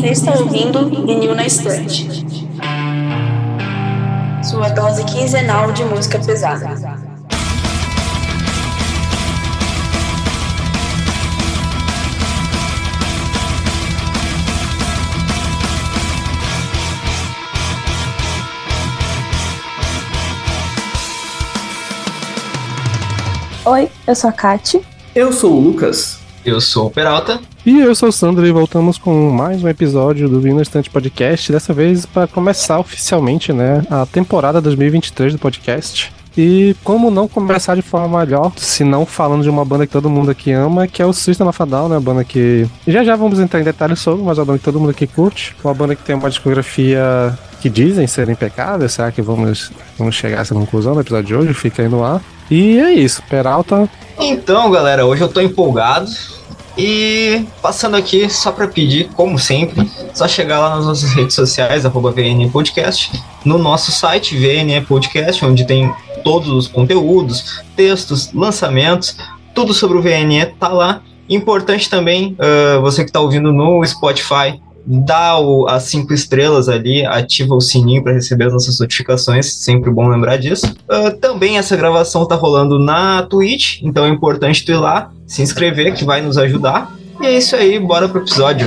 [0.00, 2.08] Você está ouvindo Vinil na Estante.
[4.42, 6.74] Sua dose quinzenal de música pesada.
[23.66, 24.80] Oi, eu sou a Kati.
[25.14, 26.18] Eu sou o Lucas.
[26.42, 27.38] Eu sou o Peralta.
[27.64, 31.52] E eu sou o Sandro e voltamos com mais um episódio do Vino Estante Podcast.
[31.52, 36.10] Dessa vez para começar oficialmente, né, a temporada 2023 do podcast.
[36.38, 40.08] E como não começar de forma melhor, se não falando de uma banda que todo
[40.08, 41.96] mundo aqui ama, que é o System of a Down, né?
[41.96, 44.64] Uma banda que já já vamos entrar em detalhes sobre, mas é uma banda que
[44.64, 45.54] todo mundo aqui curte.
[45.62, 48.88] Uma banda que tem uma discografia que dizem ser impecável.
[48.88, 51.52] Será que vamos, vamos chegar a essa conclusão no episódio de hoje?
[51.52, 52.22] Fica aí no ar.
[52.50, 53.86] E é isso, Peralta.
[54.18, 56.10] Então, galera, hoje eu tô empolgado.
[56.76, 61.84] E passando aqui, só para pedir, como sempre, só chegar lá nas nossas redes sociais,
[61.84, 63.10] arroba VN Podcast,
[63.44, 69.16] no nosso site, VN Podcast, onde tem todos os conteúdos, textos, lançamentos,
[69.54, 71.02] tudo sobre o VNE tá lá.
[71.28, 77.04] Importante também, uh, você que está ouvindo no Spotify, dá o, as cinco estrelas ali,
[77.04, 80.66] ativa o sininho para receber as nossas notificações, sempre bom lembrar disso.
[80.88, 85.42] Uh, também essa gravação tá rolando na Twitch, então é importante tu ir lá, se
[85.42, 86.94] inscrever, que vai nos ajudar.
[87.20, 88.66] E é isso aí, bora pro episódio.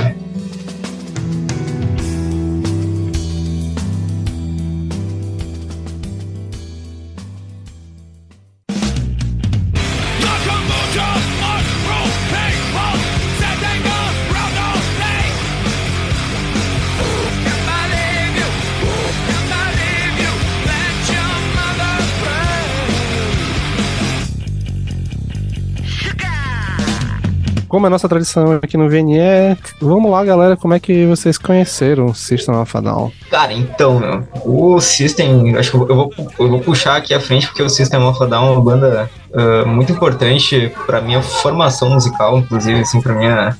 [27.74, 32.06] Como é nossa tradição aqui no VNE, vamos lá, galera, como é que vocês conheceram
[32.06, 33.10] o System of a Down?
[33.28, 37.48] Cara, então, meu, o System, acho que eu vou, eu vou puxar aqui à frente
[37.48, 41.90] porque o System of a Down é uma banda uh, muito importante para minha formação
[41.90, 43.56] musical, inclusive, assim, para minha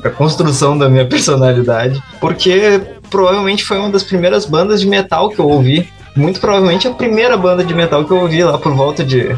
[0.00, 5.38] pra construção da minha personalidade, porque provavelmente foi uma das primeiras bandas de metal que
[5.38, 9.04] eu ouvi, muito provavelmente a primeira banda de metal que eu ouvi lá por volta
[9.04, 9.36] de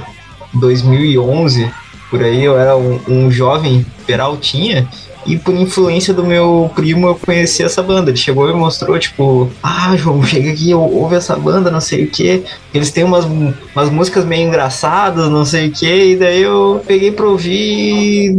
[0.55, 1.83] 2011
[2.13, 4.87] por aí, eu era um, um jovem peraltinha
[5.27, 8.11] e por influência do meu primo eu conheci essa banda.
[8.11, 12.11] Ele chegou e mostrou, tipo, ah, João, chega aqui, ouve essa banda, não sei o
[12.11, 12.45] que.
[12.75, 16.13] Eles têm umas, umas músicas meio engraçadas, não sei o que.
[16.13, 18.37] E daí eu peguei pra ouvir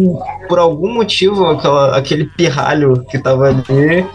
[0.47, 4.05] por algum motivo aquela, aquele pirralho que tava ali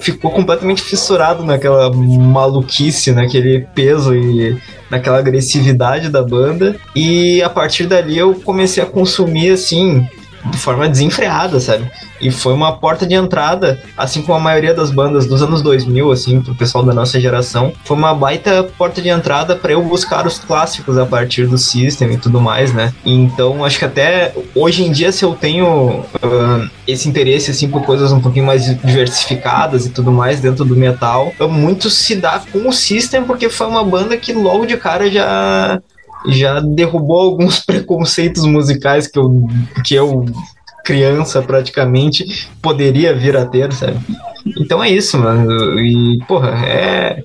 [0.00, 4.60] ficou completamente fissurado naquela maluquice, naquele peso e
[4.90, 6.76] naquela agressividade da banda.
[6.94, 10.06] E a partir dali eu comecei a consumir assim
[10.50, 11.90] de forma desenfreada, sabe?
[12.20, 16.10] E foi uma porta de entrada, assim como a maioria das bandas dos anos 2000,
[16.10, 20.26] assim, pro pessoal da nossa geração, foi uma baita porta de entrada para eu buscar
[20.26, 22.92] os clássicos a partir do System e tudo mais, né?
[23.04, 27.82] Então, acho que até hoje em dia, se eu tenho uh, esse interesse, assim, por
[27.82, 32.68] coisas um pouquinho mais diversificadas e tudo mais dentro do metal, muito se dá com
[32.68, 35.80] o System, porque foi uma banda que logo de cara já
[36.28, 39.46] já derrubou alguns preconceitos musicais que eu,
[39.84, 40.26] que eu
[40.86, 43.98] criança praticamente poderia vir a ter, sabe?
[44.60, 45.80] Então é isso, mano.
[45.80, 47.24] E, porra, é.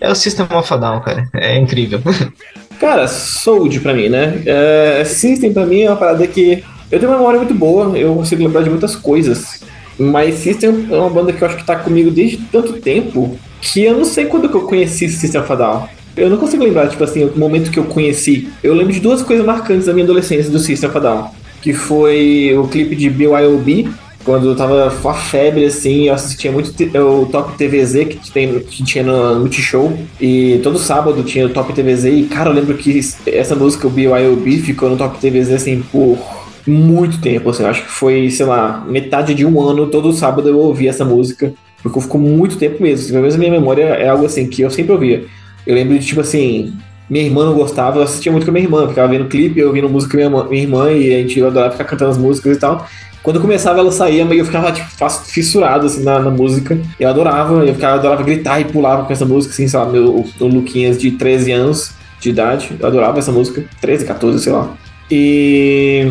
[0.00, 1.28] É o System of a Down, cara.
[1.34, 2.00] É incrível.
[2.78, 4.40] Cara, Sold pra mim, né?
[4.46, 6.62] É, System pra mim é uma parada que.
[6.88, 9.60] Eu tenho uma memória muito boa, eu consigo lembrar de muitas coisas.
[9.98, 13.82] Mas System é uma banda que eu acho que tá comigo desde tanto tempo que
[13.82, 15.88] eu não sei quando que eu conheci System of a Down.
[16.18, 18.48] Eu não consigo lembrar, tipo assim, o momento que eu conheci.
[18.62, 21.30] Eu lembro de duas coisas marcantes da minha adolescência do System of Down.
[21.62, 23.88] Que foi o clipe de BYOB,
[24.24, 28.60] quando eu tava com a febre, assim, eu assistia muito o Top TVZ que, tem,
[28.60, 29.96] que tinha no Multishow.
[30.20, 32.04] E todo sábado tinha o Top TVZ.
[32.04, 36.18] E, cara, eu lembro que essa música, o BYOB, ficou no Top TVZ, assim, por
[36.66, 37.62] muito tempo, assim.
[37.62, 41.06] Eu acho que foi, sei lá, metade de um ano, todo sábado eu ouvia essa
[41.06, 41.54] música.
[41.82, 43.08] Porque ficou muito tempo mesmo.
[43.08, 45.24] Pelo menos a minha memória é algo assim que eu sempre ouvia.
[45.68, 46.72] Eu lembro de, tipo assim,
[47.10, 49.66] minha irmã não gostava, eu assistia muito com a minha irmã, ficava vendo clipe, eu
[49.66, 52.58] ouvindo música com minha, minha irmã e a gente adorava ficar cantando as músicas e
[52.58, 52.88] tal.
[53.22, 54.88] Quando começava, ela saía, mas eu ficava, tipo,
[55.26, 56.80] fissurado, assim, na, na música.
[56.98, 60.24] Eu adorava, eu ficava, adorava gritar e pulava com essa música, assim, sei lá, meu,
[60.40, 64.74] o Luquinhas de 13 anos de idade, eu adorava essa música, 13, 14, sei lá.
[65.10, 66.10] E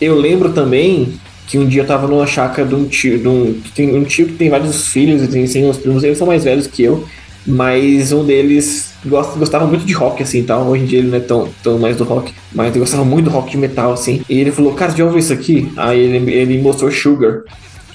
[0.00, 1.14] eu lembro também
[1.46, 4.26] que um dia eu tava numa chácara de um tio, de um, tem um tio
[4.26, 7.06] que tem vários filhos e tem, tem uns primos, eles são mais velhos que eu,
[7.46, 10.66] mas um deles gosta, gostava muito de rock, assim, tal.
[10.66, 13.26] Hoje em dia ele não é tão, tão mais do rock, mas ele gostava muito
[13.26, 14.22] do rock metal, assim.
[14.28, 15.72] E ele falou, cara, já ouviu isso aqui?
[15.76, 17.42] Aí ele, ele mostrou Sugar.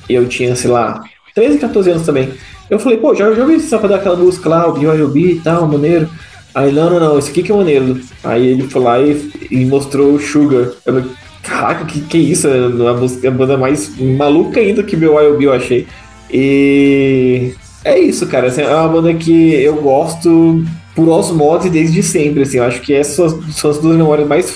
[0.09, 1.03] E eu tinha, sei lá,
[1.35, 2.29] 13, 14 anos também.
[2.69, 6.09] Eu falei, pô, já, já ouvi dar aquela música lá, o BYOB e tal, maneiro.
[6.55, 7.99] Aí, não, não, não, esse aqui que é maneiro.
[8.23, 10.71] Aí ele foi lá e, e mostrou Sugar.
[10.85, 11.05] Eu falei,
[11.43, 12.47] caraca, que que é isso?
[12.47, 15.87] É a, música, a banda mais maluca ainda que BYOB eu achei.
[16.29, 17.53] E
[17.83, 18.47] é isso, cara.
[18.47, 20.63] Assim, é uma banda que eu gosto
[20.95, 22.57] por osmose desde sempre, assim.
[22.57, 24.51] Eu acho que essas são as duas memórias mais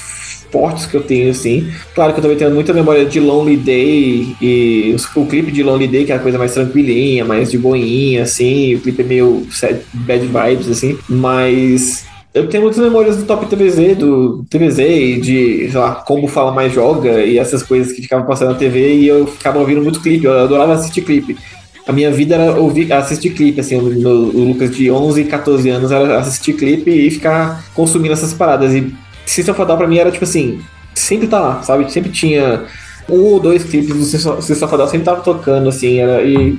[0.51, 1.69] fortes que eu tenho, assim.
[1.93, 5.87] Claro que eu também tenho muita memória de Lonely Day e o clipe de Lonely
[5.87, 8.75] Day, que é a coisa mais tranquilinha, mais de boinha, assim.
[8.75, 10.97] O clipe é meio sad, bad vibes, assim.
[11.09, 16.27] Mas eu tenho muitas memórias do Top TVZ, do TVZ e de, sei lá, como
[16.27, 19.81] fala mais joga e essas coisas que ficavam passando na TV e eu ficava ouvindo
[19.81, 21.37] muito clipe, eu adorava assistir clipe
[21.87, 26.17] a minha vida era ouvir, assistir clipe, assim, o, Lucas de 11, 14 anos era
[26.17, 28.73] assistir clipe e ficar consumindo essas paradas.
[28.73, 28.93] E
[29.25, 30.61] System of pra mim era tipo assim,
[30.93, 31.91] sempre tá lá, sabe?
[31.91, 32.63] Sempre tinha
[33.07, 34.03] um ou dois clipes do
[34.41, 36.57] System of sempre tava tocando, assim, era, e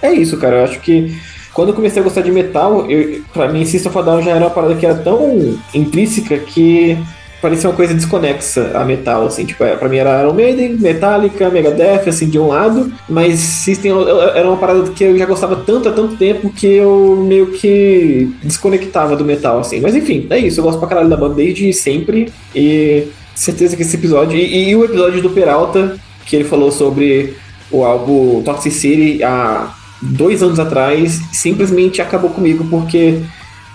[0.00, 0.56] é isso, cara.
[0.56, 1.14] Eu acho que
[1.52, 4.50] quando eu comecei a gostar de metal, eu, pra mim System of já era uma
[4.50, 6.96] parada que era tão intrínseca que
[7.42, 11.50] parecia uma coisa desconexa a metal, assim, tipo, é, pra mim era Iron Maiden, Metallica,
[11.50, 13.92] Megadeth, assim, de um lado, mas System
[14.34, 18.32] era uma parada que eu já gostava tanto há tanto tempo que eu meio que
[18.44, 19.80] desconectava do metal, assim.
[19.80, 23.82] Mas enfim, é isso, eu gosto pra caralho da banda desde sempre e certeza que
[23.82, 27.34] esse episódio, e, e o episódio do Peralta, que ele falou sobre
[27.72, 33.20] o álbum Toxicity há dois anos atrás, simplesmente acabou comigo porque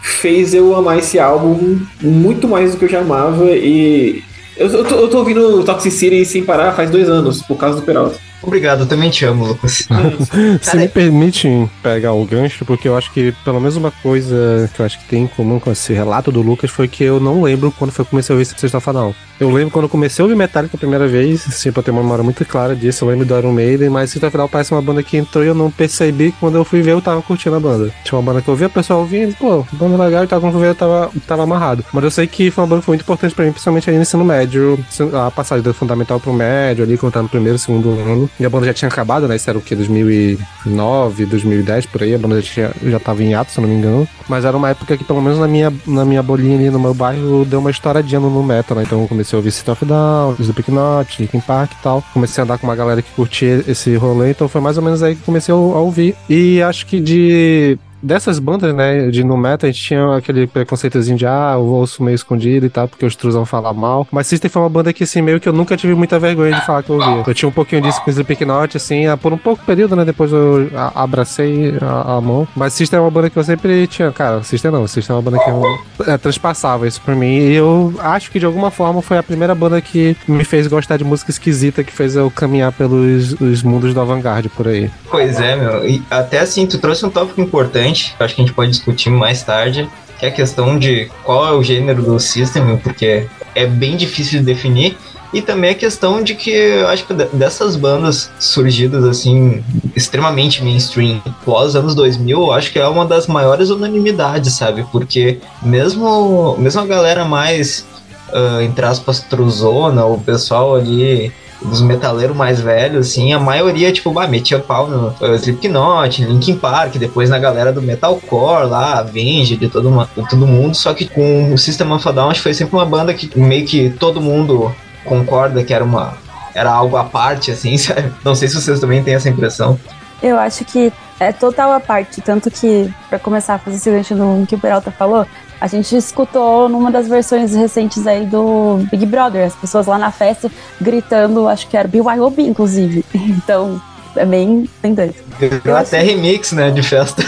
[0.08, 4.24] fez eu amar esse álbum muito mais do que eu já amava e
[4.58, 7.86] eu, eu, tô, eu tô ouvindo Toxicity sem parar faz dois anos, por causa do
[7.86, 8.18] Peralta.
[8.42, 9.88] Obrigado, eu também te amo, Lucas.
[10.62, 11.48] Se me permite
[11.82, 15.06] pegar o gancho, porque eu acho que pelo menos uma coisa que eu acho que
[15.06, 18.06] tem em comum com esse relato do Lucas foi que eu não lembro quando foi
[18.06, 19.14] que comecei a ouvir Sexta Fanal.
[19.40, 22.02] Eu lembro quando eu comecei a ouvir Metallica a primeira vez, assim, pra ter uma
[22.02, 25.04] memória muito clara disso, eu lembro do Iron Maiden, mas Sexta Final parece uma banda
[25.04, 27.60] que entrou e eu não percebi que quando eu fui ver eu tava curtindo a
[27.60, 27.92] banda.
[28.04, 30.56] Tinha uma banda que eu via, o pessoal ouvindo, pô, banda legal e tal, quando
[30.56, 31.86] eu vi eu tava, tava amarrado.
[31.94, 33.96] Mas eu sei que foi uma banda que foi muito importante pra mim, principalmente aí
[33.96, 34.80] no ensino médio,
[35.14, 38.30] a passagem do fundamental pro médio, ali, quando eu tava no primeiro, segundo ano.
[38.40, 39.36] E a banda já tinha acabado, né?
[39.36, 39.76] Isso era o que?
[39.76, 43.70] 2009, 2010, por aí, a banda já, tinha, já tava em ato, se eu não
[43.70, 44.08] me engano.
[44.28, 46.94] Mas era uma época que, pelo menos na minha, na minha bolinha ali no meu
[46.94, 48.84] bairro, deu uma estouradinha no metal, né?
[48.84, 52.04] Então eu comecei a ouvir System of Down, Slipknot, Linkin Park e tal.
[52.14, 55.04] Comecei a andar com uma galera que curtia esse rolê, então foi mais ou menos
[55.04, 56.16] aí que comecei a ouvir.
[56.30, 61.18] E acho que de dessas bandas, né, de no metal, a gente tinha aquele preconceitozinho
[61.18, 64.08] de, ah, eu ouço meio escondido e tal, porque os trus vão falar mal.
[64.12, 66.66] Mas System foi uma banda que, assim, meio que eu nunca tive muita vergonha de
[66.66, 67.24] falar que eu ouvia.
[67.26, 70.70] Eu tinha um pouquinho disso com Slipknot, assim, por um pouco período, né, depois eu
[70.96, 72.48] abracei a, a, mão.
[72.56, 75.22] Mas System é uma banda que eu sempre tinha, cara, System não, System é uma
[75.22, 77.38] banda que eu é, transpassava isso por mim.
[77.38, 80.98] E eu acho que, de alguma forma, foi a primeira banda que me fez gostar
[80.98, 84.90] de música esquisita, que fez eu caminhar pelos os mundos do avant-garde por aí.
[85.10, 85.88] Pois é, meu.
[85.88, 88.72] E até assim, tu trouxe um tópico importante, que eu acho que a gente pode
[88.72, 89.90] discutir mais tarde,
[90.20, 94.40] que é a questão de qual é o gênero do System, porque é bem difícil
[94.40, 94.98] de definir.
[95.34, 99.62] E também a questão de que eu acho que dessas bandas surgidas assim,
[99.94, 104.86] extremamente mainstream pós anos 2000, eu acho que é uma das maiores unanimidades, sabe?
[104.90, 107.86] Porque mesmo, mesmo a galera mais,
[108.30, 111.32] uh, entre aspas, truzona, o pessoal ali
[111.62, 116.96] dos metaleiros mais velhos, assim, a maioria, tipo, bah, metia pau no Slipknot, Linkin Park,
[116.98, 121.54] depois na galera do metalcore lá, Avenged, de todo, uma, todo mundo, só que com
[121.54, 124.74] o System of a Down, foi sempre uma banda que meio que todo mundo
[125.04, 126.18] concorda que era uma
[126.54, 128.12] era algo à parte, assim, sabe?
[128.24, 129.80] Não sei se vocês também têm essa impressão.
[130.22, 134.16] Eu acho que é total à parte, tanto que, para começar a fazer esse gancho
[134.16, 135.26] no que o Peralta falou,
[135.60, 140.12] a gente escutou numa das versões recentes aí do Big Brother, as pessoas lá na
[140.12, 143.04] festa gritando, acho que era BYOB, inclusive.
[143.48, 143.82] Então,
[144.16, 145.16] é bem, bem doido.
[145.40, 147.24] Virou até remix, né, de festa.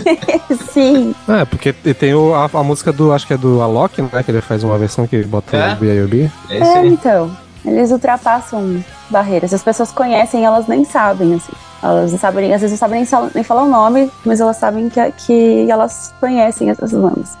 [0.72, 1.14] Sim.
[1.28, 4.30] É, porque tem o, a, a, música do, acho que é do Alok, né, que
[4.30, 5.72] ele faz uma versão que bota é?
[5.72, 6.30] o BYOB.
[6.48, 7.36] É, é então.
[7.64, 9.54] Eles ultrapassam barreiras.
[9.54, 11.52] As pessoas conhecem, elas nem sabem, assim.
[11.82, 14.88] Elas não sabem, às vezes não sabem nem, nem falar o nome, mas elas sabem
[14.88, 17.36] que, que elas conhecem essas bandas.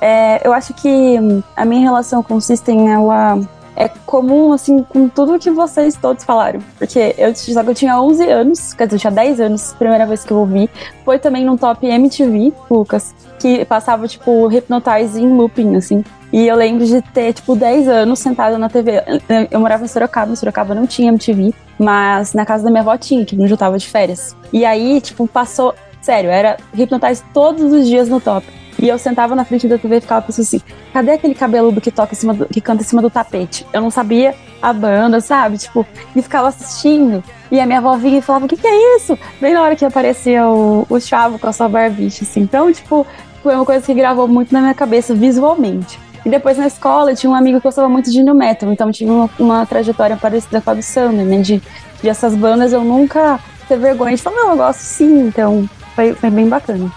[0.00, 1.18] É, eu acho que
[1.56, 3.38] a minha relação com o System, ela
[3.76, 6.60] é comum, assim, com tudo que vocês todos falaram.
[6.78, 10.32] Porque eu, eu tinha 11 anos, quer dizer, eu tinha 10 anos, primeira vez que
[10.32, 10.68] eu ouvi.
[11.04, 16.04] Foi também num top MTV, Lucas, que passava, tipo, Hypnotize em looping, assim.
[16.32, 19.02] E eu lembro de ter, tipo, 10 anos sentada na TV.
[19.50, 22.96] Eu morava em Sorocaba, em Sorocaba não tinha MTV, mas na casa da minha avó
[22.96, 24.36] tinha, que eu tava de férias.
[24.52, 25.74] E aí, tipo, passou.
[26.00, 28.46] Sério, era Hypnotize todos os dias no top.
[28.80, 30.60] E eu sentava na frente da TV e ficava pensando assim:
[30.92, 33.66] cadê aquele cabeludo que toca do, que canta em cima do tapete?
[33.72, 35.58] Eu não sabia a banda, sabe?
[35.58, 37.22] Tipo, e ficava assistindo.
[37.50, 39.18] E a minha avó vinha e falava: O que, que é isso?
[39.40, 42.40] Bem na hora que aparecia o, o Chavo com a sua barbicha, assim.
[42.40, 43.06] Então, tipo,
[43.42, 45.98] foi uma coisa que gravou muito na minha cabeça visualmente.
[46.24, 48.90] E depois na escola eu tinha um amigo que gostava muito de new metal, então
[48.92, 51.40] tive uma, uma trajetória parecida com a do Sander, né?
[51.40, 51.62] De,
[52.02, 56.14] de essas bandas eu nunca ter vergonha de falar, não, eu gosto sim, então foi,
[56.14, 56.92] foi bem bacana.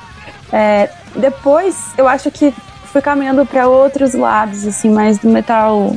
[0.51, 2.53] É, depois eu acho que
[2.85, 5.95] fui caminhando para outros lados, assim, mais do metal.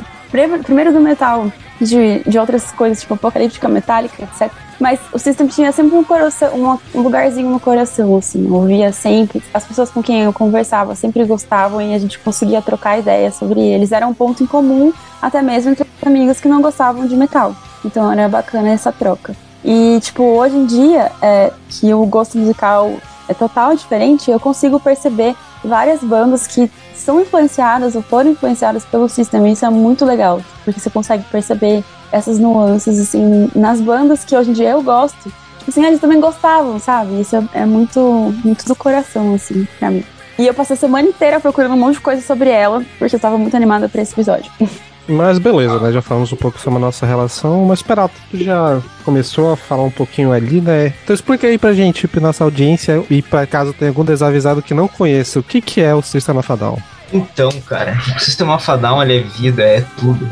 [0.63, 4.51] Primeiro do metal de, de outras coisas, tipo apocalíptica, metálica, etc.
[4.79, 9.41] Mas o System tinha sempre um coração, um lugarzinho no coração, assim, eu ouvia sempre.
[9.53, 13.59] As pessoas com quem eu conversava sempre gostavam e a gente conseguia trocar ideias sobre
[13.59, 13.91] eles.
[13.91, 17.55] Era um ponto em comum, até mesmo entre amigos que não gostavam de metal.
[17.83, 19.35] Então era bacana essa troca.
[19.63, 22.91] E, tipo, hoje em dia, é, que o gosto musical
[23.27, 29.07] é total diferente, eu consigo perceber várias bandas que são influenciadas ou foram influenciadas pelo
[29.07, 29.51] System.
[29.51, 34.51] Isso é muito legal, porque você consegue perceber essas nuances, assim, nas bandas que hoje
[34.51, 35.31] em dia eu gosto.
[35.59, 37.19] Tipo assim, eles também gostavam, sabe?
[37.21, 37.99] Isso é, é muito,
[38.43, 40.03] muito do coração, assim, pra mim.
[40.39, 43.19] E eu passei a semana inteira procurando um monte de coisa sobre ela, porque eu
[43.19, 44.51] tava muito animada pra esse episódio.
[45.07, 45.91] Mas beleza, né?
[45.91, 49.83] Já falamos um pouco sobre a nossa relação, mas Peralta, tu já começou a falar
[49.83, 50.93] um pouquinho ali, né?
[51.03, 54.73] Então explica aí pra gente, pra nossa audiência, e pra caso tenha algum desavisado que
[54.73, 56.77] não conheça, o que, que é o Sistema Fadal?
[57.13, 58.59] Então, cara, o Sistema
[59.03, 60.29] ele é vida, é tudo.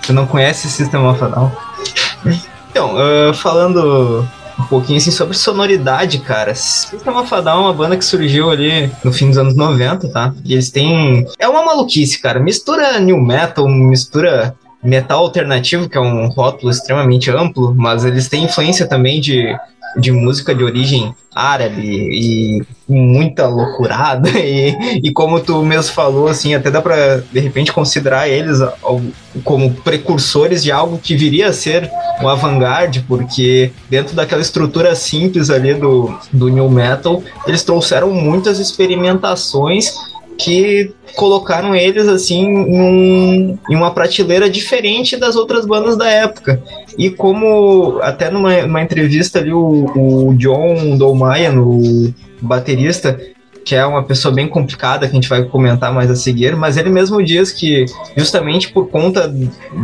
[0.00, 1.20] Você não conhece o Sistema of
[2.70, 4.26] Então, uh, falando
[4.58, 6.54] um pouquinho assim sobre sonoridade, cara.
[6.54, 10.08] System of a Down é uma banda que surgiu ali no fim dos anos 90,
[10.08, 10.34] tá?
[10.44, 11.26] E eles têm.
[11.38, 12.40] É uma maluquice, cara.
[12.40, 18.44] Mistura new metal, mistura metal alternativo, que é um rótulo extremamente amplo, mas eles têm
[18.44, 19.56] influência também de
[19.96, 26.54] de música de origem árabe e muita loucurada e, e como tu mesmo falou assim
[26.54, 28.58] até dá para de repente considerar eles
[29.42, 31.90] como precursores de algo que viria a ser
[32.22, 38.60] um avant-garde porque dentro daquela estrutura simples ali do, do new metal eles trouxeram muitas
[38.60, 39.92] experimentações
[40.38, 46.62] que colocaram eles assim em, em, uma prateleira diferente das outras bandas da época.
[46.98, 53.18] E como até numa, numa entrevista ali o, o John Dolmayan, o baterista,
[53.64, 56.76] que é uma pessoa bem complicada, que a gente vai comentar mais a seguir, mas
[56.76, 59.32] ele mesmo diz que, justamente por conta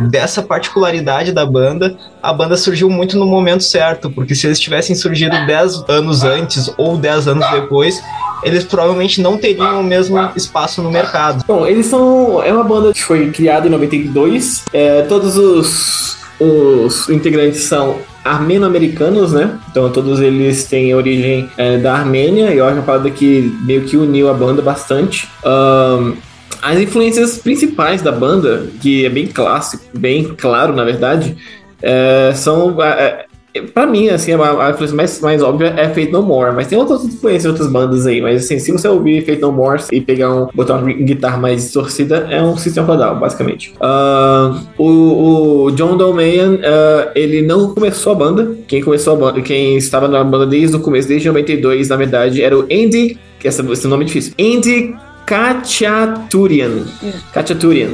[0.09, 4.95] dessa particularidade da banda, a banda surgiu muito no momento certo, porque se eles tivessem
[4.95, 8.01] surgido 10 anos antes ou 10 anos depois,
[8.43, 11.43] eles provavelmente não teriam o mesmo espaço no mercado.
[11.47, 12.41] Bom, eles são.
[12.43, 14.65] É uma banda que foi criada em 92.
[14.73, 19.59] É, todos os, os integrantes são armeno-americanos, né?
[19.69, 23.81] Então todos eles têm origem é, da Armênia, e eu acho uma parada que meio
[23.81, 25.27] que uniu a banda bastante.
[25.45, 26.15] Um,
[26.61, 31.35] as influências principais da banda, que é bem clássico, bem claro, na verdade,
[31.81, 33.25] é, são é,
[33.73, 36.77] Pra mim, assim, a, a influência mais, mais óbvia é Fate No More, mas tem
[36.77, 38.21] outras influências, outras bandas aí.
[38.21, 41.63] Mas assim, se você ouvir Fate No More e pegar um, botar uma guitarra mais
[41.63, 43.73] distorcida, é um System of basicamente.
[43.75, 48.55] Uh, o, o, John Dolmayan, uh, ele não começou a banda.
[48.67, 52.41] Quem começou a banda, quem estava na banda desde o começo, desde 92, na verdade,
[52.41, 56.85] era o Andy, que essa, esse nome é difícil, Andy Kachaturian.
[57.33, 57.89] Kachaturian.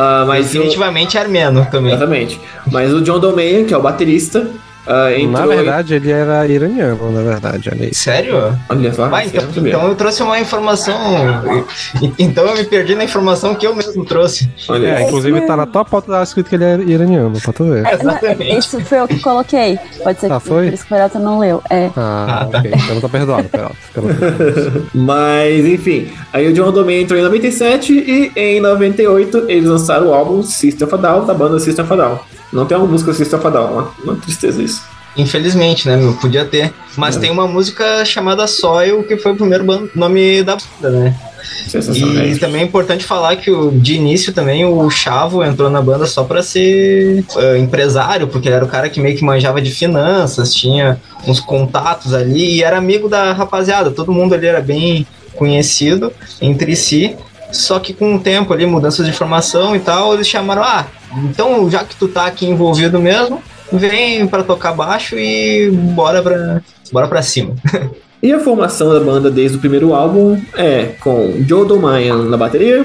[0.00, 1.20] Uh, mas Definitivamente o...
[1.20, 1.92] armeno também.
[1.92, 2.40] Exatamente.
[2.70, 4.50] Mas o John Dolmayan, que é o baterista,
[4.86, 7.68] Uh, na verdade, ele era iraniano, na verdade.
[7.70, 7.94] Ali.
[7.94, 8.58] Sério?
[8.68, 9.08] Olha só.
[9.08, 10.98] Vai, então, então eu trouxe uma informação.
[12.18, 14.50] Então eu me perdi na informação que eu mesmo trouxe.
[14.68, 17.64] Olha, é, inclusive tá na tua pauta tá escrito que ele é iraniano, pra tu
[17.64, 17.86] ver.
[17.86, 18.58] É, exatamente.
[18.58, 19.78] Isso foi o que coloquei.
[20.02, 20.66] Pode ser ah, que foi?
[20.66, 21.62] por isso que o Peralta não leu.
[21.70, 21.90] É.
[21.96, 22.58] Ah, ah tá.
[22.58, 22.72] ok.
[22.74, 23.76] Então tá perdoado, Peralta.
[24.94, 26.10] Mas, enfim.
[26.32, 30.86] Aí o John Domain entrou em 97 e em 98 eles lançaram o álbum System
[30.86, 32.18] of a Down, da banda System of a Down.
[32.52, 34.82] Não tem uma música System of Down, uma, uma tristeza isso.
[35.16, 36.14] Infelizmente, né, meu?
[36.14, 36.72] Podia ter.
[36.96, 37.20] Mas é.
[37.20, 41.16] tem uma música chamada Soil, que foi o primeiro nome da banda, né?
[41.94, 46.06] E também é importante falar que o, de início também o Chavo entrou na banda
[46.06, 49.70] só para ser uh, empresário, porque ele era o cara que meio que manjava de
[49.70, 53.90] finanças, tinha uns contatos ali e era amigo da rapaziada.
[53.90, 57.16] Todo mundo ali era bem conhecido entre si.
[57.52, 60.86] Só que com o tempo ali, mudanças de formação e tal, eles chamaram, ah,
[61.24, 63.42] então já que tu tá aqui envolvido mesmo,
[63.72, 66.60] vem para tocar baixo e bora pra,
[66.92, 67.54] bora pra cima.
[68.22, 72.84] E a formação da banda desde o primeiro álbum é com Joe Domayan na bateria,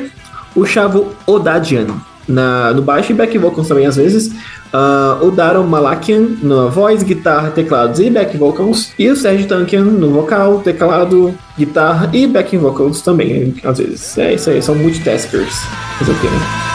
[0.55, 1.87] o Chavo Odadian
[2.27, 4.27] na, no baixo e back vocals também às vezes,
[4.73, 9.83] uh, o Daron Malakian na voz, guitarra, teclados e back vocals, e o Sérgio Tankian
[9.83, 14.17] no vocal, teclado, guitarra e back vocals também, às vezes.
[14.17, 15.55] É isso aí, são multitaskers.
[15.99, 16.74] Fazer o né?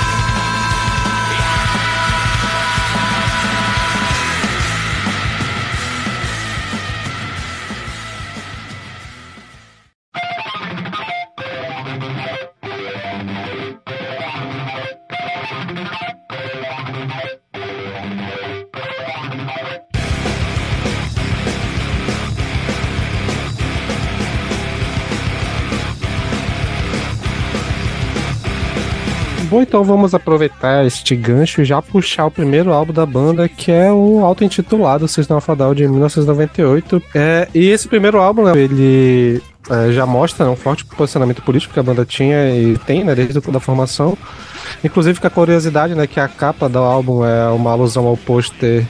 [29.60, 33.92] Então vamos aproveitar este gancho e já puxar o primeiro álbum da banda, que é
[33.92, 37.02] o auto-intitulado System of a Down de 1998.
[37.14, 41.74] É, e esse primeiro álbum, né, ele é, já mostra né, um forte posicionamento político
[41.74, 44.16] que a banda tinha e tem, né, desde a formação.
[44.82, 48.86] Inclusive, com a curiosidade, né, que a capa do álbum é uma alusão ao pôster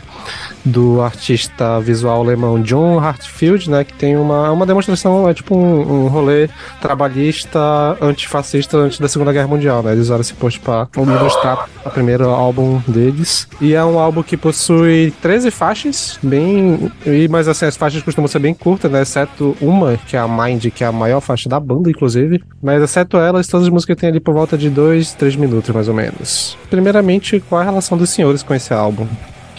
[0.64, 6.04] do artista visual alemão John Hartfield, né, que tem uma, uma demonstração, é tipo um,
[6.04, 6.48] um rolê
[6.80, 7.58] trabalhista
[8.00, 12.28] antifascista antes da Segunda Guerra Mundial, né, eles usaram esse post para mostrar o primeiro
[12.28, 17.76] álbum deles, e é um álbum que possui 13 faixas, bem, e, mas assim, as
[17.76, 20.92] faixas costumam ser bem curtas, né, exceto uma, que é a Mind, que é a
[20.92, 24.56] maior faixa da banda, inclusive, mas exceto elas, todas as músicas têm ali por volta
[24.56, 26.56] de 2, 3 minutos, mais ou menos.
[26.68, 29.06] Primeiramente, qual é a relação dos senhores com esse álbum?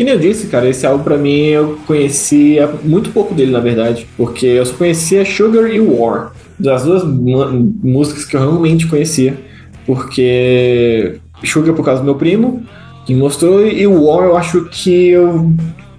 [0.02, 3.60] Que nem eu disse, cara, esse álbum pra mim eu conhecia muito pouco dele, na
[3.60, 4.08] verdade.
[4.18, 6.32] Porque eu só conhecia Sugar e War.
[6.58, 9.38] Das duas músicas que eu realmente conhecia.
[9.86, 12.64] Porque Sugar por causa do meu primo,
[13.06, 15.54] que mostrou, e War eu acho que eu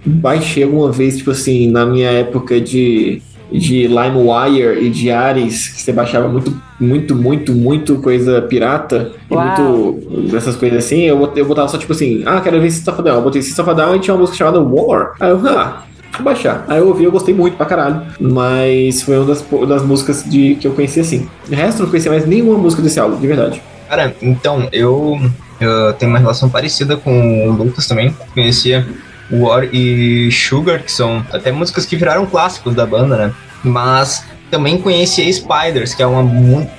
[0.05, 3.21] baixei alguma vez, tipo assim, na minha época de
[3.53, 9.33] de LimeWire e de Ares, que você baixava muito, muito, muito, muito coisa pirata e
[9.33, 9.45] Uau.
[9.45, 13.01] muito dessas coisas assim, eu, eu botava só tipo assim, ah, quero ver System of
[13.01, 13.15] a Down.
[13.17, 15.13] Eu botei System of a Down e tinha uma música chamada War.
[15.19, 15.83] Aí eu, ah,
[16.13, 16.65] vou baixar.
[16.67, 18.01] Aí eu ouvi, eu gostei muito pra caralho.
[18.19, 21.29] Mas foi uma das, das músicas de, que eu conheci assim.
[21.49, 23.61] O resto eu não conhecia mais nenhuma música desse álbum, de verdade.
[23.87, 25.19] Cara, então, eu,
[25.61, 28.15] eu tenho uma relação parecida com o Lucas também.
[28.33, 28.85] Conhecia
[29.31, 33.33] War e Sugar, que são até músicas que viraram clássicos da banda, né?
[33.63, 36.23] Mas também conhecia Spiders, que é uma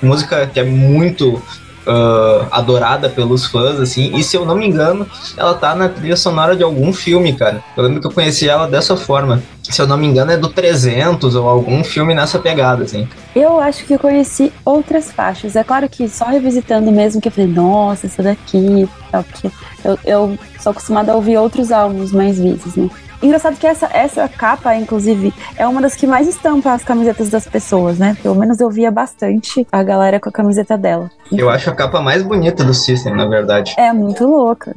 [0.01, 1.41] música que é muito
[1.87, 4.15] ah, adorada pelos fãs, assim.
[4.15, 7.63] E se eu não me engano, ela tá na trilha sonora de algum filme, cara.
[7.75, 9.41] Eu lembro que eu conheci ela dessa forma.
[9.61, 13.07] Se eu não me engano, é do 300 ou algum filme nessa pegada, assim.
[13.35, 15.55] Eu acho que conheci outras faixas.
[15.55, 19.51] É claro que só revisitando mesmo que eu falei, nossa, essa daqui, tal, porque
[19.83, 22.89] eu, eu sou acostumada a ouvir outros álbuns mais vezes, né?
[23.25, 27.47] Engraçado que essa, essa capa, inclusive, é uma das que mais estampa as camisetas das
[27.47, 28.15] pessoas, né?
[28.21, 31.09] Pelo menos eu via bastante a galera com a camiseta dela.
[31.31, 33.73] Eu acho a capa mais bonita do System, na verdade.
[33.79, 34.75] É muito louca.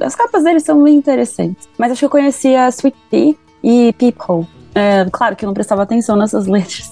[0.00, 1.68] As capas deles são bem interessantes.
[1.76, 4.48] Mas acho que eu conhecia Sweet Pea e Peephole.
[4.74, 6.90] É, claro que eu não prestava atenção nessas letras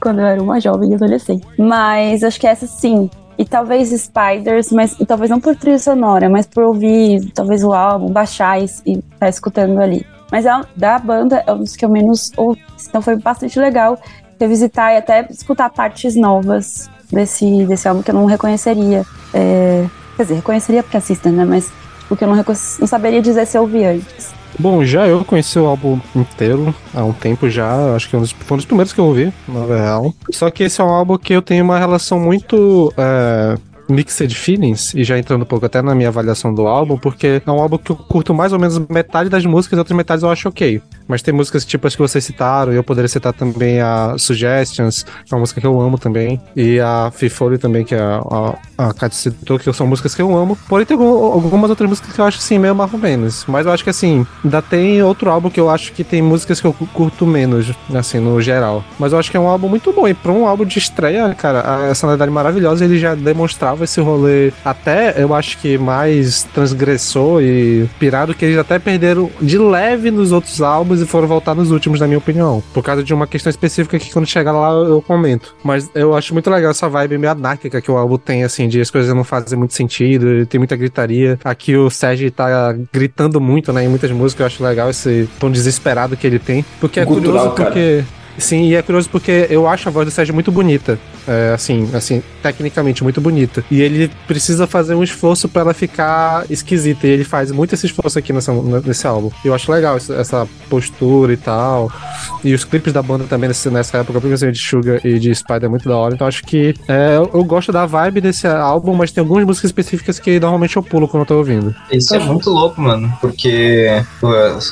[0.00, 1.46] quando eu era uma jovem adolescente.
[1.56, 3.08] Mas acho que essa sim.
[3.38, 7.72] E talvez Spiders, mas e talvez não por trilha sonora, mas por ouvir talvez o
[7.72, 10.04] álbum, baixar e estar tá escutando ali.
[10.32, 12.60] Mas é, da banda é um dos que eu menos ouvi.
[12.88, 13.96] Então foi bastante legal
[14.40, 19.04] revisitar e até escutar partes novas desse, desse álbum que eu não reconheceria.
[19.32, 21.44] É, Quer dizer, reconheceria porque assistem, né?
[21.44, 21.72] Mas
[22.10, 24.32] o que eu não, não saberia dizer se eu ouvi antes.
[24.58, 28.54] Bom, já eu conheci o álbum inteiro há um tempo já, acho que é foi
[28.54, 30.12] um dos primeiros que eu ouvi, na real.
[30.30, 33.56] Só que esse é um álbum que eu tenho uma relação muito é,
[33.92, 37.50] mixed feelings, e já entrando um pouco até na minha avaliação do álbum, porque é
[37.50, 40.48] um álbum que eu curto mais ou menos metade das músicas, outras metades eu acho
[40.48, 40.80] ok.
[41.08, 45.32] Mas tem músicas tipo as que vocês citaram, eu poderia citar também a Suggestions, que
[45.32, 48.94] é uma música que eu amo também, e a Fifoli também, que é a, a,
[48.94, 50.56] Kat citou, que são músicas que eu amo.
[50.68, 53.44] Porém, tem algum- algumas outras músicas que eu acho assim, meio mais ou menos.
[53.48, 56.60] Mas eu acho que assim, ainda tem outro álbum que eu acho que tem músicas
[56.60, 58.84] que eu cu- curto menos, assim, no geral.
[58.98, 60.06] Mas eu acho que é um álbum muito bom.
[60.08, 64.52] E pra um álbum de estreia, cara, a sonoridade maravilhosa, ele já demonstrava esse rolê
[64.64, 70.32] até, eu acho que mais transgressor e pirado, que eles até perderam de leve nos
[70.32, 72.62] outros álbuns e foram voltar nos últimos, na minha opinião.
[72.72, 75.54] Por causa de uma questão específica que quando chegar lá eu comento.
[75.62, 78.80] Mas eu acho muito legal essa vibe meio anárquica que o álbum tem, assim, de
[78.80, 81.38] as coisas não fazem muito sentido, tem muita gritaria.
[81.44, 85.50] Aqui o Sérgio tá gritando muito, né, em muitas músicas, eu acho legal esse tom
[85.50, 86.64] desesperado que ele tem.
[86.80, 88.21] Porque é Gutural, curioso cara.
[88.38, 90.98] Sim, e é curioso porque eu acho a voz do Sérgio muito bonita.
[91.26, 93.64] É, assim, assim, tecnicamente muito bonita.
[93.70, 97.06] E ele precisa fazer um esforço pra ela ficar esquisita.
[97.06, 98.52] E ele faz muito esse esforço aqui nessa,
[98.84, 99.30] nesse álbum.
[99.44, 101.90] Eu acho legal essa, postura e tal.
[102.42, 105.68] E os clipes da banda também nessa época, principalmente de Sugar e de Spider, é
[105.68, 106.14] muito da hora.
[106.14, 110.18] Então acho que é, eu, gosto da vibe desse álbum, mas tem algumas músicas específicas
[110.18, 111.74] que normalmente eu pulo quando eu tô ouvindo.
[111.90, 114.02] Isso é muito louco, mano, porque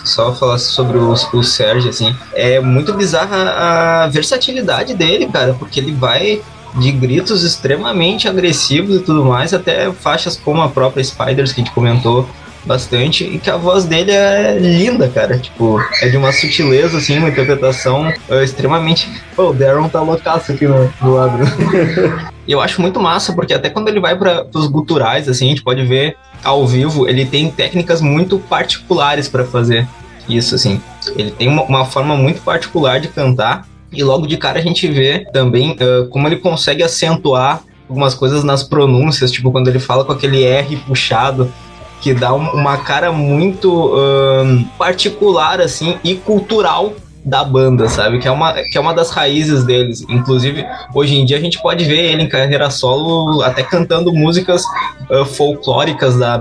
[0.05, 5.81] só falar sobre o, o Sérgio, assim, é muito bizarra a versatilidade dele, cara, porque
[5.81, 6.41] ele vai
[6.77, 11.65] de gritos extremamente agressivos e tudo mais, até faixas como a própria Spiders, que a
[11.65, 12.29] gente comentou
[12.65, 17.19] bastante, e que a voz dele é linda, cara, tipo, é de uma sutileza, assim,
[17.19, 19.11] uma interpretação é, extremamente...
[19.35, 21.39] Pô, o Darren tá loucaço aqui no, do lado.
[22.49, 25.49] E eu acho muito massa, porque até quando ele vai para os guturais, assim, a
[25.51, 29.87] gente pode ver ao vivo, ele tem técnicas muito particulares para fazer
[30.29, 30.81] isso, assim.
[31.17, 34.87] Ele tem uma, uma forma muito particular de cantar, e logo de cara a gente
[34.89, 40.05] vê também ah, como ele consegue acentuar algumas coisas nas pronúncias, tipo quando ele fala
[40.05, 41.53] com aquele R puxado,
[42.01, 46.93] que dá um- uma cara muito ahn, particular, assim, e cultural
[47.25, 48.19] da banda, sabe?
[48.19, 50.05] Que é, uma, que é uma das raízes deles.
[50.09, 54.63] Inclusive, hoje em dia a gente pode ver ele em carreira solo até cantando músicas
[55.11, 56.37] ah, folclóricas da,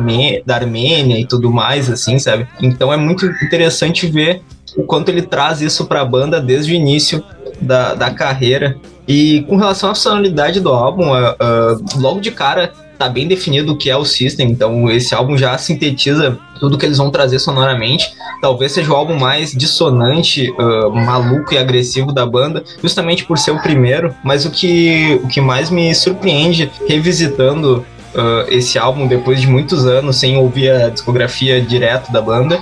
[0.46, 2.48] da Armênia e tudo mais, assim, sabe?
[2.62, 4.42] Então é muito interessante ver
[4.78, 7.24] o quanto ele traz isso pra banda desde o início
[7.60, 8.78] da, da carreira.
[9.08, 13.72] E com relação à sonoridade do álbum, ah, ah, logo de cara tá bem definido
[13.72, 17.40] o que é o System, então esse álbum já sintetiza tudo que eles vão trazer
[17.40, 18.14] sonoramente.
[18.42, 23.52] Talvez seja o álbum mais dissonante, ah, maluco e agressivo da banda, justamente por ser
[23.52, 24.14] o primeiro.
[24.22, 29.86] Mas o que, o que mais me surpreende revisitando ah, esse álbum depois de muitos
[29.86, 32.62] anos sem ouvir a discografia direto da banda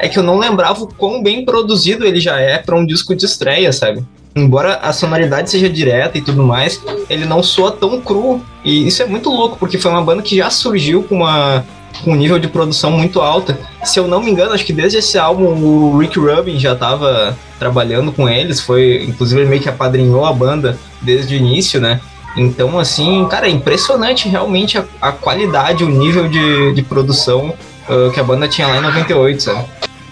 [0.00, 3.14] é que eu não lembrava o quão bem produzido ele já é para um disco
[3.14, 4.02] de estreia, sabe?
[4.36, 8.42] Embora a sonoridade seja direta e tudo mais, ele não soa tão cru.
[8.64, 11.64] E isso é muito louco, porque foi uma banda que já surgiu com uma
[12.02, 13.56] com um nível de produção muito alta.
[13.84, 17.38] Se eu não me engano, acho que desde esse álbum o Rick Rubin já estava
[17.56, 22.00] trabalhando com eles, foi inclusive ele meio que apadrinhou a banda desde o início, né?
[22.36, 27.54] Então, assim, cara, é impressionante realmente a, a qualidade, o nível de, de produção
[27.88, 29.64] ah, que a banda tinha lá em 98, sabe?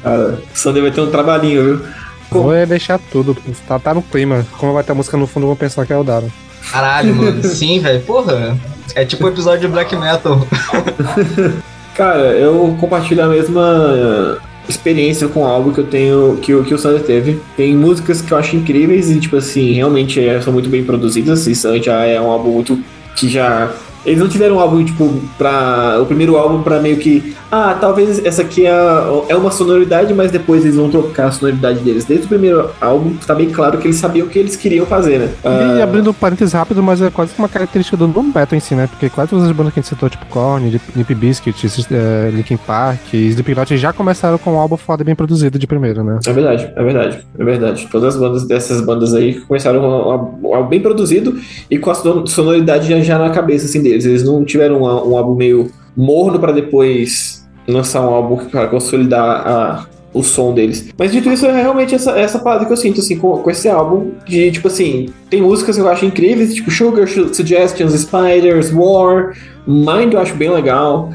[0.02, 0.42] Cara,
[0.92, 2.01] ter um trabalhinho, viu?
[2.32, 3.36] Vou é deixar tudo.
[3.66, 4.46] Tá, tá no clima.
[4.58, 6.30] Como vai ter música no fundo, vão pensar que é o Daro.
[6.70, 7.42] Caralho, mano.
[7.44, 8.00] Sim, velho.
[8.02, 8.56] Porra.
[8.94, 10.46] É tipo um episódio de Black Metal.
[11.94, 16.72] Cara, eu compartilho a mesma experiência com o álbum que eu tenho, que, o- que
[16.74, 17.40] o Sander teve.
[17.56, 21.46] Tem músicas que eu acho incríveis e, tipo assim, realmente é, são muito bem produzidas.
[21.46, 22.78] Isso já é um álbum muito
[23.16, 23.70] que já.
[24.04, 25.98] Eles não tiveram um álbum, tipo, pra.
[26.00, 27.34] O primeiro álbum pra meio que.
[27.50, 28.72] Ah, talvez essa aqui é,
[29.28, 32.04] é uma sonoridade, mas depois eles vão trocar a sonoridade deles.
[32.04, 35.18] Desde o primeiro álbum, tá bem claro que eles sabiam o que eles queriam fazer,
[35.18, 35.28] né?
[35.44, 38.60] E Ah, abrindo um parênteses rápido, mas é quase uma característica do Doom Metal em
[38.60, 38.86] si, né?
[38.86, 42.30] Porque quase todas as bandas que a gente citou, tipo Korn, Limp- Limp Bizkit, é,
[42.32, 46.18] Linkin Park, Slipknot, já começaram com um álbum foda e bem produzido de primeiro, né?
[46.26, 47.88] É verdade, é verdade, é verdade.
[47.92, 51.36] Todas as bandas dessas bandas aí começaram com um álbum bem produzido
[51.70, 53.91] e com a son- sonoridade já, já na cabeça assim deles.
[53.92, 59.46] Eles não tiveram um, um álbum meio morno pra depois lançar um álbum para consolidar
[59.46, 60.90] a- o som deles.
[60.98, 63.66] Mas dito isso, é realmente essa, essa parada que eu sinto assim com, com esse
[63.68, 68.70] álbum de tipo assim, tem músicas que eu acho incríveis, tipo Sugar Su- Suggestions, Spiders,
[68.74, 69.34] War,
[69.66, 71.10] Mind eu acho bem legal,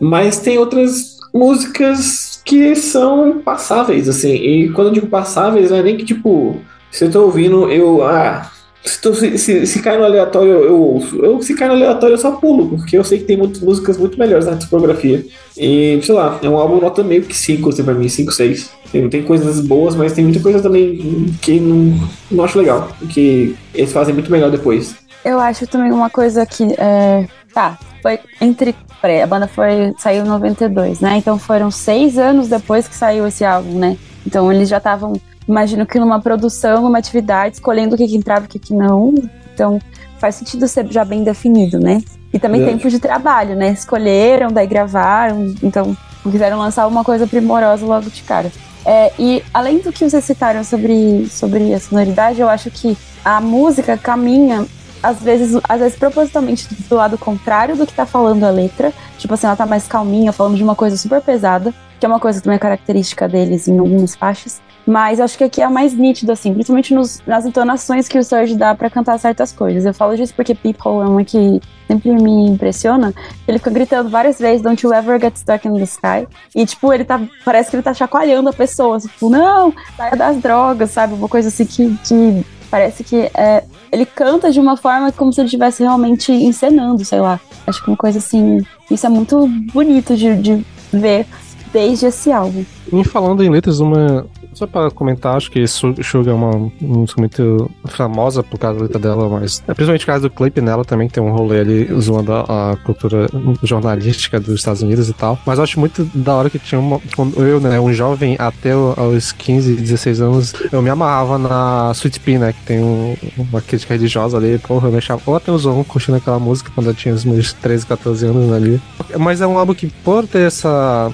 [0.00, 4.32] mas tem outras músicas que são passáveis, assim.
[4.34, 6.56] E quando eu digo passáveis, não é nem que, tipo,
[6.90, 8.02] se eu tô ouvindo, eu.
[8.02, 8.50] Ah,
[8.84, 11.16] se, tô- se, se, cai no aleatório, eu ouço.
[11.24, 13.98] Eu, se cai no aleatório, eu só pulo, porque eu sei que tem muitas músicas
[13.98, 15.24] muito melhores na discografia.
[15.56, 18.70] E, sei lá, é um álbum nota meio que 5, assim, pra mim, 5, 6.
[18.90, 22.88] Tem, tem coisas boas, mas tem muita coisa também que não, não acho legal.
[23.10, 24.94] Que eles fazem muito melhor depois.
[25.24, 26.64] Eu acho também uma coisa que.
[26.78, 28.74] é, tá, foi entre.
[29.02, 31.16] Peraí, a banda foi, saiu em 92, né?
[31.16, 33.96] Então foram seis anos depois que saiu esse álbum, né?
[34.26, 35.14] Então eles já estavam,
[35.50, 38.72] imagino que numa produção, numa atividade, escolhendo o que, que entrava e o que, que
[38.72, 39.14] não.
[39.52, 39.78] Então
[40.18, 42.02] faz sentido ser já bem definido, né?
[42.32, 42.82] E também Verdade.
[42.82, 43.72] tempo de trabalho, né?
[43.72, 48.52] Escolheram, daí gravaram, então quiseram lançar uma coisa primorosa logo de cara.
[48.84, 53.40] É, e além do que vocês citaram sobre, sobre a sonoridade, eu acho que a
[53.40, 54.66] música caminha
[55.02, 58.92] às vezes, às vezes propositalmente do lado contrário do que tá falando a letra.
[59.18, 62.18] Tipo assim, ela tá mais calminha, falando de uma coisa super pesada, que é uma
[62.18, 64.60] coisa também característica deles em algumas faixas.
[64.86, 68.56] Mas acho que aqui é mais nítido, assim, principalmente nos- nas entonações que o Serge
[68.56, 69.84] dá pra cantar certas coisas.
[69.84, 73.12] Eu falo disso porque People é uma que sempre me impressiona.
[73.46, 76.26] Ele fica gritando várias vezes, Don't you ever get stuck in the sky.
[76.56, 77.20] E, tipo, ele tá.
[77.44, 78.96] Parece que ele tá chacoalhando a pessoa.
[78.96, 81.12] assim, Tipo, não, saia das drogas, sabe?
[81.12, 85.40] Uma coisa assim que, que parece que é, ele canta de uma forma como se
[85.42, 87.38] ele estivesse realmente encenando, sei lá.
[87.66, 88.58] Acho que uma coisa assim.
[88.90, 91.26] Isso é muito bonito de, de ver
[91.72, 92.64] desde esse álbum.
[92.92, 94.26] E falando em letras, uma.
[94.52, 98.82] Só pra comentar, acho que Su- Sugar é uma música muito famosa por causa da
[98.82, 99.62] letra dela, mas.
[99.68, 102.72] é Principalmente por causa do clipe nela também, que tem um rolê ali zoando a,
[102.72, 103.28] a cultura
[103.62, 105.38] jornalística dos Estados Unidos e tal.
[105.46, 107.00] Mas eu acho muito da hora que tinha uma.
[107.14, 112.18] Quando eu, né, um jovem até aos 15, 16 anos, eu me amarrava na Sweet
[112.20, 112.52] Pea, né?
[112.52, 115.22] Que tem um- uma crítica religiosa ali, porra, eu me achava.
[115.26, 118.52] Ou até o Zon curtindo aquela música quando eu tinha os meus 13, 14 anos
[118.52, 118.80] ali.
[119.16, 121.10] Mas é um álbum que, por ter essa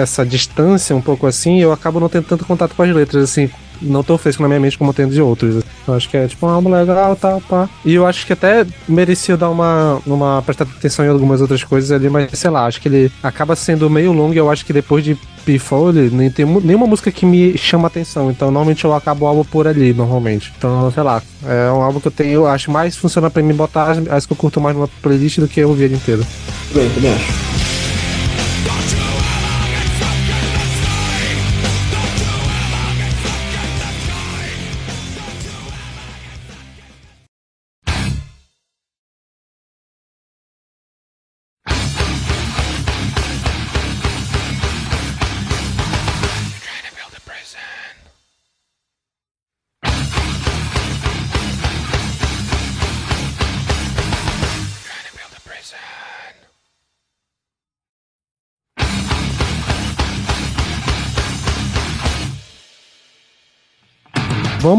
[0.00, 3.50] essa distância um pouco assim, eu acabo não tendo tanto contato com as letras, assim.
[3.80, 5.62] não tão fresco na minha mente como tem de outros.
[5.86, 7.68] Eu acho que é tipo um álbum legal, tal, pá.
[7.84, 11.90] E eu acho que até merecia dar uma, uma prestar atenção em algumas outras coisas
[11.90, 14.72] ali, mas sei lá, acho que ele acaba sendo meio longo e eu acho que
[14.72, 18.30] depois de P4 ele nem tem nenhuma música que me chama atenção.
[18.30, 20.52] Então normalmente eu acabo o álbum por ali, normalmente.
[20.56, 23.54] Então, sei lá, é um álbum que eu tenho, eu acho mais funciona pra mim
[23.54, 26.26] botar as, as que eu curto mais numa playlist do que eu ouvir ele inteiro.
[26.68, 27.50] Tudo bem, também acho.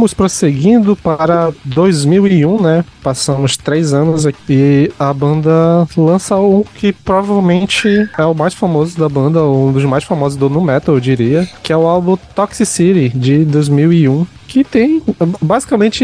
[0.01, 2.83] Vamos prosseguindo para 2001, né?
[3.03, 8.97] Passamos três anos aqui e a banda lança o que provavelmente é o mais famoso
[8.97, 12.17] da banda, um dos mais famosos do nu metal, eu diria, que é o álbum
[12.33, 15.01] Toxicity de 2001, que tem
[15.41, 16.03] basicamente,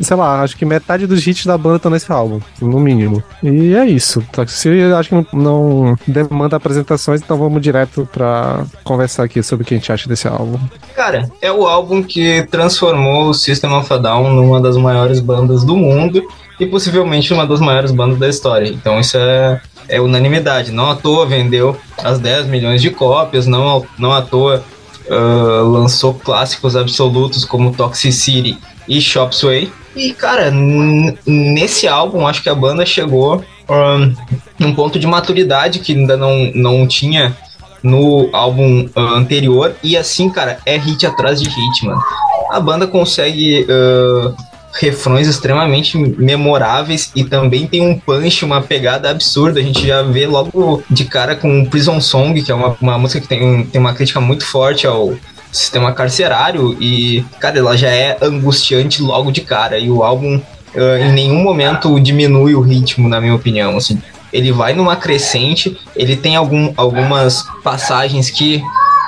[0.00, 3.20] sei lá, acho que metade dos hits da banda estão nesse álbum, no mínimo.
[3.42, 4.22] E é isso.
[4.30, 9.66] Toxicity acho que não, não demanda apresentações, então vamos direto para conversar aqui sobre o
[9.66, 10.60] que a gente acha desse álbum.
[10.94, 15.64] Cara, é o álbum que transformou o System of a Down numa das maiores bandas
[15.64, 16.22] do mundo
[16.60, 18.68] e possivelmente uma das maiores bandas da história.
[18.68, 20.70] Então isso é, é unanimidade.
[20.70, 24.62] Não à toa vendeu as 10 milhões de cópias, não, não à toa
[25.08, 29.72] uh, lançou clássicos absolutos como Toxicity e Shop Sway.
[29.94, 30.50] E, cara,
[31.26, 34.14] nesse álbum acho que a banda chegou um,
[34.58, 37.36] num ponto de maturidade que ainda não, não tinha
[37.82, 39.74] no álbum ah, anterior.
[39.82, 42.02] E assim, cara, é hit atrás de hit, mano.
[42.50, 44.34] A banda consegue ah,
[44.78, 49.60] refrões extremamente memoráveis e também tem um punch, uma pegada absurda.
[49.60, 53.20] A gente já vê logo de cara com Prison Song, que é uma, uma música
[53.20, 55.14] que tem, tem uma crítica muito forte ao
[55.50, 59.78] sistema carcerário e, cara, ela já é angustiante logo de cara.
[59.78, 60.40] E o álbum
[60.76, 64.00] ah, em nenhum momento diminui o ritmo, na minha opinião, assim.
[64.32, 68.62] Ele vai numa crescente, ele tem algum, algumas passagens que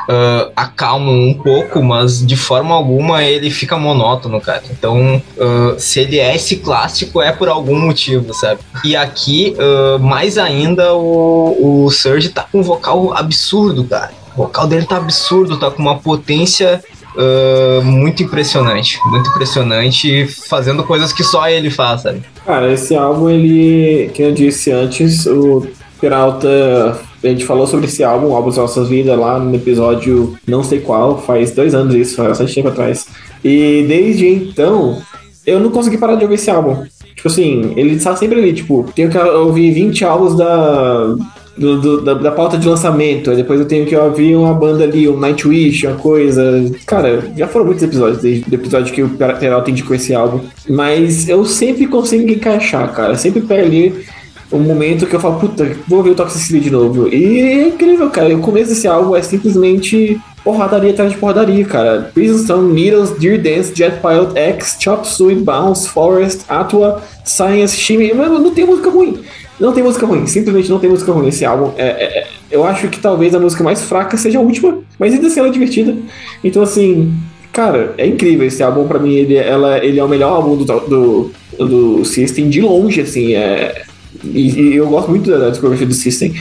[0.09, 4.63] ah, acalmam um pouco, mas de forma alguma ele fica monótono, cara.
[4.71, 8.61] Então, ah, se ele é esse clássico, é por algum motivo, sabe?
[8.83, 14.13] E aqui, ah, mais ainda, o, o Surge tá com um vocal absurdo, cara.
[14.35, 16.83] O vocal dele tá absurdo, tá com uma potência
[17.19, 18.99] ah, muito impressionante.
[19.07, 22.23] Muito impressionante, fazendo coisas que só ele faz, sabe?
[22.47, 25.67] Cara, esse álbum, ele, que eu disse antes, o
[26.01, 30.37] Peralta, a gente falou sobre esse álbum, o álbum das nossas vidas, lá no episódio
[30.47, 33.07] não sei qual, faz dois anos isso, faz bastante tempo atrás.
[33.45, 34.99] E desde então,
[35.47, 36.85] eu não consegui parar de ouvir esse álbum.
[37.15, 41.15] Tipo assim, ele está sempre ali, tipo, tenho que ouvir 20 álbuns da,
[41.57, 44.85] do- do- da, da pauta de lançamento, aí depois eu tenho que ouvir uma banda
[44.85, 46.71] ali, um Nightwish, uma coisa.
[46.87, 50.41] Cara, já foram muitos episódios, desde o episódio que o Peralta indicou esse álbum.
[50.69, 53.17] Mas eu sempre consigo encaixar, cara.
[53.17, 54.05] Sempre pego ali
[54.51, 57.09] um momento que eu falo, puta, vou ver o Toxicity de novo.
[57.09, 58.35] E é incrível, cara.
[58.35, 62.11] O começo desse álbum é simplesmente porradaria atrás de porradaria, cara.
[62.15, 68.13] Prison Stone, Needles, Dear Dance, Jet Pilot, X, Chop Suey, Bounce, Forest, Atua, Science, Shimmy.
[68.15, 69.19] Mano, não tem música ruim.
[69.61, 71.73] Não tem música ruim, simplesmente não tem música ruim esse álbum.
[71.77, 75.13] É, é- é- eu acho que talvez a música mais fraca seja a última, mas
[75.13, 75.97] ainda assim ela é divertida.
[76.43, 77.13] Então, assim,
[77.53, 78.87] cara, é incrível esse álbum.
[78.87, 83.01] Pra mim, ele, ela, ele é o melhor álbum do, do, do System de longe,
[83.01, 83.35] assim.
[83.35, 83.83] É,
[84.25, 86.35] e, e eu gosto muito da discografia do System.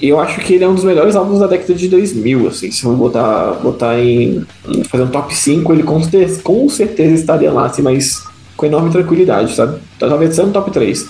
[0.00, 2.70] E eu acho que ele é um dos melhores álbuns da década de 2000, assim.
[2.70, 4.46] Se eu botar, botar em.
[4.88, 8.22] fazer um top 5, ele com certeza, com certeza estaria lá, assim, mas
[8.56, 9.78] com enorme tranquilidade, sabe?
[9.98, 11.06] Talvez sendo top 3,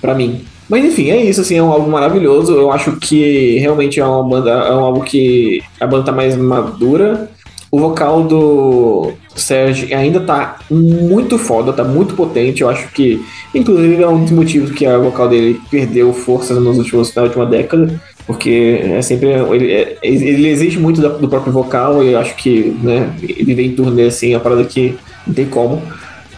[0.00, 0.40] pra mim.
[0.68, 2.52] Mas enfim, é isso, assim, é um álbum maravilhoso.
[2.52, 6.36] Eu acho que realmente é uma banda, é um álbum que a banda tá mais
[6.36, 7.30] madura.
[7.70, 12.62] O vocal do Serge ainda tá muito foda, tá muito potente.
[12.62, 16.78] Eu acho que, inclusive, é um dos motivos que a vocal dele perdeu força nos
[16.78, 18.00] últimos, na última década.
[18.26, 19.28] Porque é sempre.
[19.28, 23.66] Ele, é- ele exige muito do próprio vocal, e eu acho que, né, ele vem
[23.68, 24.94] em turnê assim, é uma parada que
[25.26, 25.82] não tem como.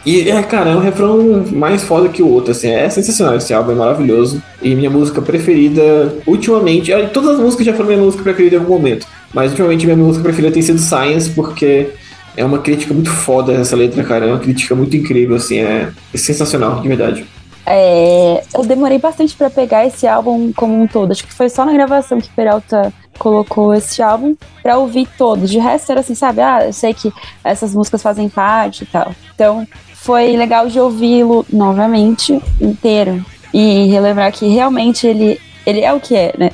[0.06, 3.54] E, é, cara, é um refrão mais foda que o outro, assim, é sensacional esse
[3.54, 4.42] álbum, é maravilhoso.
[4.62, 8.58] E minha música preferida, ultimamente, ah, todas as músicas já foram minha música preferida em
[8.58, 11.88] algum momento, mas ultimamente minha música preferida tem sido Science, porque
[12.36, 15.90] é uma crítica muito foda essa letra, cara, é uma crítica muito incrível, assim, é,
[16.12, 17.26] é sensacional, de verdade.
[17.66, 21.12] É, eu demorei bastante pra pegar esse álbum como um todo.
[21.12, 25.46] Acho que foi só na gravação que Peralta colocou esse álbum pra ouvir todo.
[25.46, 26.42] De resto era assim, sabe?
[26.42, 29.14] Ah, eu sei que essas músicas fazem parte e tal.
[29.34, 33.24] Então foi legal de ouvi-lo novamente, inteiro.
[33.52, 36.50] E relembrar que realmente ele, ele é o que é, né?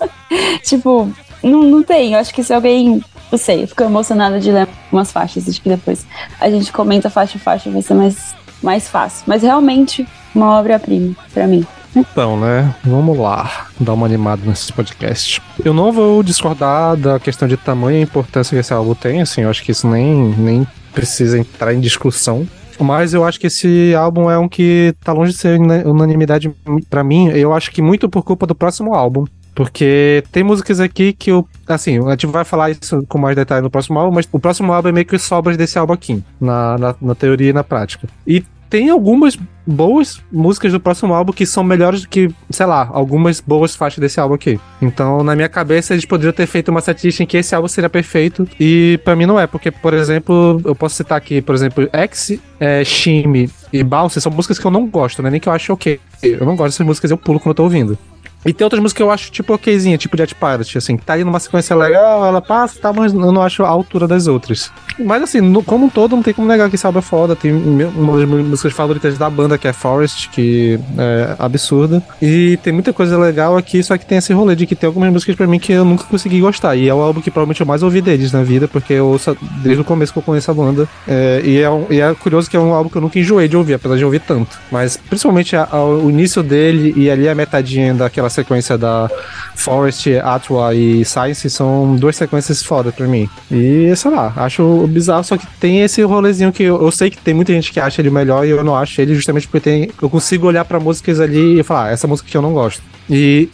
[0.62, 1.10] tipo,
[1.42, 2.12] não, não tem.
[2.12, 3.02] Eu acho que se alguém.
[3.32, 5.48] Não sei, fico emocionada de ler umas faixas.
[5.48, 6.06] Acho que depois
[6.38, 9.24] a gente comenta faixa a faixa, vai ser mais, mais fácil.
[9.26, 11.66] Mas realmente, uma obra-prima pra mim.
[11.96, 12.74] Então, né?
[12.84, 15.40] Vamos lá, dar uma animada nesse podcast.
[15.64, 19.42] Eu não vou discordar da questão de tamanho e importância que esse álbum tem, assim,
[19.42, 22.46] eu acho que isso nem, nem precisa entrar em discussão.
[22.78, 26.50] Mas eu acho que esse álbum é um que tá longe de ser unanimidade
[26.90, 27.28] para mim.
[27.28, 29.24] Eu acho que muito por culpa do próximo álbum.
[29.54, 31.46] Porque tem músicas aqui que eu.
[31.66, 34.72] Assim, a gente vai falar isso com mais detalhe no próximo álbum, mas o próximo
[34.72, 38.08] álbum é meio que sobras desse álbum aqui, na, na, na teoria e na prática.
[38.26, 42.88] E tem algumas boas músicas do próximo álbum que são melhores do que, sei lá,
[42.90, 44.58] algumas boas faixas desse álbum aqui.
[44.80, 47.90] Então, na minha cabeça, eles poderiam ter feito uma setlist em que esse álbum seria
[47.90, 48.48] perfeito.
[48.58, 52.38] E para mim não é, porque, por exemplo, eu posso citar aqui, por exemplo, X,
[52.58, 55.28] é, Shime e Bounce são músicas que eu não gosto, né?
[55.28, 56.00] Nem que eu acho ok.
[56.22, 57.98] Eu não gosto dessas músicas, eu pulo quando eu tô ouvindo.
[58.44, 61.14] E tem outras músicas que eu acho, tipo, okzinha, tipo Jet Pirate, assim, que tá
[61.14, 64.70] aí numa sequência legal, ela passa, tá, mas eu não acho a altura das outras.
[64.98, 67.36] Mas assim, no, como um todo, não tem como negar que álbum é foda.
[67.36, 72.02] Tem uma das músicas favoritas da banda, que é Forest, que é absurda.
[72.20, 75.12] E tem muita coisa legal aqui, só que tem esse rolê de que tem algumas
[75.12, 76.76] músicas pra mim que eu nunca consegui gostar.
[76.76, 79.36] E é o álbum que provavelmente eu mais ouvi deles na vida, porque eu ouço
[79.62, 80.88] desde o começo que eu conheço a banda.
[81.06, 83.56] É, e, é e, é curioso que é um álbum que eu nunca enjoei de
[83.56, 84.58] ouvir, apesar de ouvir tanto.
[84.70, 89.08] Mas principalmente o início dele e ali a metadinha daquela sequência da
[89.54, 93.28] Forest, Atwa e Science são duas sequências foda pra mim.
[93.50, 97.18] E sei lá, acho bizarro, só que tem esse rolezinho que eu, eu, sei que
[97.18, 99.90] tem muita gente que acha ele melhor e eu não acho ele justamente porque tem,
[100.00, 102.82] eu consigo olhar para músicas ali e falar, ah, essa música que eu não gosto.
[103.08, 103.48] E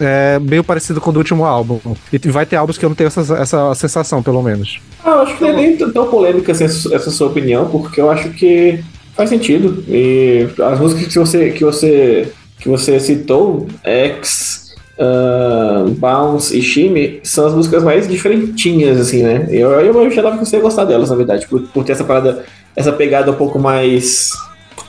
[0.00, 1.80] é meio parecido com o do último álbum.
[2.12, 4.80] E vai ter álbuns que eu não tenho essa, essa sensação, pelo menos.
[5.04, 8.30] Ah, acho que não é nem tão polêmica essa, essa sua opinião, porque eu acho
[8.30, 8.82] que
[9.14, 9.84] faz sentido.
[9.88, 12.32] E as músicas que você, que você,
[12.64, 19.46] que você citou, X, uh, Bounce e Shime são as músicas mais diferentinhas, assim, né?
[19.50, 21.92] Eu, eu, eu já dava que você ia gostar delas, na verdade, por, por ter
[21.92, 22.42] essa parada,
[22.74, 24.30] essa pegada um pouco mais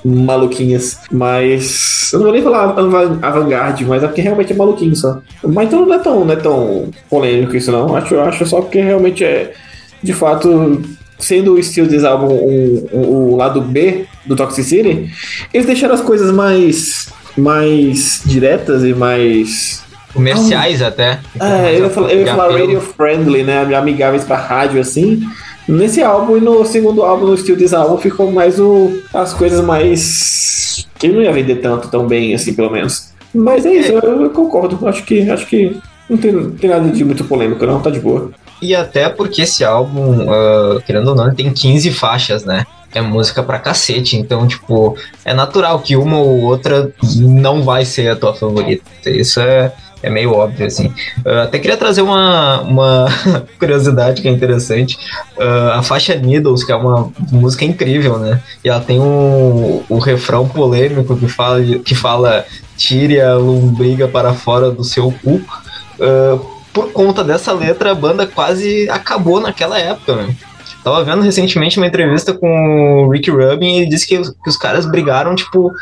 [0.05, 0.99] maluquinhas.
[1.11, 2.13] Mas.
[2.13, 2.75] Eu não vou nem falar
[3.21, 5.19] avant-garde, mas é porque realmente é maluquinho só.
[5.43, 7.93] Mas então não é tão, não é tão polêmico isso, não.
[7.93, 9.51] Acho, acho só porque realmente é.
[10.01, 10.81] De fato,
[11.19, 12.27] sendo o estilo desse álbum
[12.93, 15.09] o lado B do Toxicity,
[15.53, 17.09] eles deixaram as coisas mais.
[17.37, 21.19] Mais diretas e mais comerciais ah, até.
[21.39, 23.75] É, eu ia falar, eu ia falar radio friendly, né?
[23.75, 25.21] Amigáveis pra rádio, assim.
[25.67, 29.61] Nesse álbum e no segundo álbum, no estilo desse álbum, ficou mais o, as coisas
[29.61, 30.87] mais.
[30.97, 33.13] que não ia vender tanto, tão bem, assim, pelo menos.
[33.33, 33.95] Mas é isso, é.
[33.95, 34.87] eu, eu, concordo.
[34.87, 35.77] Acho que, acho que
[36.09, 38.31] não tem, não tem nada de muito polêmico, não, tá de boa.
[38.61, 42.65] E até porque esse álbum, uh, querendo ou não, tem 15 faixas, né?
[42.97, 44.17] É música pra cacete.
[44.17, 48.83] Então, tipo, é natural que uma ou outra não vai ser a tua favorita.
[49.05, 50.93] Isso é, é meio óbvio, assim.
[51.43, 53.07] Até queria trazer uma, uma
[53.59, 54.97] curiosidade que é interessante.
[55.37, 58.41] Uh, a faixa Needles, que é uma música incrível, né?
[58.63, 62.45] E ela tem um, um refrão polêmico que fala, que fala
[62.77, 65.41] tire a lombriga para fora do seu cu.
[65.99, 70.35] Uh, por conta dessa letra, a banda quase acabou naquela época, né?
[70.85, 74.55] Tava vendo recentemente uma entrevista com o Rick Rubin e ele disse que, que os
[74.55, 75.73] caras brigaram, tipo,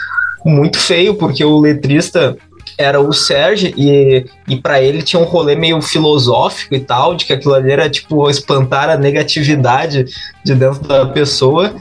[0.45, 2.37] muito feio, porque o letrista
[2.77, 7.25] era o Sérgio e, e para ele tinha um rolê meio filosófico e tal, de
[7.25, 10.05] que aquilo ali era tipo espantar a negatividade
[10.41, 11.75] de dentro da pessoa,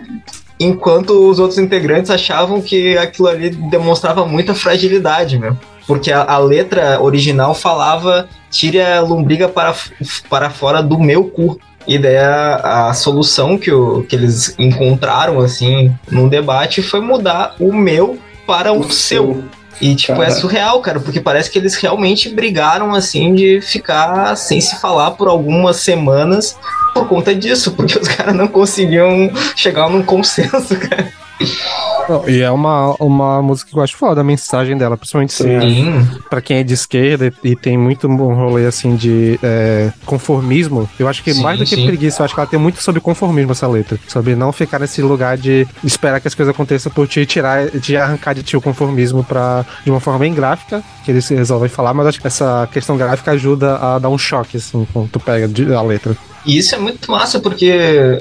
[0.59, 5.57] enquanto os outros integrantes achavam que aquilo ali demonstrava muita fragilidade, meu.
[5.87, 9.73] Porque a, a letra original falava tire a lombriga para,
[10.29, 11.61] para fora do meu cu.
[11.87, 17.55] E daí a, a solução que, o, que eles encontraram, assim, num debate foi mudar
[17.59, 18.93] o meu para o, o seu.
[18.93, 19.45] seu.
[19.81, 24.61] E, tipo, é surreal, cara, porque parece que eles realmente brigaram, assim, de ficar sem
[24.61, 26.57] se falar por algumas semanas
[26.95, 31.13] por conta disso, porque os caras não conseguiam chegar num consenso, cara.
[32.29, 36.09] E é uma, uma música que eu acho foda a mensagem dela, principalmente Sim.
[36.29, 40.89] pra quem é de esquerda e, tem muito um rolê assim de é, conformismo.
[40.99, 41.87] Eu acho que sim, mais do que sim.
[41.87, 43.99] preguiça, eu acho que ela tem muito sobre conformismo essa letra.
[44.09, 47.69] Sobre não ficar nesse lugar de esperar que as coisas aconteçam por ti e tirar,
[47.71, 51.69] de arrancar de ti o conformismo pra, de uma forma bem gráfica, que eles resolvem
[51.69, 55.21] falar, mas acho que essa questão gráfica ajuda a dar um choque, assim, quando tu
[55.21, 56.17] pega a letra.
[56.45, 57.73] E isso é muito massa, porque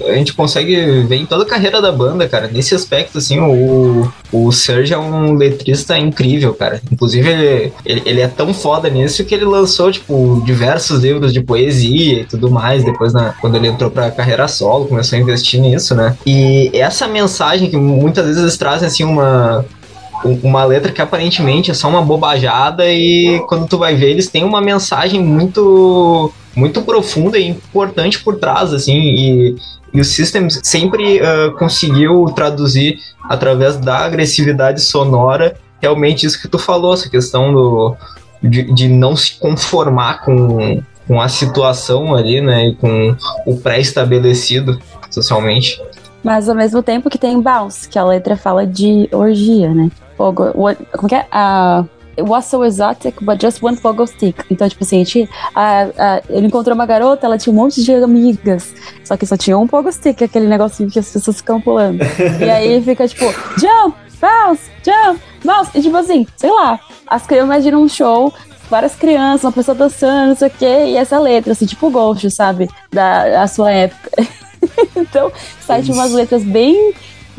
[0.07, 2.47] a gente consegue ver em toda a carreira da banda, cara.
[2.47, 6.81] Nesse aspecto, assim, o, o Serge é um letrista incrível, cara.
[6.91, 11.41] Inclusive, ele, ele, ele é tão foda nisso que ele lançou, tipo, diversos livros de
[11.41, 15.59] poesia e tudo mais, depois, na, quando ele entrou pra carreira solo, começou a investir
[15.59, 16.15] nisso, né?
[16.25, 19.65] E essa mensagem que muitas vezes eles trazem, assim, uma
[20.23, 24.43] uma letra que aparentemente é só uma bobajada e quando tu vai ver eles têm
[24.43, 29.55] uma mensagem muito muito profunda e importante por trás assim e,
[29.93, 36.59] e o Systems sempre uh, conseguiu traduzir através da agressividade sonora realmente isso que tu
[36.59, 37.95] falou essa questão do
[38.41, 44.79] de, de não se conformar com com a situação ali né e com o pré-estabelecido
[45.09, 45.81] socialmente
[46.23, 49.89] mas ao mesmo tempo que tem Bounce, que a letra fala de orgia, né?
[50.15, 51.25] Como que é?
[51.33, 54.35] Uh, It was so exotic, but just one fogo stick.
[54.49, 55.29] Então, tipo assim, gente,
[56.29, 59.67] ele encontrou uma garota, ela tinha um monte de amigas, só que só tinha um
[59.67, 62.03] fogo stick, aquele negocinho que as pessoas ficam pulando.
[62.39, 63.25] e aí fica tipo,
[63.57, 65.71] jump, bounce, jump, bounce.
[65.77, 68.33] E tipo assim, sei lá, as crianças imaginam um show
[68.71, 72.31] várias crianças, uma pessoa dançando, não sei o quê, e essa letra, assim, tipo Ghost,
[72.31, 72.69] sabe?
[72.89, 74.09] Da, da sua época.
[74.95, 76.93] então, sai de umas letras bem,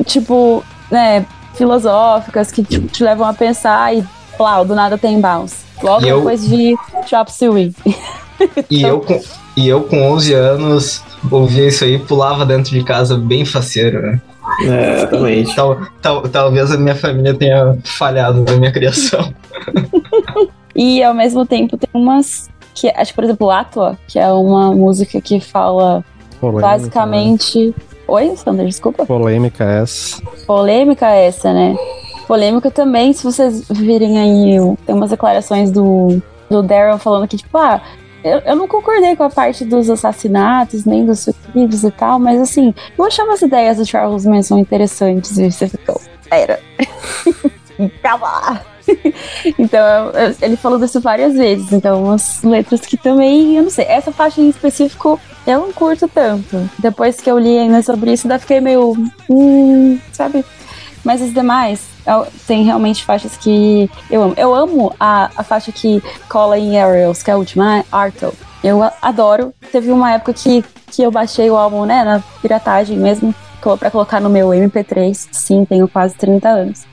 [0.05, 4.05] tipo, né, filosóficas, que tipo, te levam a pensar e,
[4.37, 5.63] plau, do nada tem bounce.
[5.81, 6.57] Logo e depois eu...
[6.57, 6.75] de
[7.07, 7.73] Chop Suey.
[8.69, 8.89] E, então...
[8.89, 9.21] eu com,
[9.55, 14.21] e eu com 11 anos ouvia isso aí pulava dentro de casa bem faceiro, né?
[14.61, 15.55] É, exatamente.
[15.55, 19.33] Tal, tal, talvez a minha família tenha falhado na minha criação.
[20.75, 24.73] e ao mesmo tempo tem umas que acho que por exemplo Atua, que é uma
[24.73, 26.03] música que fala
[26.41, 27.73] Polêmica, basicamente né?
[28.05, 29.05] Oi, Sandra, desculpa.
[29.05, 30.21] Polêmica essa.
[30.45, 31.73] Polêmica essa, né?
[32.27, 37.57] Polêmica também, se vocês virem aí, tem umas declarações do, do Darren falando que, tipo,
[37.57, 37.81] ah,
[38.23, 42.39] eu, eu não concordei com a parte dos assassinatos, nem dos suicídios e tal, mas
[42.39, 45.99] assim, eu achava as ideias do Charles Manson interessantes e você ficou,
[46.31, 46.59] era.
[48.01, 48.61] Calma!
[49.57, 50.11] então,
[50.41, 51.71] ele falou disso várias vezes.
[51.71, 53.85] Então, umas letras que também, eu não sei.
[53.85, 56.69] Essa faixa em específico eu não curto tanto.
[56.79, 58.95] Depois que eu li ainda sobre isso, ainda fiquei meio.
[59.29, 60.43] Hum, sabe?
[61.03, 61.85] Mas as demais,
[62.47, 64.33] tem realmente faixas que eu amo.
[64.37, 68.33] Eu amo a, a faixa que cola em Aerials, que é a última, Arto.
[68.63, 69.53] Eu adoro.
[69.71, 73.35] Teve uma época que, que eu baixei o álbum, né, na piratagem mesmo,
[73.77, 75.27] pra colocar no meu MP3.
[75.31, 76.85] Sim, tenho quase 30 anos.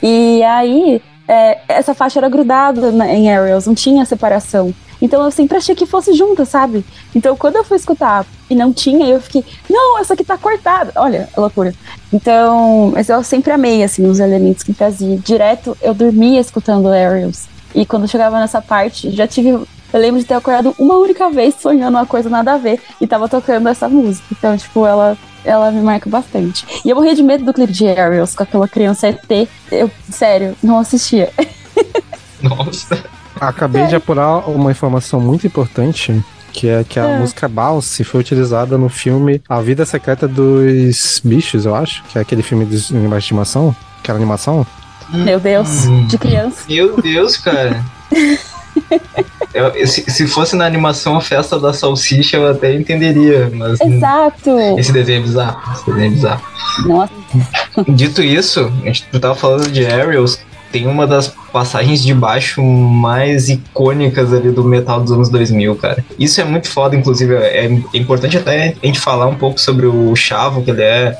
[0.00, 4.72] E aí, é, essa faixa era grudada em Aerials, não tinha separação.
[5.00, 6.84] Então eu sempre achei que fosse junto, sabe?
[7.14, 10.92] Então quando eu fui escutar e não tinha, eu fiquei, não, essa aqui tá cortada.
[10.96, 11.74] Olha, a loucura.
[12.12, 15.18] Então, mas eu sempre amei, assim, os elementos que trazia.
[15.18, 17.48] Direto, eu dormia escutando Aerials.
[17.74, 19.50] E quando chegava nessa parte, já tive.
[19.92, 23.06] Eu lembro de ter acordado uma única vez sonhando uma coisa nada a ver e
[23.06, 24.26] tava tocando essa música.
[24.32, 26.66] Então, tipo, ela ela me marca bastante.
[26.84, 29.48] E eu morria de medo do clipe de Aerials com aquela criança ET.
[29.70, 31.30] Eu, sério, não assistia.
[32.42, 33.15] Nossa.
[33.40, 33.86] Acabei é.
[33.86, 36.22] de apurar uma informação muito importante.
[36.52, 37.18] Que é que a é.
[37.18, 42.02] música Bounce foi utilizada no filme A Vida Secreta dos Bichos, eu acho.
[42.04, 43.76] Que é aquele filme de estimação.
[43.98, 44.66] Aquela animação.
[45.12, 46.06] Meu Deus, hum.
[46.06, 46.64] de criança.
[46.68, 47.84] Meu Deus, cara.
[49.54, 53.80] Eu, se, se, fosse na animação a festa da salsicha, eu até entenderia, mas.
[53.80, 54.50] Exato!
[54.78, 55.72] Esse desenho é bizarro.
[55.72, 56.42] Esse desenho é bizarro.
[56.84, 57.12] Nossa.
[57.88, 60.40] Dito isso, a gente tava falando de Ariels,
[60.76, 66.04] tem uma das passagens de baixo mais icônicas ali do metal dos anos 2000, cara.
[66.18, 67.34] Isso é muito foda, inclusive.
[67.34, 71.16] É, é importante até a gente falar um pouco sobre o Chavo, que ele é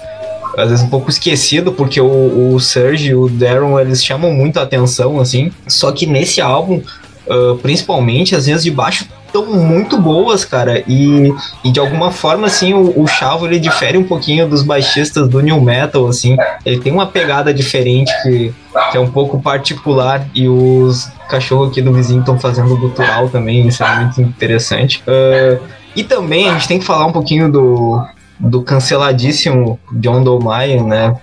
[0.59, 4.59] às vezes um pouco esquecido, porque o, o Serge e o Darren, eles chamam muito
[4.59, 5.51] a atenção, assim.
[5.67, 6.83] Só que nesse álbum,
[7.27, 9.07] uh, principalmente, as linhas de baixo
[9.41, 10.83] estão muito boas, cara.
[10.87, 11.33] E,
[11.65, 15.41] e de alguma forma, assim, o, o Chavo ele difere um pouquinho dos baixistas do
[15.41, 16.37] New Metal, assim.
[16.65, 18.55] Ele tem uma pegada diferente que,
[18.91, 20.27] que é um pouco particular.
[20.35, 25.03] E os cachorros aqui do vizinho estão fazendo gutural também, isso é muito interessante.
[25.07, 25.61] Uh,
[25.95, 28.05] e também a gente tem que falar um pouquinho do,
[28.39, 31.17] do canceladíssimo John Dolmayan, né?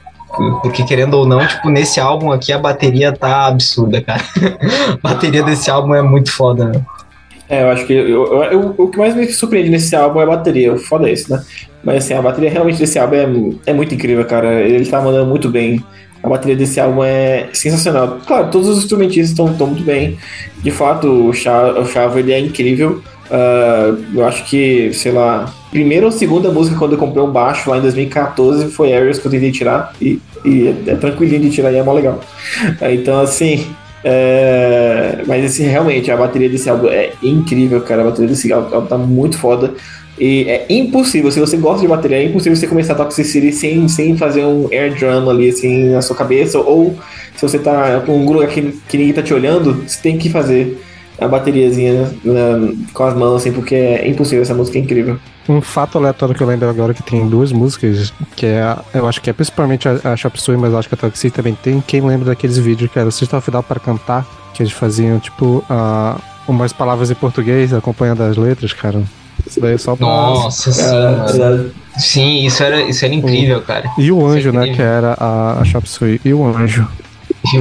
[0.64, 4.24] Porque querendo ou não, tipo, nesse álbum aqui a bateria tá absurda, cara.
[5.03, 6.82] a bateria desse álbum é muito foda, né?
[7.50, 10.24] É, eu acho que eu, eu, eu, o que mais me surpreende nesse álbum é
[10.24, 10.74] a bateria.
[10.74, 11.44] O foda é esse, né?
[11.84, 14.62] Mas assim, a bateria realmente desse álbum é, é muito incrível, cara.
[14.62, 15.84] Ele tá mandando muito bem.
[16.22, 18.20] A bateria desse álbum é sensacional.
[18.26, 20.18] Claro, todos os instrumentistas estão muito bem.
[20.64, 23.02] De fato, o Chavo, o Chavo ele é incrível.
[23.30, 27.70] Uh, eu acho que, sei lá, primeira ou segunda música quando eu comprei um baixo
[27.70, 29.94] lá em 2014 foi Aerials que eu tentei tirar.
[30.02, 32.22] E, e é, é tranquilinho de tirar e é mó legal.
[32.82, 33.68] Então, assim,
[34.04, 38.01] é, mas esse realmente, a bateria desse álbum é incrível, cara.
[38.01, 39.74] A bateria desse álbum tá muito foda.
[40.20, 43.88] E é impossível, se você gosta de bateria, é impossível você começar a Toxicity sem,
[43.88, 46.60] sem fazer um air drum ali, assim, na sua cabeça.
[46.60, 46.95] Ou
[47.36, 50.30] se você tá com um grupo que, que ninguém tá te olhando, você tem que
[50.30, 50.78] fazer
[51.24, 55.20] a bateriazinha né, com as mãos, assim, porque é impossível, essa música é incrível.
[55.48, 59.22] Um fato aleatório que eu lembro agora que tem duas músicas, que é, eu acho
[59.22, 61.82] que é principalmente a, a Chop Suey, mas eu acho que a Toxic também tem.
[61.86, 65.20] Quem lembra daqueles vídeos que era o System of Down para cantar, que eles faziam,
[65.20, 69.04] tipo, uh, umas palavras em português acompanhando as letras, cara.
[69.46, 70.06] Isso daí é só pra...
[70.06, 70.82] Nossa, sim,
[71.40, 71.72] mano.
[71.98, 73.90] Sim, isso era, isso era incrível, cara.
[73.98, 76.22] E o anjo, né, que era a, a Chop Suey.
[76.24, 76.88] E o anjo.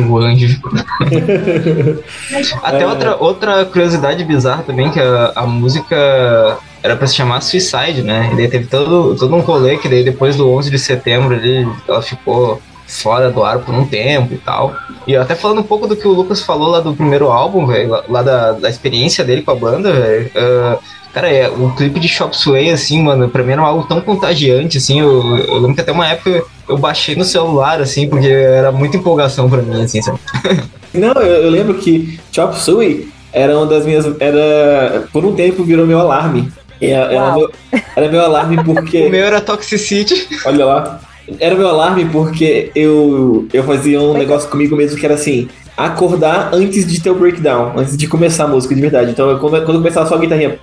[0.09, 0.61] O anjo.
[2.62, 2.87] Até é.
[2.87, 8.30] outra, outra curiosidade bizarra também, que a, a música era pra se chamar Suicide, né?
[8.33, 11.68] E daí teve todo, todo um rolê que daí depois do 11 de setembro ele,
[11.87, 14.74] ela ficou fora do ar por um tempo e tal.
[15.07, 18.03] E até falando um pouco do que o Lucas falou lá do primeiro álbum, velho,
[18.09, 20.26] lá, da, da, experiência dele com a banda, velho.
[20.26, 20.78] Uh,
[21.12, 24.78] cara, é, o clipe de Shop Sway, assim, mano, pra mim era algo tão contagiante,
[24.78, 28.73] assim, eu, eu lembro que até uma época eu baixei no celular, assim, porque era
[28.73, 30.19] muita empolgação pra mim, assim, sabe?
[30.95, 34.05] Não, eu, eu lembro que Chop Suey era uma das minhas.
[34.21, 35.05] Era.
[35.13, 36.53] Por um tempo virou meu alarme.
[36.81, 37.51] Era, era, meu,
[37.97, 39.07] era meu alarme porque.
[39.07, 40.29] o meu era Toxicity.
[40.45, 41.01] Olha lá.
[41.39, 46.51] Era meu alarme porque eu, eu fazia um negócio comigo mesmo que era assim: acordar
[46.53, 49.13] antes de ter o breakdown, antes de começar a música de verdade.
[49.13, 50.59] Então, quando, quando começava só a guitarrinha,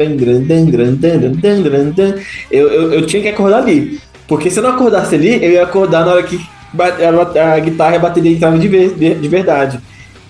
[2.52, 4.00] eu, eu, eu tinha que acordar ali.
[4.30, 6.39] Porque se eu não acordasse ali, eu ia acordar na hora que
[6.77, 9.80] a, a guitarra e a bateria entravam de, ver, de verdade.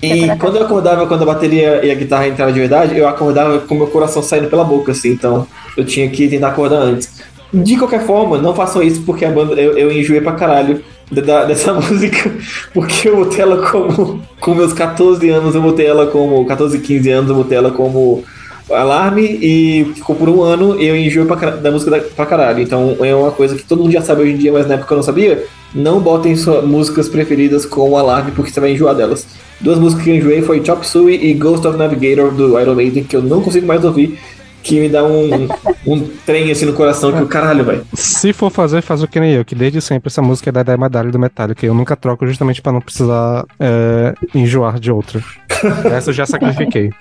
[0.01, 3.59] E quando eu acordava, quando a bateria e a guitarra entravam de verdade, eu acordava
[3.59, 5.09] com meu coração saindo pela boca, assim.
[5.09, 5.45] Então,
[5.75, 7.21] eu tinha que tentar acordar antes.
[7.53, 10.81] De qualquer forma, não façam isso porque a banda eu, eu enjoei pra caralho
[11.11, 12.31] da, dessa música,
[12.73, 14.21] porque eu botei ela como.
[14.39, 16.45] Com meus 14 anos, eu botei ela como.
[16.45, 18.23] 14, 15 anos, eu botei ela como
[18.71, 21.27] alarme e ficou por um ano eu enjoei
[21.61, 22.61] da música da, pra caralho.
[22.61, 24.93] Então é uma coisa que todo mundo já sabe hoje em dia, mas na época
[24.93, 25.45] eu não sabia.
[25.73, 29.27] Não botem suas músicas preferidas como alarme porque você vai enjoar delas.
[29.61, 33.03] Duas músicas que eu enjoei foi Chop Suey e Ghost of Navigator do Iron Maiden,
[33.03, 34.17] que eu não consigo mais ouvir
[34.63, 35.47] que me dá um,
[35.85, 37.81] um trem assim no coração que o caralho, vai.
[37.93, 40.61] Se for fazer, faz o que nem eu, que desde sempre essa música é da
[40.61, 41.65] Idade Medalha do Metallica.
[41.65, 45.21] Eu nunca troco justamente pra não precisar é, enjoar de outra.
[45.91, 46.91] Essa eu já sacrifiquei.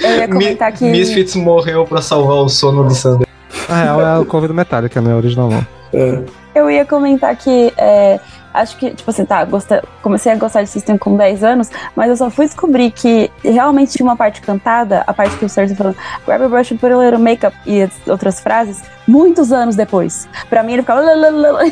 [0.00, 0.84] Eu ia comentar que.
[0.84, 3.26] Misfits morreu pra salvar o sono do Sander.
[3.68, 5.14] A real é o cover do Metallica, né?
[5.14, 5.66] Original não.
[5.92, 6.22] É.
[6.54, 8.18] Eu ia comentar que é,
[8.56, 12.08] acho que, tipo assim, tá, gosta, comecei a gostar de System com 10 anos, mas
[12.10, 15.76] eu só fui descobrir que realmente tinha uma parte cantada, a parte que o Sérgio
[15.76, 15.96] falando,
[16.26, 20.28] grab a brush and put a little makeup e outras frases, muitos anos depois.
[20.48, 21.02] Pra mim ele ficava.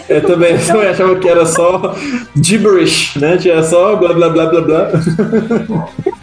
[0.09, 1.95] Eu também, eu também achava que era só
[2.41, 3.37] gibberish, né?
[3.37, 4.91] Tinha só blá blá blá blá blá.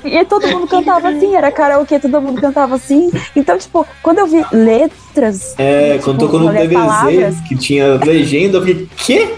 [0.04, 3.12] E todo mundo cantava assim, era karaokê, todo mundo cantava assim.
[3.36, 5.56] Então, tipo, quando eu vi letras.
[5.58, 9.34] É, tipo, quando tocou no TVZ palavras, que tinha legenda, eu fiquei, quê?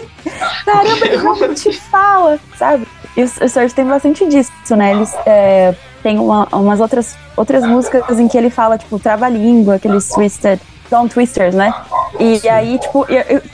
[0.66, 2.88] Caramba, ele realmente fala, sabe?
[3.16, 4.92] E o, o Sérgio tem bastante disso, né?
[4.92, 10.10] Eles é, tem uma, umas outras, outras músicas em que ele fala, tipo, trava-língua, aqueles
[10.10, 10.60] twisted,
[10.90, 11.74] Don't Twisters, né?
[12.20, 12.50] E Sim.
[12.50, 13.06] aí, tipo,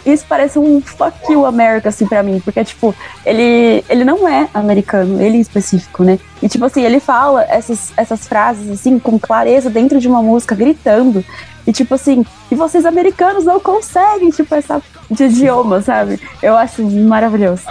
[0.06, 2.94] isso parece um fuck you America, assim, pra mim, porque, tipo,
[3.26, 6.20] ele, ele não é americano, ele em específico, né?
[6.42, 10.56] E, tipo assim, ele fala essas, essas frases, assim, com clareza dentro de uma música,
[10.56, 11.24] gritando.
[11.66, 16.20] E tipo assim, e vocês americanos não conseguem, tipo, essa de idioma, sabe?
[16.42, 17.64] Eu acho maravilhoso.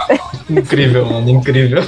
[0.49, 1.83] Incrível, mano, incrível.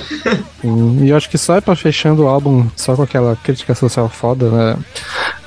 [1.02, 4.08] e eu acho que só é pra fechando o álbum, só com aquela crítica social
[4.08, 4.78] foda, né?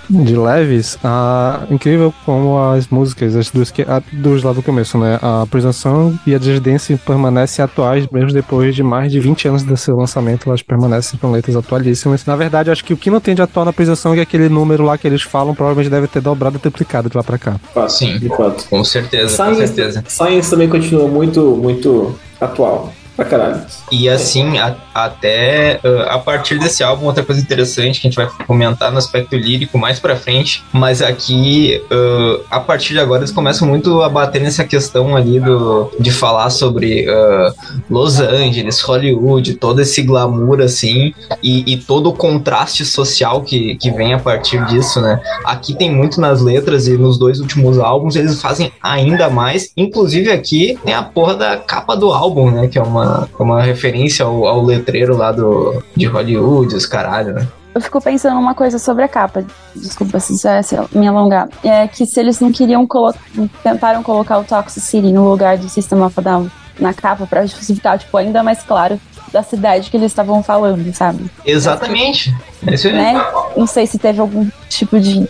[0.08, 4.98] De leves, ah, incrível como as músicas, as duas, que, a, dos lá do começo,
[4.98, 5.18] né?
[5.22, 9.90] A Prison e a Desdência permanecem atuais, mesmo depois de mais de 20 anos desse
[9.90, 12.24] lançamento, elas permanecem com letras atualíssimas.
[12.26, 14.84] Na verdade, acho que o que não tem de atual na Prison é aquele número
[14.84, 17.56] lá que eles falam, provavelmente deve ter dobrado e triplicado de lá pra cá.
[17.88, 18.66] Sim, de fato.
[18.68, 20.04] Com certeza, Science, com certeza.
[20.06, 22.92] Science também continua muito, muito atual.
[23.16, 23.62] Pra caralho.
[23.92, 28.16] E assim, a, até uh, a partir desse álbum, outra coisa interessante que a gente
[28.16, 33.20] vai comentar no aspecto lírico mais pra frente, mas aqui, uh, a partir de agora,
[33.20, 37.54] eles começam muito a bater nessa questão ali do, de falar sobre uh,
[37.88, 43.90] Los Angeles, Hollywood, todo esse glamour assim, e, e, todo o contraste social que, que
[43.92, 45.20] vem a partir disso, né?
[45.44, 50.30] Aqui tem muito nas letras e nos dois últimos álbuns eles fazem ainda mais, inclusive
[50.30, 52.66] aqui tem a porra da capa do álbum, né?
[52.66, 53.03] Que é uma
[53.38, 57.46] uma, referência ao, ao letreiro lá do, de Hollywood, os caralho, né?
[57.74, 59.44] eu fico pensando uma coisa sobre a capa.
[59.74, 61.48] Desculpa se, se me alongar.
[61.64, 63.18] É que se eles não queriam colocar.
[63.64, 67.44] Tentaram colocar o Toxic City no lugar do System of a Down na capa pra
[67.44, 69.00] justificar, tipo, ainda mais claro
[69.32, 71.28] da cidade que eles estavam falando, sabe?
[71.44, 72.32] Exatamente.
[72.64, 72.94] É isso aí.
[72.94, 73.14] Né?
[73.56, 75.28] Não sei se teve algum tipo de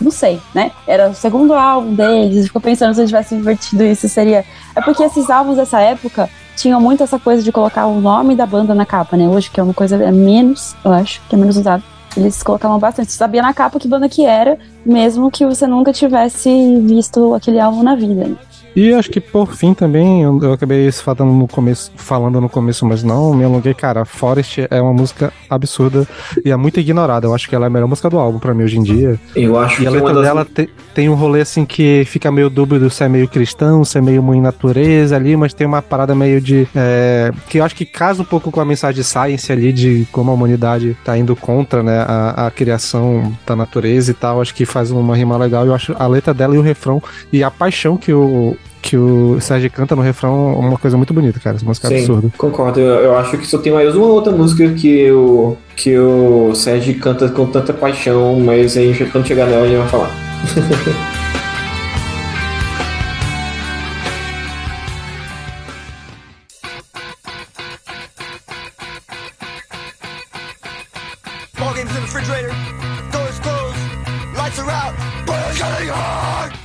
[0.00, 0.70] Não sei, né?
[0.86, 4.44] Era o segundo álbum deles, ficou pensando se eu tivesse invertido isso, seria.
[4.74, 8.46] É porque esses álbuns dessa época tinham muito essa coisa de colocar o nome da
[8.46, 9.28] banda na capa, né?
[9.28, 11.82] Hoje, que é uma coisa é menos, eu acho, que é menos usado.
[12.16, 13.10] Eles colocavam bastante.
[13.10, 16.48] Você sabia na capa que banda que era, mesmo que você nunca tivesse
[16.80, 18.24] visto aquele álbum na vida.
[18.26, 18.36] Né?
[18.76, 22.84] E acho que por fim também, eu, eu acabei falando no começo, falando no começo,
[22.84, 24.04] mas não me alonguei, cara.
[24.04, 26.06] Forest é uma música absurda
[26.44, 27.26] e é muito ignorada.
[27.26, 29.18] Eu acho que ela é a melhor música do álbum pra mim hoje em dia.
[29.36, 30.22] Eu acho E a uma letra das...
[30.24, 33.98] dela te- tem um rolê assim que fica meio dúbio se é meio cristão, se
[33.98, 36.66] é meio mãe natureza ali, mas tem uma parada meio de.
[36.74, 40.06] é, que eu acho que casa um pouco com a mensagem de science ali, de
[40.12, 44.40] como a humanidade tá indo contra né, a, a criação da natureza e tal.
[44.40, 45.64] Acho que faz uma rima legal.
[45.66, 47.02] Eu acho a letra dela e o refrão
[47.32, 48.56] e a paixão que o.
[48.84, 51.56] Que o Sérgio canta no refrão é uma coisa muito bonita, cara.
[51.56, 52.30] Essa música é Sim, absurda.
[52.36, 52.78] concordo.
[52.78, 56.98] Eu, eu acho que só tem mais uma outra música que o, que o Sérgio
[57.00, 60.10] canta com tanta paixão, mas aí quando chegar nela a gente vai falar.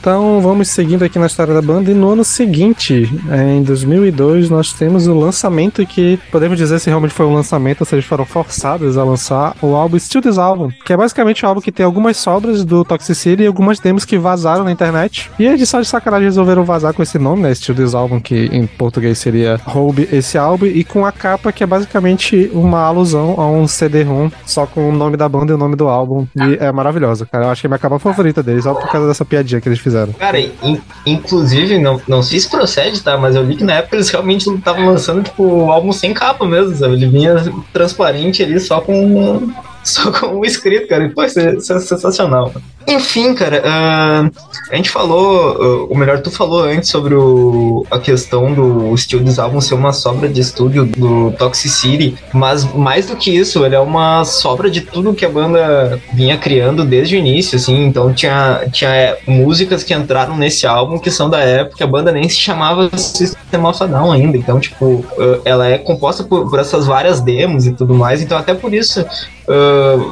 [0.10, 1.92] Então vamos seguindo aqui na história da banda.
[1.92, 6.90] E no ano seguinte, eh, em 2002, nós temos o lançamento que podemos dizer se
[6.90, 10.40] realmente foi um lançamento, ou se eles foram forçados a lançar o álbum Still This
[10.40, 14.04] Album, que é basicamente um álbum que tem algumas sobras do Toxicity e algumas demos
[14.04, 15.30] que vazaram na internet.
[15.38, 17.54] E eles só de sacanagem resolveram vazar com esse nome, né?
[17.54, 21.64] Still This Album, que em português seria Roube esse álbum, e com a capa que
[21.64, 25.58] é basicamente uma alusão a um CD-ROM, só com o nome da banda e o
[25.60, 26.26] nome do álbum.
[26.36, 27.46] E é maravilhosa, cara.
[27.46, 29.78] Eu acho que é minha capa favorita deles, só por causa dessa piadinha que eles
[29.78, 29.99] fizeram.
[30.18, 33.18] Cara, in- inclusive, não, não sei se procede, tá?
[33.18, 36.46] Mas eu vi que na época eles realmente estavam lançando, tipo, o álbum sem capa
[36.46, 36.94] mesmo, sabe?
[36.94, 37.36] Ele vinha
[37.74, 39.52] transparente ali só com.
[39.84, 41.10] Só com o escrito, cara.
[41.10, 42.52] Pô, isso é, sensacional.
[42.88, 44.30] Enfim, cara, ah,
[44.72, 49.24] a gente falou, ah, ou melhor, tu falou antes sobre o, a questão do estilo
[49.24, 53.76] dos álbuns ser uma sobra de estúdio do Toxicity, mas mais do que isso, ele
[53.76, 58.12] é uma sobra de tudo que a banda vinha criando desde o início, assim, então
[58.12, 62.28] tinha, tinha é, músicas que entraram nesse álbum que são da época, a banda nem
[62.28, 66.60] se chamava System of a Down ainda, então, tipo, ah, ela é composta por, por
[66.60, 69.06] essas várias demos e tudo mais, então até por isso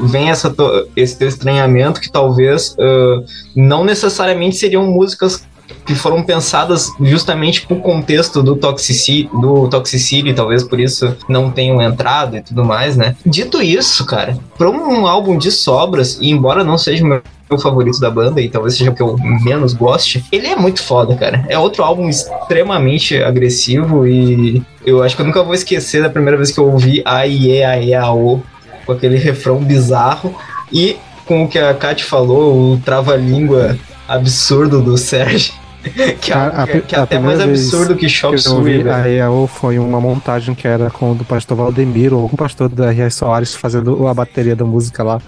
[0.04, 0.54] vem essa,
[0.96, 3.24] esse estranhamento que talvez ah,
[3.56, 5.46] não necessariamente seriam músicas
[5.86, 11.82] que foram pensadas justamente pro contexto do Toxicity, do Toxicity, talvez por isso não tenham
[11.82, 13.16] entrado e tudo mais, né?
[13.26, 17.58] Dito isso, cara, para um álbum de sobras, e embora não seja o meu meu
[17.58, 21.16] favorito da banda e talvez seja o que eu menos goste, ele é muito foda,
[21.16, 21.46] cara.
[21.48, 26.38] É outro álbum extremamente agressivo e eu acho que eu nunca vou esquecer da primeira
[26.38, 28.42] vez que eu ouvi a Ie a E a O
[28.88, 30.34] com aquele refrão bizarro
[30.74, 33.78] e com o que a Kat falou, o trava-língua
[34.08, 35.54] absurdo do Sérgio.
[36.20, 38.08] Que é, A- a que, que é a até mais absurdo que
[38.50, 38.94] ouvi velho.
[38.94, 42.68] a EAO foi uma montagem que era com o do pastor Valdemiro, ou algum pastor
[42.68, 43.10] da R.I.
[43.10, 45.22] Soares fazendo a bateria da música lá.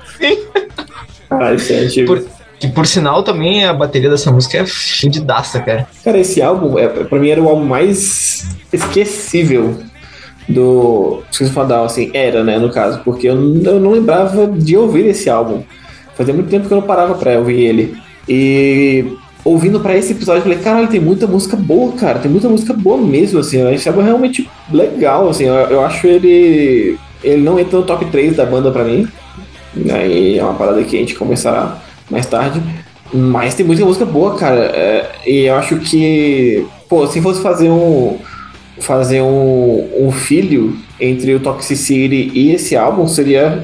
[1.29, 2.07] Caralho, isso é antigo.
[2.15, 2.25] Por-
[2.59, 5.87] Que por sinal também a bateria dessa música é fudidaça, cara.
[6.03, 9.79] Cara, esse álbum, é, pra mim, era o álbum mais esquecível
[10.47, 11.21] do
[11.67, 15.29] Down, assim, era, né, no caso, porque eu, n- eu não lembrava de ouvir esse
[15.29, 15.61] álbum.
[16.15, 17.95] Fazia muito tempo que eu não parava pra ouvir ele.
[18.27, 19.05] E
[19.43, 22.73] ouvindo pra esse episódio, eu falei, caralho, tem muita música boa, cara, tem muita música
[22.73, 26.97] boa mesmo, assim, esse álbum é realmente legal, assim, eu, eu acho ele...
[27.21, 29.05] Ele não entra no top 3 da banda pra mim,
[29.75, 31.77] né, e é uma parada que a gente começará
[32.09, 32.61] mais tarde.
[33.13, 34.61] Mas tem muita música boa, cara.
[34.73, 38.17] É, e eu acho que, pô, se fosse fazer um
[38.79, 43.63] fazer um, um filho entre o Toxicity e esse álbum, seria,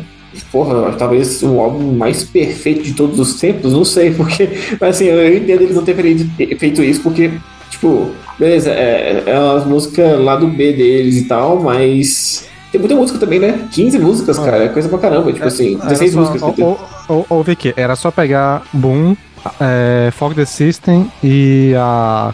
[0.51, 4.49] porra, talvez o álbum mais perfeito de todos os tempos, não sei, porque,
[4.79, 6.17] mas assim, eu entendo eles não terem
[6.57, 7.31] feito, isso, porque,
[7.69, 12.95] tipo, beleza, é, é umas músicas lá do B deles e tal, mas tem muita
[12.95, 13.67] música também, né?
[13.71, 16.59] 15 músicas, cara, é coisa pra caramba, tipo assim, 16 Era só- músicas.
[16.59, 19.15] ou- ou- ou- aqui, era só pegar Boom,
[19.61, 22.33] é, Fog the System e a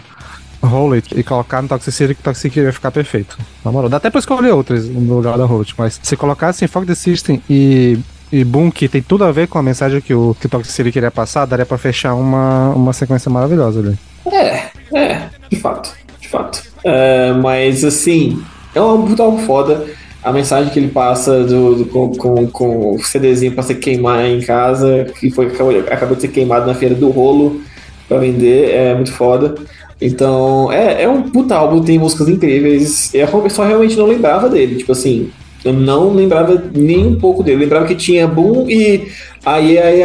[0.62, 3.36] Roll It e colocar no Toxicity que o Toxicity ia ficar perfeito.
[3.64, 6.66] Na moral, dá até pra escolher outras no lugar da Roll It, mas se colocasse
[6.68, 7.98] Fog the System e,
[8.32, 11.10] e Boom, que tem tudo a ver com a mensagem que o, que Toxicity queria
[11.10, 13.98] passar, daria pra fechar uma, uma sequência maravilhosa ali.
[14.32, 16.62] É, é, de fato, de fato.
[16.84, 18.42] É, mas assim,
[18.74, 19.84] é um puta foda.
[20.24, 24.24] A mensagem que ele passa do, do- com, com, com o CDzinho pra você queimar
[24.24, 27.60] em casa, que foi acabou, acabou de ser queimado na feira do rolo
[28.08, 29.54] pra vender, é muito foda.
[30.04, 33.14] Então, é, é um puta álbum, tem músicas incríveis.
[33.14, 35.30] Eu só realmente não lembrava dele, tipo assim,
[35.64, 37.56] eu não lembrava nem um pouco dele.
[37.56, 39.08] Eu lembrava que tinha Boom e
[39.44, 40.02] Aie Aie.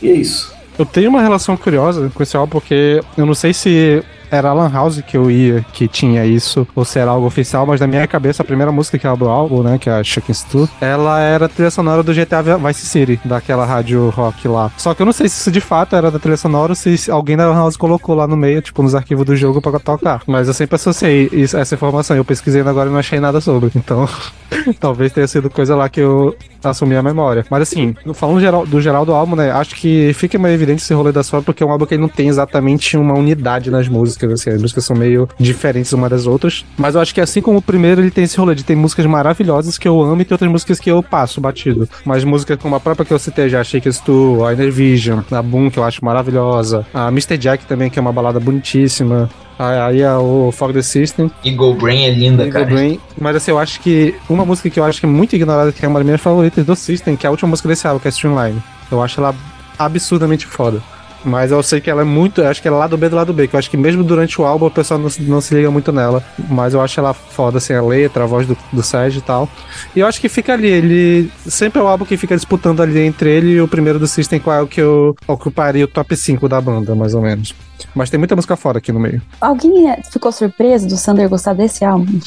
[0.00, 0.52] E é isso.
[0.78, 4.52] Eu tenho uma relação curiosa com esse álbum, porque eu não sei se era a
[4.52, 7.86] Lan House que eu ia que tinha isso, ou se era algo oficial, mas na
[7.86, 10.68] minha cabeça, a primeira música que abre o álbum, né, que é a Shaking Stu,
[10.80, 14.70] ela era a trilha sonora do GTA Vice City, daquela rádio rock lá.
[14.76, 17.10] Só que eu não sei se isso de fato era da trilha sonora ou se
[17.10, 20.22] alguém da Lan House colocou lá no meio, tipo, nos arquivos do jogo pra tocar.
[20.26, 23.70] Mas eu sempre associei essa informação, eu pesquisei agora e não achei nada sobre.
[23.74, 24.08] Então,
[24.78, 27.44] talvez tenha sido coisa lá que eu assumi a memória.
[27.50, 30.94] Mas assim, falando geral, do geral do álbum, né, acho que fica mais evidente esse
[30.94, 34.19] rolê da sua, porque é um álbum que não tem exatamente uma unidade nas músicas
[34.26, 36.64] músicas, assim, as músicas são meio diferentes uma das outras.
[36.76, 39.06] Mas eu acho que assim como o primeiro, ele tem esse rolê de ter músicas
[39.06, 41.88] maravilhosas que eu amo e tem outras músicas que eu passo batido.
[42.04, 45.42] Mas músicas como a própria que eu citei já, Shake To, a Inner Vision, a
[45.42, 47.36] Boom, que eu acho maravilhosa, a Mr.
[47.36, 49.28] Jack também, que é uma balada bonitíssima.
[49.58, 51.30] Aí é o Fog the System.
[51.44, 52.74] Eagle Brain é linda, Eagle cara.
[52.74, 52.98] Brain.
[53.20, 55.84] Mas assim, eu acho que uma música que eu acho que é muito ignorada, que
[55.84, 58.08] é uma das minhas favoritas do System, que é a última música desse álbum, que
[58.08, 58.62] é Streamline.
[58.90, 59.34] Eu acho ela
[59.78, 60.82] absurdamente foda.
[61.24, 62.42] Mas eu sei que ela é muito.
[62.42, 64.40] Acho que ela é lado B do lado B, que eu acho que mesmo durante
[64.40, 66.22] o álbum o pessoal não, se- não se liga muito nela.
[66.48, 69.48] Mas eu acho ela foda, assim, a letra, a voz do, do Sérgio e tal.
[69.94, 71.30] E eu acho que fica ali, ele.
[71.46, 74.40] Sempre é o álbum que fica disputando ali entre ele e o primeiro do System,
[74.40, 77.54] qual é o que eu ocuparia o top 5 da banda, mais ou menos.
[77.94, 79.20] Mas tem muita música fora aqui no meio.
[79.40, 82.18] Alguém é, ficou surpreso do Sander gostar desse álbum?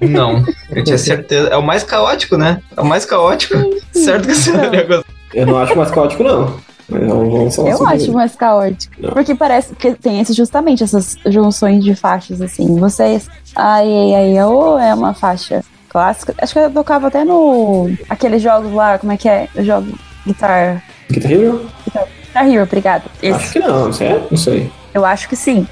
[0.00, 1.48] Não, eu tinha certeza.
[1.48, 2.60] É o mais caótico, né?
[2.76, 3.54] É o mais caótico.
[3.92, 5.04] certo que você não ia gostar.
[5.34, 6.58] Eu não acho mais caótico, não.
[6.88, 8.12] Vamos, falar Eu acho ele.
[8.12, 8.94] mais caótico.
[8.98, 9.10] Não.
[9.10, 12.76] Porque parece que tem esse, justamente essas junções de faixas, assim.
[12.78, 13.28] Vocês.
[13.54, 16.34] Ai, ai, ai, ou é uma faixa clássica.
[16.40, 17.90] Acho que eu tocava até no.
[18.08, 19.48] Aqueles jogos lá, como é que é?
[19.54, 19.86] Eu jogo
[20.26, 20.82] Guitar.
[21.10, 21.66] Guitar Hero?
[21.84, 23.04] Guitar Hero, obrigado.
[23.22, 23.34] Esse.
[23.34, 24.30] Acho que não, certo?
[24.30, 24.70] Não sei.
[24.94, 25.66] Eu acho que sim.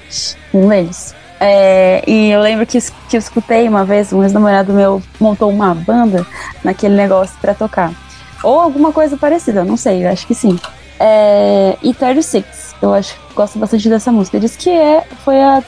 [0.53, 1.14] Um deles.
[1.39, 5.75] É, e eu lembro que, que eu escutei uma vez, um ex-namorado meu montou uma
[5.75, 6.27] banda
[6.64, 7.93] naquele negócio pra tocar.
[8.43, 10.59] Ou alguma coisa parecida, não sei, eu acho que sim.
[10.99, 14.41] É, e 36, eu acho que gosto bastante dessa música.
[14.41, 15.63] Diz que é, foi a,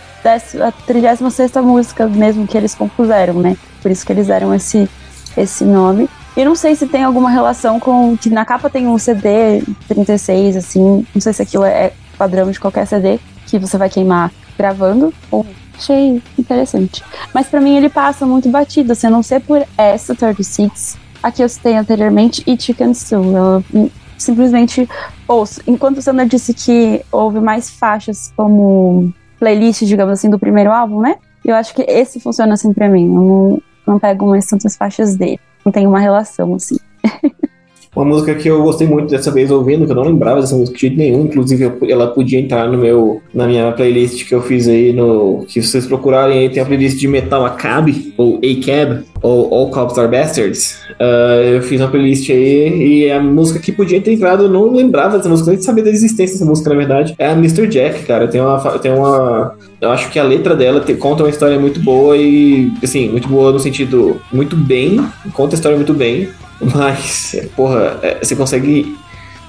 [0.66, 3.56] a 36 música mesmo que eles compuseram, né?
[3.82, 4.88] Por isso que eles deram esse,
[5.36, 6.08] esse nome.
[6.36, 8.16] E não sei se tem alguma relação com.
[8.16, 11.06] que na capa tem um CD 36, assim.
[11.14, 15.12] Não sei se aquilo é padrão de qualquer CD que você vai queimar gravando.
[15.30, 15.44] Ou
[15.76, 17.02] achei interessante.
[17.34, 21.32] Mas pra mim ele passa muito batido, assim, a não ser por essa 36, a
[21.32, 23.64] que eu citei anteriormente, e Chicken Stew.
[23.74, 24.88] Hum, simplesmente
[25.26, 25.60] ouço.
[25.66, 31.00] Enquanto o Sander disse que houve mais faixas como playlist, digamos assim, do primeiro álbum,
[31.00, 31.16] né?
[31.44, 33.06] Eu acho que esse funciona assim pra mim.
[33.06, 35.40] Eu não, não pego mais tantas faixas dele.
[35.64, 36.76] Não tem uma relação, assim.
[37.96, 40.74] Uma música que eu gostei muito dessa vez ouvindo, que eu não lembrava dessa música
[40.76, 44.68] de jeito nenhum, inclusive ela podia entrar no meu, na minha playlist que eu fiz
[44.68, 45.44] aí no.
[45.48, 49.98] Que vocês procurarem aí, tem a playlist de Metal Acabe, ou A-Cab, ou All Cops
[49.98, 50.78] Are Bastards.
[51.00, 54.72] Ah, eu fiz uma playlist aí e a música que podia ter entrado, eu não
[54.72, 57.14] lembrava dessa música, nem sabia da existência dessa música, na verdade.
[57.18, 57.66] É a Mr.
[57.66, 58.28] Jack, cara.
[58.28, 58.58] Tem uma.
[58.78, 62.70] Tem uma eu acho que a letra dela te- conta uma história muito boa e,
[62.82, 65.00] assim, muito boa no sentido muito bem,
[65.32, 66.28] conta a história muito bem,
[66.60, 68.96] mas, porra, é, você consegue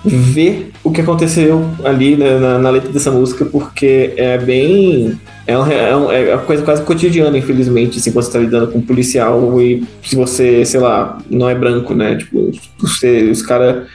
[0.06, 5.20] ver o que aconteceu ali né, na, na letra dessa música, porque é bem.
[5.46, 8.80] É, é, um- é uma coisa quase cotidiana, infelizmente, assim, quando você tá lidando com
[8.80, 12.16] um policial e se você, sei lá, não é branco, né?
[12.16, 13.88] Tipo, você, os caras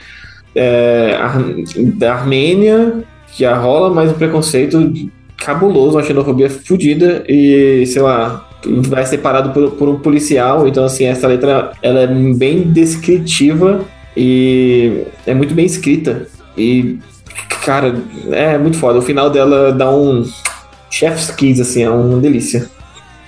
[0.55, 1.17] é,
[1.95, 3.03] da Armênia
[3.37, 4.93] já rola mais um preconceito
[5.37, 8.47] cabuloso, uma xenofobia fodida e, sei lá,
[8.87, 10.67] vai ser parado por, por um policial.
[10.67, 13.85] Então, assim, essa letra ela é bem descritiva
[14.15, 16.27] e é muito bem escrita.
[16.57, 16.99] E,
[17.65, 17.95] cara,
[18.31, 18.99] é muito foda.
[18.99, 20.23] O final dela dá um
[20.89, 22.69] chef's kiss, assim, é uma delícia.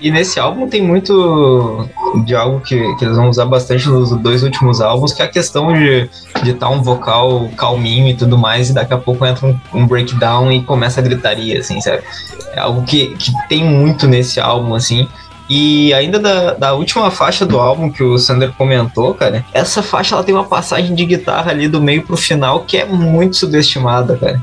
[0.00, 1.88] E nesse álbum tem muito
[2.24, 5.28] de algo que, que eles vão usar bastante nos dois últimos álbuns, que é a
[5.28, 6.08] questão de
[6.44, 10.52] estar um vocal calminho e tudo mais, e daqui a pouco entra um, um breakdown
[10.52, 12.04] e começa a gritaria, assim, sabe?
[12.52, 15.08] É algo que, que tem muito nesse álbum, assim.
[15.48, 20.14] E ainda da, da última faixa do álbum que o Sander comentou, cara, essa faixa
[20.14, 24.16] ela tem uma passagem de guitarra ali do meio pro final que é muito subestimada,
[24.16, 24.42] cara.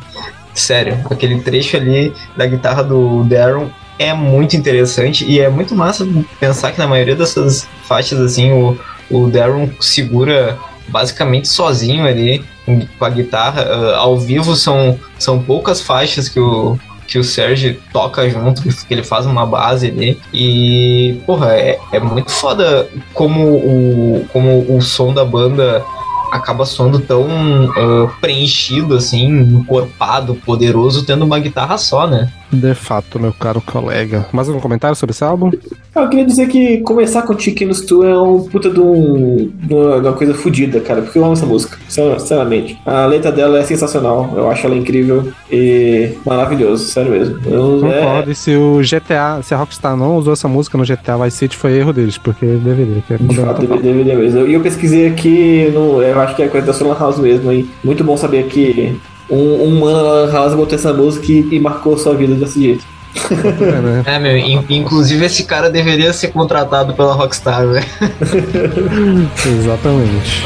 [0.54, 6.08] Sério, aquele trecho ali da guitarra do Darren é muito interessante e é muito massa
[6.40, 8.78] pensar que na maioria dessas faixas, assim, o,
[9.12, 12.44] o Darren segura basicamente sozinho ali
[12.98, 13.62] com a guitarra.
[13.62, 18.94] Ah, ao vivo são, são poucas faixas que o, que o Serge toca junto, que
[18.94, 20.20] ele faz uma base ali.
[20.34, 25.84] E, porra, é, é muito foda como o, como o som da banda
[26.32, 27.28] acaba soando tão
[27.78, 32.32] ah, preenchido, assim, encorpado, poderoso, tendo uma guitarra só, né?
[32.52, 34.28] De fato, meu caro colega.
[34.32, 35.52] Mais algum comentário sobre esse álbum?
[35.96, 40.14] Eu queria dizer que começar com Chickens Tu é um puta de, um, de uma,
[40.14, 42.80] coisa fodida, cara, porque eu amo essa música, sinceramente.
[42.86, 47.40] A letra dela é sensacional, eu acho ela incrível e maravilhoso, sério mesmo.
[47.46, 48.32] Eu, é, Concordo.
[48.32, 51.56] E se o GTA, se a Rockstar não usou essa música no GTA Vice City,
[51.56, 53.02] foi erro deles, porque deveria.
[53.02, 54.48] Que é de fato, deveria, mesmo.
[54.48, 57.70] E eu pesquisei aqui, no, eu acho que é coisa da Solar House mesmo, e
[57.84, 58.98] muito bom saber que
[59.30, 62.62] um, um mano na Lan House botou essa música e, e marcou sua vida desse
[62.62, 62.84] jeito.
[63.16, 64.04] É, né?
[64.06, 67.84] É, meu, in- inclusive esse cara deveria ser contratado pela Rockstar, né?
[69.46, 70.44] Exatamente.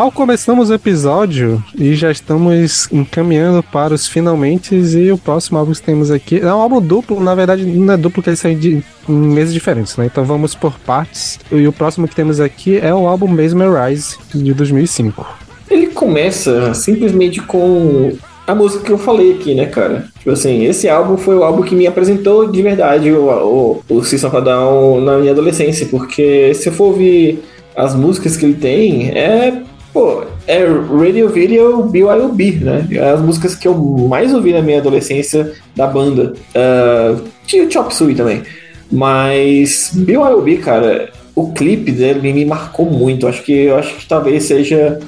[0.00, 5.72] Mal começamos o episódio e já estamos encaminhando para os finalmente e o próximo álbum
[5.72, 8.54] que temos aqui é um álbum duplo, na verdade não é duplo que ele sai
[8.54, 10.06] de em meses diferentes, né?
[10.06, 11.38] Então vamos por partes.
[11.52, 15.26] E o próximo que temos aqui é o álbum Mesmerize de 2005.
[15.70, 20.06] Ele começa simplesmente com a música que eu falei aqui, né, cara?
[20.16, 24.02] Tipo assim, esse álbum foi o álbum que me apresentou de verdade o, o, o
[24.02, 27.42] System of Down na minha adolescência, porque se eu for ouvir
[27.76, 29.62] as músicas que ele tem, é,
[29.92, 32.86] pô, é Radio Video BYOB, né?
[32.92, 36.34] É as músicas que eu mais ouvi na minha adolescência da banda.
[36.54, 37.16] Ah,
[37.46, 38.42] tinha o Chop Suey também.
[38.90, 43.26] Mas BYOB, cara, o clipe dele me marcou muito.
[43.26, 44.98] Acho que eu acho que talvez seja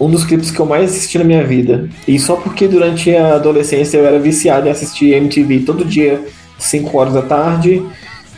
[0.00, 1.88] um dos clipes que eu mais assisti na minha vida.
[2.06, 6.20] E só porque durante a adolescência eu era viciado em assistir MTV todo dia,
[6.58, 7.82] 5 horas da tarde.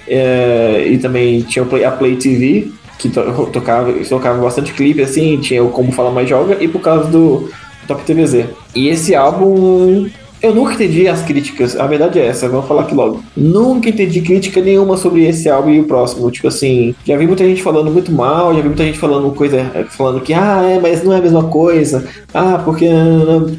[0.07, 5.03] É, e também tinha o Play- a Play TV, que to- tocava, tocava bastante clipe,
[5.03, 7.51] assim, tinha o Como Fala Mais Joga, e por causa do
[7.86, 8.47] Top TVZ.
[8.74, 10.09] E esse álbum.
[10.42, 13.24] Eu nunca entendi as críticas, a verdade é essa, vamos falar aqui logo.
[13.34, 16.30] Nunca entendi crítica nenhuma sobre esse álbum e o próximo.
[16.30, 19.86] Tipo assim, já vi muita gente falando muito mal, já vi muita gente falando coisa,
[19.97, 22.07] falando que, ah, é, mas não é a mesma coisa.
[22.34, 22.86] Ah, porque.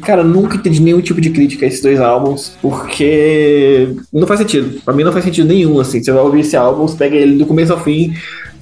[0.02, 4.80] Cara, nunca entendi nenhum tipo de crítica a esses dois álbuns, porque não faz sentido.
[4.84, 6.00] Pra mim não faz sentido nenhum, assim.
[6.00, 8.14] Você vai ouvir esse álbum, você pega ele do começo ao fim,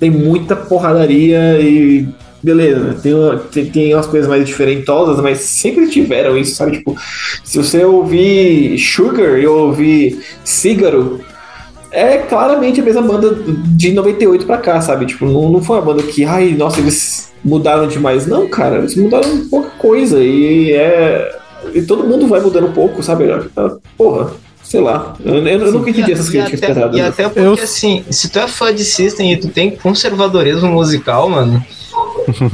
[0.04, 2.06] tem muita porradaria e
[2.42, 6.72] beleza, tem, uma- tem, tem umas coisas mais diferentosas, mas sempre tiveram isso, sabe?
[6.72, 6.94] Tipo,
[7.42, 11.20] se você ouvir Sugar e ouvir Cígaro,
[11.90, 13.34] é claramente a mesma banda
[13.74, 15.06] de 98 pra cá, sabe?
[15.06, 18.26] Tipo, não, não foi uma banda que, ai, nossa, eles mudaram demais.
[18.26, 21.34] Não, cara, eles mudaram pouca coisa e é.
[21.72, 23.24] E todo mundo vai mudando um pouco, sabe?
[23.56, 24.32] Ah, Porra,
[24.74, 25.14] sei lá.
[25.24, 26.96] Eu, eu- eu nunca entendi essas E críticas até, pesadas.
[26.96, 30.68] e até porque, Eu- assim, se tu é fã de System e tu tem conservadorismo
[30.68, 31.64] musical, mano,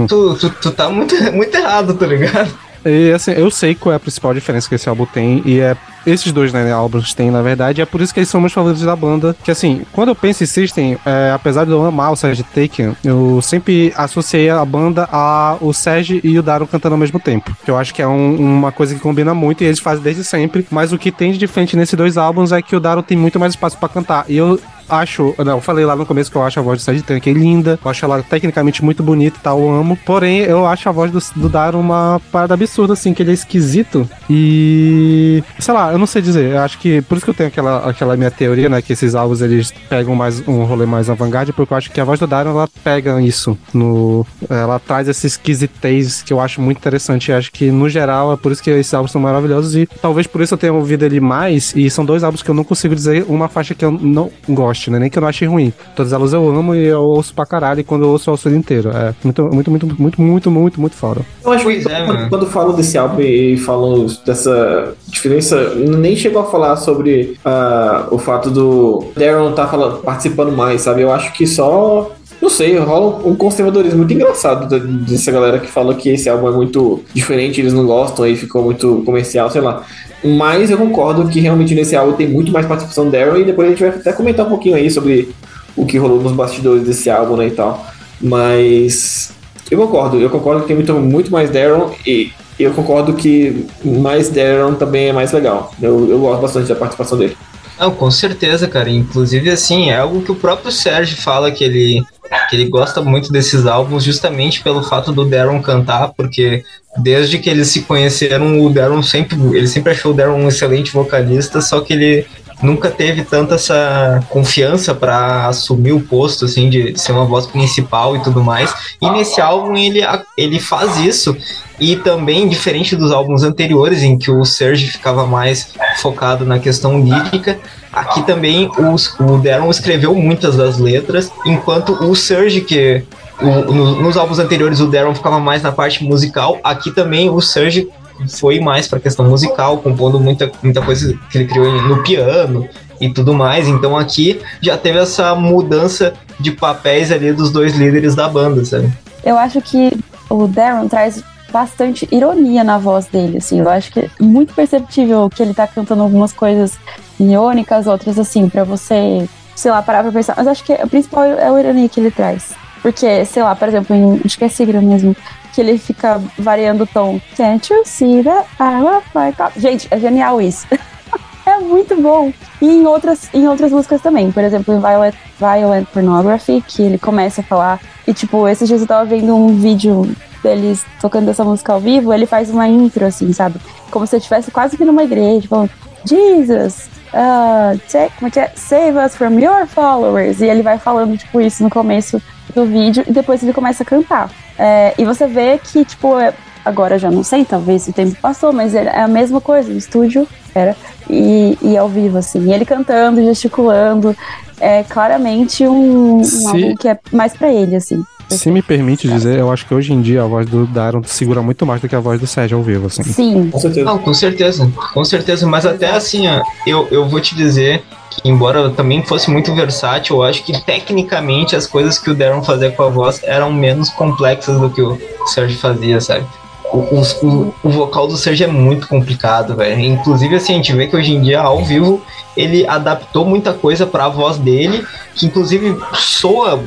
[0.06, 2.50] tu, tu, tu tá muito, muito errado, tá ligado?
[2.84, 5.76] E assim, eu sei qual é a principal diferença que esse álbum tem, e é.
[6.06, 8.82] Esses dois né, álbuns têm, na verdade, é por isso que eles são meus favoritos
[8.82, 9.36] da banda.
[9.44, 12.96] Que assim, quando eu penso em System, é, apesar de eu amar o Serge Taken,
[13.04, 17.54] eu sempre associei a banda a o Serge e o Daron cantando ao mesmo tempo.
[17.62, 20.24] Que eu acho que é um- uma coisa que combina muito e eles fazem desde
[20.24, 20.66] sempre.
[20.70, 23.38] Mas o que tem de diferente nesses dois álbuns é que o Daron tem muito
[23.38, 24.24] mais espaço pra cantar.
[24.26, 24.58] E eu
[24.90, 27.26] acho, não, eu falei lá no começo que eu acho a voz do Serge Tank
[27.26, 29.98] linda, eu acho ela tecnicamente muito bonita e tal, eu amo.
[30.04, 33.34] Porém, eu acho a voz do, do Daron uma parada absurda, assim, que ele é
[33.34, 35.42] esquisito e.
[35.58, 36.52] sei lá, eu não sei dizer.
[36.52, 37.02] Eu acho que.
[37.02, 38.82] Por isso que eu tenho aquela, aquela minha teoria, né?
[38.82, 42.04] Que esses álbuns eles pegam mais um rolê mais avant-garde, porque eu acho que a
[42.04, 43.58] voz do Daron ela pega isso.
[43.74, 47.30] no Ela traz essa esquisitez que eu acho muito interessante.
[47.30, 50.26] E acho que, no geral, é por isso que esses álbuns são maravilhosos e talvez
[50.26, 51.72] por isso eu tenha ouvido ele mais.
[51.74, 54.79] E são dois álbuns que eu não consigo dizer uma faixa que eu não gosto,
[54.88, 54.98] né?
[54.98, 55.72] Nem que eu não ache ruim.
[55.96, 57.80] Todas elas eu amo e eu ouço pra caralho.
[57.80, 58.90] E quando eu ouço, eu ouço inteiro.
[58.90, 61.22] É muito, muito, muito, muito, muito, muito, muito foda.
[61.44, 66.14] Eu acho Pois que é, quando, quando falam desse álbum e falam dessa diferença, nem
[66.14, 71.02] chegou a falar sobre ah, o fato do Darren tá falando, participando mais, sabe?
[71.02, 72.12] Eu acho que só.
[72.40, 76.52] Não sei, rola um conservadorismo muito engraçado dessa galera que fala que esse álbum é
[76.52, 79.84] muito diferente, eles não gostam e ficou muito comercial, sei lá.
[80.24, 83.70] Mas eu concordo que realmente nesse álbum tem muito mais participação Darren e depois a
[83.70, 85.28] gente vai até comentar um pouquinho aí sobre
[85.76, 87.86] o que rolou nos bastidores desse álbum né, e tal.
[88.20, 89.32] Mas
[89.70, 94.30] eu concordo, eu concordo que tem muito, muito mais Darren e eu concordo que mais
[94.30, 95.72] Darren também é mais legal.
[95.80, 97.36] Eu, eu gosto bastante da participação dele.
[97.78, 98.90] Não, com certeza, cara.
[98.90, 102.02] Inclusive, assim, é algo que o próprio Sérgio fala que ele
[102.48, 106.64] que ele gosta muito desses álbuns justamente pelo fato do Darren cantar, porque
[106.98, 110.92] desde que eles se conheceram, o Darren sempre, ele sempre achou o Darren um excelente
[110.92, 112.26] vocalista, só que ele
[112.62, 118.16] nunca teve tanta essa confiança para assumir o posto assim de, ser uma voz principal
[118.16, 118.72] e tudo mais.
[119.00, 120.00] E nesse álbum ele
[120.36, 121.36] ele faz isso
[121.80, 127.00] e também diferente dos álbuns anteriores em que o Serge ficava mais focado na questão
[127.00, 127.58] lírica,
[127.90, 133.02] aqui também os, o Darren escreveu muitas das letras, enquanto o Serge que
[133.40, 137.40] o, no, nos álbuns anteriores o Darren ficava mais na parte musical, aqui também o
[137.40, 137.88] Serge
[138.28, 142.68] foi mais para questão musical, compondo muita, muita coisa que ele criou no piano
[143.00, 143.66] e tudo mais.
[143.68, 148.92] Então aqui já teve essa mudança de papéis ali dos dois líderes da banda, sabe?
[149.24, 149.92] Eu acho que
[150.28, 153.60] o Darren traz bastante ironia na voz dele, assim.
[153.60, 156.78] Eu acho que é muito perceptível que ele tá cantando algumas coisas
[157.18, 160.34] irônicas, outras assim, para você, sei lá, parar pra pensar.
[160.36, 162.54] Mas acho que a principal é a ironia que ele traz.
[162.82, 165.14] Porque, sei lá, por exemplo, em, acho que é Sigla mesmo,
[165.52, 167.20] que ele fica variando o tom.
[167.36, 169.34] Can't you see that I love my?
[169.60, 170.66] Gente, é genial isso.
[171.46, 172.32] é muito bom.
[172.60, 174.30] E em outras, em outras músicas também.
[174.30, 177.80] Por exemplo, em Violent, Violent Pornography, que ele começa a falar.
[178.06, 182.12] E, tipo, esses dias eu tava vendo um vídeo deles tocando essa música ao vivo.
[182.12, 183.60] Ele faz uma intro, assim, sabe?
[183.90, 185.70] Como se eu estivesse quase que numa igreja, falando:
[186.04, 188.52] Jesus, uh, take, como é que é?
[188.54, 190.40] Save us from your followers.
[190.40, 192.20] E ele vai falando, tipo, isso no começo
[192.54, 193.04] do vídeo.
[193.06, 194.30] E depois ele começa a cantar.
[194.58, 196.34] É, e você vê que, tipo, é,
[196.64, 200.28] agora já não sei, talvez o tempo passou, mas é a mesma coisa, no estúdio
[200.54, 200.76] era,
[201.08, 202.46] e, e ao vivo, assim.
[202.46, 204.16] E ele cantando, gesticulando,
[204.60, 208.04] é claramente um, um álbum que é mais pra ele, assim.
[208.30, 211.42] Se me permite dizer, eu acho que hoje em dia a voz do Daron segura
[211.42, 213.02] muito mais do que a voz do Sérgio ao vivo, assim.
[213.02, 213.50] Sim.
[213.50, 213.84] Com certeza.
[213.84, 218.28] Não, com certeza, com certeza, mas até assim, ó, eu, eu vou te dizer que
[218.28, 222.70] embora também fosse muito versátil, eu acho que tecnicamente as coisas que o Darren fazia
[222.70, 226.26] com a voz eram menos complexas do que o Sérgio fazia, sabe?
[226.72, 229.80] O, o, o vocal do Sérgio é muito complicado, velho.
[229.80, 232.00] Inclusive, assim, a gente vê que hoje em dia, ao vivo,
[232.36, 236.60] ele adaptou muita coisa para a voz dele, que inclusive soa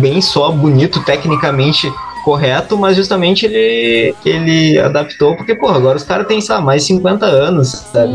[0.00, 1.90] bem, soa bonito tecnicamente
[2.26, 6.88] correto, mas justamente ele, ele adaptou, porque, porra, agora os caras têm, sabe, mais de
[6.88, 8.12] 50 anos, sabe?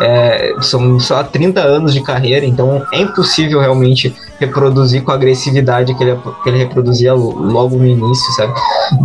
[0.00, 5.94] É, são só 30 anos de carreira, então é impossível realmente reproduzir com a agressividade
[5.94, 8.52] que ele, que ele reproduzia logo no início, sabe?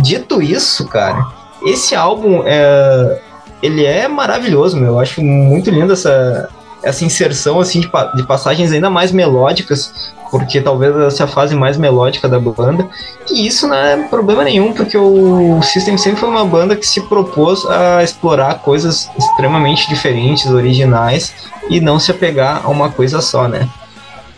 [0.02, 1.24] Dito isso, cara,
[1.64, 3.20] esse álbum é,
[3.62, 4.92] ele é maravilhoso, meu.
[4.92, 6.48] Eu acho muito lindo essa,
[6.82, 11.76] essa inserção assim de, de passagens ainda mais melódicas, porque talvez essa a fase mais
[11.76, 12.86] melódica da banda.
[13.30, 17.00] E isso não é problema nenhum, porque o System sempre foi uma banda que se
[17.02, 21.34] propôs a explorar coisas extremamente diferentes, originais,
[21.68, 23.68] e não se apegar a uma coisa só, né?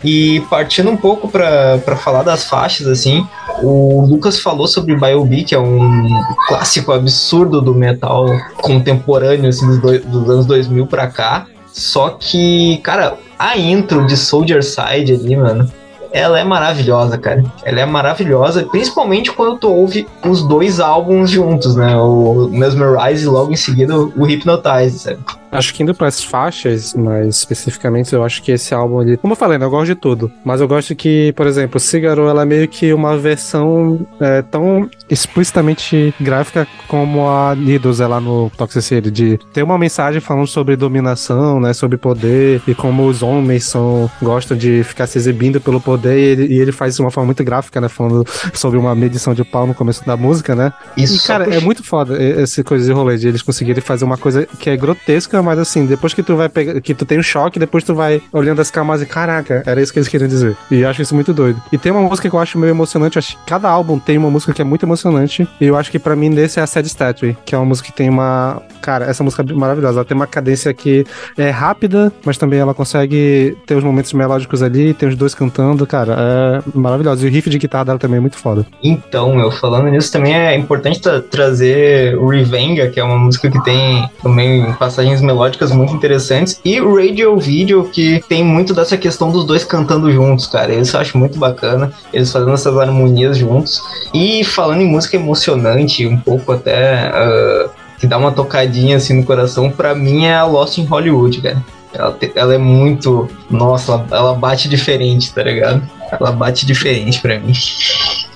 [0.03, 3.25] E partindo um pouco para falar das faixas, assim,
[3.61, 6.09] o Lucas falou sobre Biobi, que é um
[6.47, 8.25] clássico absurdo do metal
[8.61, 11.45] contemporâneo, assim, dos, dois- dos anos 2000 pra cá.
[11.71, 15.71] Só que, cara, a intro de Soldier Side ali, mano,
[16.11, 17.43] ela é maravilhosa, cara.
[17.63, 21.95] Ela é maravilhosa, principalmente quando tu ouve os dois álbuns juntos, né?
[21.97, 25.17] O Mesmerize e logo em seguida o Hypnotize, sabe?
[25.53, 29.17] Acho que indo pras faixas, mais especificamente, eu acho que esse álbum ali.
[29.17, 30.31] Como eu falei, né, eu gosto de tudo.
[30.43, 34.89] Mas eu gosto que, por exemplo, Cigaro ela é meio que uma versão é, tão
[35.09, 40.75] explicitamente gráfica como a Nidos é lá no Toxicity, de ter uma mensagem falando sobre
[40.75, 41.73] dominação, né?
[41.73, 46.17] Sobre poder e como os homens são, gostam de ficar se exibindo pelo poder.
[46.17, 47.89] E ele, e ele faz de uma forma muito gráfica, né?
[47.89, 50.73] Falando sobre uma medição de pau no começo da música, né?
[50.97, 54.17] Isso E, cara, é muito foda essa coisa de rolê, de eles conseguirem fazer uma
[54.17, 57.23] coisa que é grotesca, mas assim, depois que tu vai pegar, que tu tem um
[57.23, 60.55] choque, depois tu vai olhando as camadas e caraca, era isso que eles queriam dizer.
[60.71, 61.61] E eu acho isso muito doido.
[61.71, 64.17] E tem uma música que eu acho meio emocionante, eu acho que cada álbum tem
[64.17, 66.67] uma música que é muito emocionante, e eu acho que pra mim desse é a
[66.67, 70.05] Sad Statue, que é uma música que tem uma, cara, essa música é maravilhosa, ela
[70.05, 71.05] tem uma cadência que
[71.37, 75.85] é rápida, mas também ela consegue ter os momentos melódicos ali, tem os dois cantando,
[75.85, 77.25] cara, é maravilhosa.
[77.25, 78.65] E o riff de guitarra dela também é muito foda.
[78.81, 83.49] Então, meu, falando nisso, também é importante tra- trazer o Revenga, que é uma música
[83.49, 85.32] que tem também passagens melódicas
[85.71, 90.73] muito interessantes, e Radio Video, que tem muito dessa questão dos dois cantando juntos, cara.
[90.73, 93.81] Isso eu acho muito bacana, eles fazendo essas harmonias juntos.
[94.13, 97.11] E falando em música emocionante, um pouco até.
[97.13, 97.69] ah,
[97.99, 101.63] que dá uma tocadinha assim no coração, pra mim é a Lost in Hollywood, cara.
[101.93, 103.29] Ela, te- ela é muito.
[103.49, 105.81] Nossa, ela, ela bate diferente, tá ligado?
[106.11, 107.53] Ela bate diferente pra mim.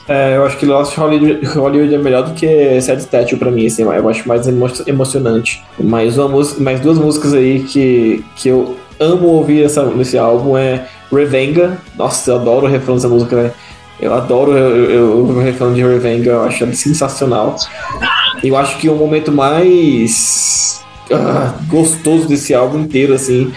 [0.07, 3.65] É, eu acho que Lost Hollywood, Hollywood é melhor do que Sad Statue pra mim,
[3.67, 5.61] assim, eu acho mais emo- emocionante.
[5.77, 10.57] Mais, uma música, mais duas músicas aí que, que eu amo ouvir essa, nesse álbum
[10.57, 11.77] é Revenga.
[11.97, 13.51] Nossa, eu adoro o refrão dessa música, né?
[13.99, 17.55] Eu adoro, eu, eu, eu falando de Revenge, eu acho sensacional.
[18.43, 23.51] Eu acho que o momento mais ah, gostoso desse álbum inteiro, assim,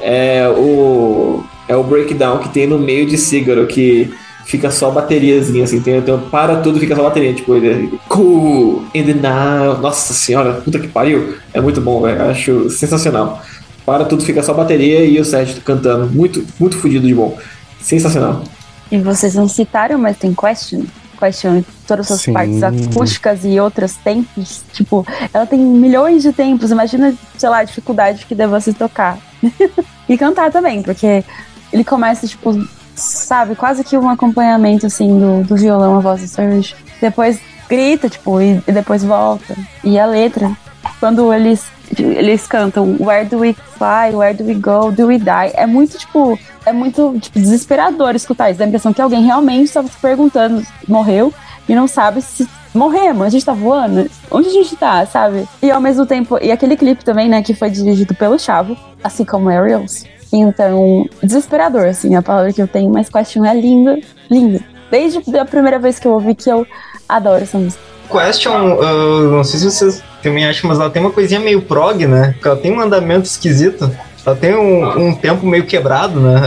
[0.00, 4.12] é o, é o breakdown que tem no meio de Cigaro, que
[4.44, 9.04] fica só bateriazinha, assim, tem, tem para tudo, fica só bateria, tipo, ele, cool, in
[9.04, 13.42] the now, nossa senhora, puta que pariu, é muito bom, acho sensacional.
[13.86, 17.36] Para tudo, fica só bateria e o Sérgio cantando, muito, muito fodido de bom,
[17.80, 18.42] sensacional.
[18.90, 20.84] E vocês não citaram, mas tem Question.
[21.24, 22.32] Question em todas as Sim.
[22.32, 24.62] partes acústicas e outros tempos.
[24.72, 26.70] Tipo, ela tem milhões de tempos.
[26.70, 29.18] Imagina, sei lá, a dificuldade que deva se tocar.
[30.08, 31.24] e cantar também, porque
[31.72, 32.52] ele começa, tipo,
[32.94, 36.74] sabe, quase que um acompanhamento, assim, do, do violão, a voz do Serge.
[37.00, 39.56] Depois grita, tipo, e, e depois volta.
[39.82, 40.52] E a letra,
[41.00, 41.64] quando eles,
[41.98, 45.52] eles cantam Where do we fly, where do we go, do we die?
[45.54, 48.58] É muito, tipo, é muito tipo, desesperador escutar isso.
[48.58, 51.32] Dá a impressão que alguém realmente estava se perguntando, morreu,
[51.68, 55.48] e não sabe se morremos, a gente tá voando, onde a gente tá, sabe?
[55.62, 59.24] E ao mesmo tempo, e aquele clipe também, né, que foi dirigido pelo Chavo, assim
[59.24, 60.04] como Ariels.
[60.32, 64.60] Então, desesperador, assim, a palavra que eu tenho, mas Question é linda, linda.
[64.90, 66.66] Desde a primeira vez que eu ouvi que eu
[67.08, 67.82] adoro essa música.
[68.10, 72.06] Question, uh, não sei se vocês também acham, mas ela tem uma coisinha meio prog,
[72.06, 72.32] né?
[72.32, 73.90] Porque ela tem um andamento esquisito.
[74.26, 76.40] Ela tem um, um tempo meio quebrado, né?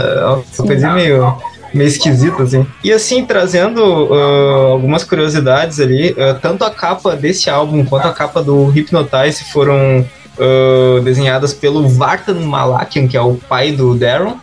[0.58, 1.36] Uma coisinha meio,
[1.72, 2.66] meio esquisita, assim.
[2.82, 8.12] E assim, trazendo uh, algumas curiosidades ali, uh, tanto a capa desse álbum quanto a
[8.12, 10.04] capa do Hypnotize foram
[10.38, 14.34] uh, desenhadas pelo Vartan Malakian, que é o pai do Darren.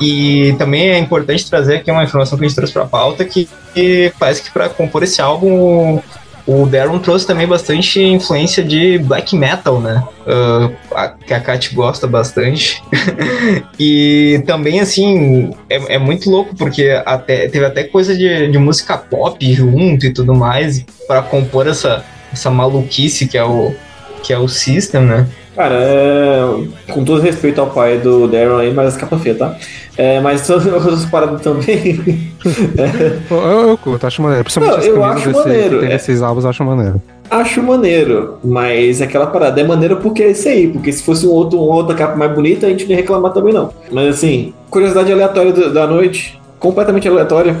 [0.00, 3.46] E também é importante trazer aqui uma informação que a gente trouxe pra pauta, que,
[3.74, 6.00] que parece que para compor esse álbum
[6.46, 10.04] o Darren trouxe também bastante influência de black metal, né?
[10.26, 12.80] Uh, a, que a Kat gosta bastante.
[13.78, 18.96] e também, assim, é, é, muito louco, porque até, teve até coisa de, de música
[18.96, 23.74] pop junto e tudo mais, para compor essa, essa maluquice que é o,
[24.22, 25.26] que é o System, né?
[25.56, 26.92] Cara, é...
[26.92, 29.56] com todo respeito ao pai do Darren aí, mas as capa feia, tá?
[29.96, 32.30] É, mas todas as outras paradas também.
[32.76, 33.16] é...
[33.30, 34.44] eu, eu curto, acho maneiro.
[34.44, 35.80] Principalmente Não, eu acho desse, maneiro.
[35.80, 35.94] Tem é...
[35.94, 37.00] esses álbuns, acho maneiro.
[37.30, 41.30] Acho maneiro, mas aquela parada é maneiro porque é isso aí, porque se fosse um
[41.30, 43.72] outro, uma outra capa mais bonita, a gente não ia reclamar também não.
[43.90, 47.56] Mas assim, curiosidade aleatória do, da noite, completamente aleatória.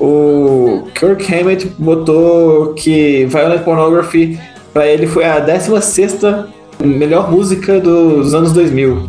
[0.00, 4.38] O Kirk Hammett botou que Violent Pornography
[4.72, 5.68] pra ele foi a 16
[6.80, 9.08] melhor música dos anos 2000.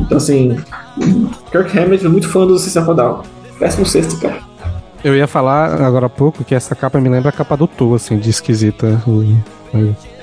[0.00, 0.56] Então, assim,
[1.50, 3.22] Kirk Hammett é muito fã do System of a Down.
[3.60, 4.38] 16, cara.
[5.02, 7.94] Eu ia falar agora há pouco que essa capa me lembra a capa do Tu,
[7.94, 9.00] assim, de esquisita.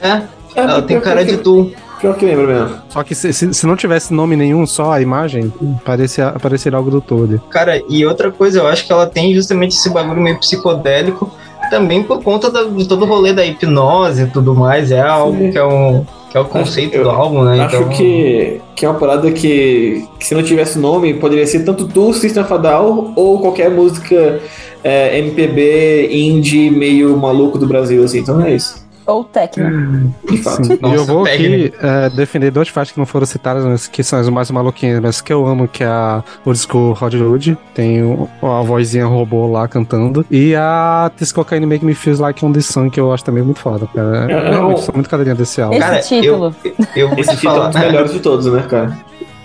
[0.01, 0.23] É, é
[0.55, 1.71] ela tem cara de Tu.
[1.99, 2.77] Pior que lembra mesmo.
[2.89, 5.51] Só que se, se, se, não tivesse nome nenhum, só a imagem,
[5.83, 7.41] parecia, apareceria algo do todo.
[7.49, 11.31] Cara, e outra coisa, eu acho que ela tem justamente esse bagulho meio psicodélico,
[11.69, 14.91] também por conta da, de todo o rolê da hipnose e tudo mais.
[14.91, 15.51] É algo Sim.
[15.51, 16.05] que é um.
[16.35, 17.61] Que é o conceito eu do álbum, né?
[17.61, 17.87] Acho então...
[17.91, 22.11] que, que é uma parada que, que, se não tivesse nome, poderia ser tanto tu,
[22.11, 24.41] System Down, ou qualquer música
[24.83, 28.19] é, MPB, indie, meio maluco do Brasil, assim.
[28.19, 28.84] Então é isso.
[29.05, 30.13] Ou técnico.
[30.29, 30.63] De fato.
[30.65, 30.79] Sim.
[30.81, 34.19] e eu vou aqui é, defender duas faixas que não foram citadas, mas que são
[34.19, 37.57] as mais maluquinhas, mas que eu amo, que é a Old School Hollywood.
[37.73, 38.01] Tem
[38.41, 40.25] uma vozinha robô lá cantando.
[40.31, 43.43] E a This Cocaine Make Me Feel Like on the Sun, que eu acho também
[43.43, 44.31] muito foda, cara.
[44.31, 45.75] Eu, eu, eu sou muito cadeirinha desse álbum.
[45.75, 46.55] Esse cara, título.
[46.63, 48.97] Eu, eu vou Esse título é um dos melhores de todos, né, cara?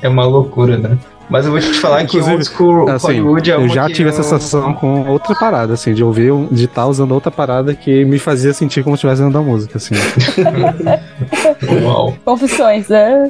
[0.03, 0.97] É uma loucura, né?
[1.31, 4.23] Mas eu vou te falar que Old School assim, Hollywood é Eu já tive essa
[4.23, 8.53] sensação com outra parada, assim, de ouvir, de estar usando outra parada que me fazia
[8.53, 9.95] sentir como se estivesse dentro da música, assim.
[11.85, 12.15] Uau.
[12.25, 13.29] Confissões, né?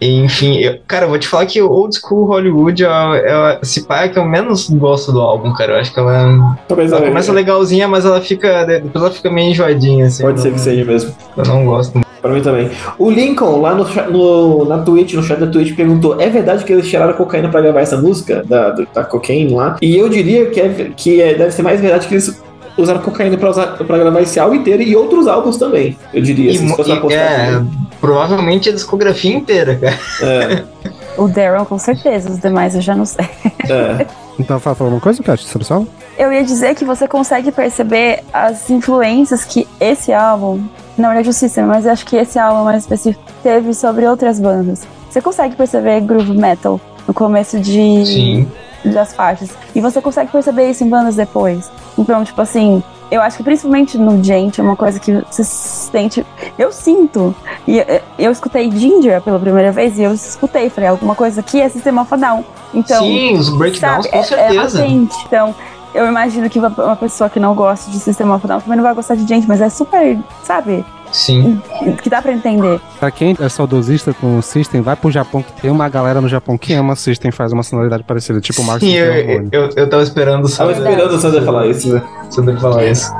[0.00, 4.04] Enfim, eu, cara, eu vou te falar que Old School Hollywood é, é, se pá
[4.04, 5.74] é que eu menos gosto do álbum, cara.
[5.74, 8.64] Eu acho que ela, Talvez ela ela- começa legalzinha, mas ela fica.
[8.64, 10.22] Depois ela fica meio enjoadinha, assim.
[10.22, 11.14] Pode eu ser não- que seja mesmo.
[11.36, 12.00] Eu não gosto.
[12.22, 12.70] Pra mim também.
[12.98, 16.72] O Lincoln, lá no, no- na Twitch, no chat da Twitch, perguntou: é verdade que
[16.72, 18.44] eles tiraram cocaína pra gravar essa música?
[18.46, 19.76] Da, do- da cocaine lá?
[19.82, 22.40] E eu diria que, é, que é- deve ser mais verdade que eles
[22.78, 25.98] usaram cocaína pra, usar, pra gravar esse álbum inteiro e outros álbuns também.
[26.14, 27.20] Eu diria, E, se fosse e- apostar.
[27.20, 27.70] é, também.
[28.00, 29.98] provavelmente a discografia inteira, cara.
[30.22, 30.62] É,
[31.18, 32.30] O Daryl, com certeza.
[32.30, 33.26] Os demais eu já não sei.
[33.68, 34.06] é.
[34.38, 35.86] Então, fala alguma coisa, Kat, sobre o álbum?
[36.18, 40.62] Eu ia dizer que você consegue perceber as influências que esse álbum,
[40.96, 44.86] na verdade o System, mas acho que esse álbum mais específico, teve sobre outras bandas.
[45.10, 48.48] Você consegue perceber groove metal no começo de, Sim.
[48.84, 49.50] das faixas.
[49.74, 51.70] E você consegue perceber isso em bandas depois.
[51.98, 56.24] Então, tipo assim, eu acho que principalmente no Gente é uma coisa que você sente.
[56.58, 57.34] Eu sinto.
[57.66, 61.60] E eu, eu escutei Ginger pela primeira vez e eu escutei, falei, alguma coisa aqui
[61.60, 62.42] é Sistema Down.
[62.72, 64.78] Então, Sim, os breakdowns sabe, com é- É, certeza.
[64.78, 65.16] latente.
[65.26, 65.54] Então,
[65.94, 69.14] eu imagino que uma pessoa que não gosta de Sistema Down também não vai gostar
[69.14, 70.84] de gente, mas é super, sabe?
[71.12, 71.60] Sim.
[72.02, 72.80] Que dá pra entender.
[72.98, 76.28] Pra quem é saudosista com o System, vai pro Japão, que tem uma galera no
[76.28, 79.48] Japão que ama System e faz uma sonoridade parecida, tipo o Marcos Sim, eu, Giovanni.
[79.52, 81.92] eu, eu tava esperando o Tava Sander, esperando o Sander falar isso.
[81.92, 82.02] né?
[82.30, 83.12] Sander falar isso.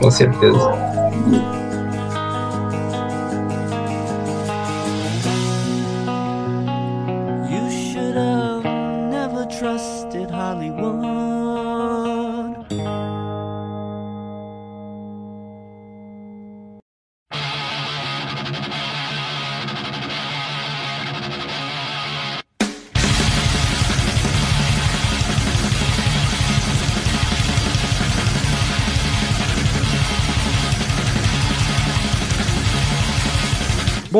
[0.00, 0.72] Com certeza.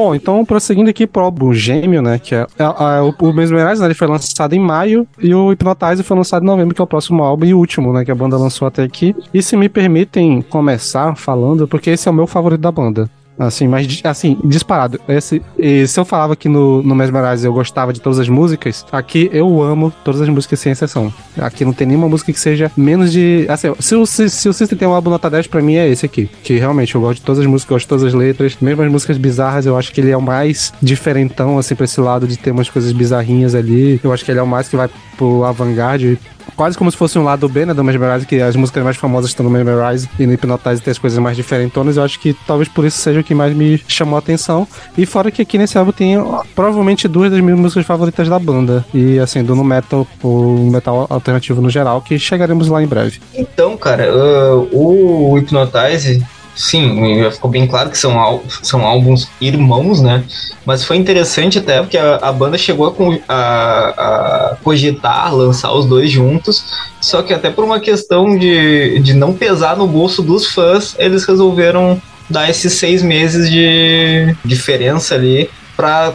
[0.05, 2.19] Bom, então prosseguindo aqui pro álbum Gêmeo, né?
[2.19, 3.87] Que é, é- é o, o Mesmerize, né?
[3.87, 6.87] Ele foi lançado em maio e o Hypnotize foi lançado em novembro, que é o
[6.87, 8.05] próximo álbum e último, né?
[8.05, 9.17] Que a banda lançou até aqui.
[9.33, 13.09] E se me permitem começar falando, porque esse é o meu favorito da banda.
[13.39, 15.01] Assim, mas assim, disparado.
[15.09, 15.43] Esse,
[15.89, 19.63] se eu falava que no, no Mesmerize eu gostava de todas as músicas, aqui eu
[19.63, 21.13] amo todas as músicas sem exceção.
[21.39, 23.47] Aqui não tem nenhuma música que seja menos de.
[23.49, 25.89] Assim, se o, se, se o System tem um álbum nota 10, pra mim é
[25.89, 26.31] esse aqui.
[26.43, 28.57] Que realmente eu gosto de todas as músicas, gosto de todas as letras.
[28.61, 32.01] Mesmo as músicas bizarras, eu acho que ele é o mais diferentão, assim, pra esse
[32.01, 34.01] lado de ter umas coisas bizarrinhas ali.
[34.03, 36.19] Eu acho que ele é o mais que vai pro avant-garde.
[36.57, 39.31] Quase como se fosse um lado B, né, do Mesmerize, que as músicas mais famosas
[39.31, 41.97] estão no Mesmerize e no Hypnotize tem as coisas mais diferentonas.
[41.97, 44.67] Eu acho que talvez por isso seja o que mais me chamou a atenção.
[44.97, 46.17] E fora que aqui nesse álbum tem
[46.55, 48.85] provavelmente duas das minhas músicas favoritas da banda.
[48.95, 53.21] E assim, do no metal, o metal alternativo no geral, que chegaremos lá em breve.
[53.35, 56.25] Então, cara, ah, o Hypnotize,
[56.55, 60.25] sim, já ficou bem claro que são, são álbuns irmãos, né?
[60.65, 62.95] Mas foi interessante até porque a, a banda chegou
[63.29, 63.89] a, a-
[64.53, 66.65] a cogitar lançar os dois juntos,
[67.01, 71.25] só que até por uma questão de, de não pesar no bolso dos fãs, eles
[71.25, 72.01] resolveram
[72.31, 76.13] dar esses seis meses de diferença ali pra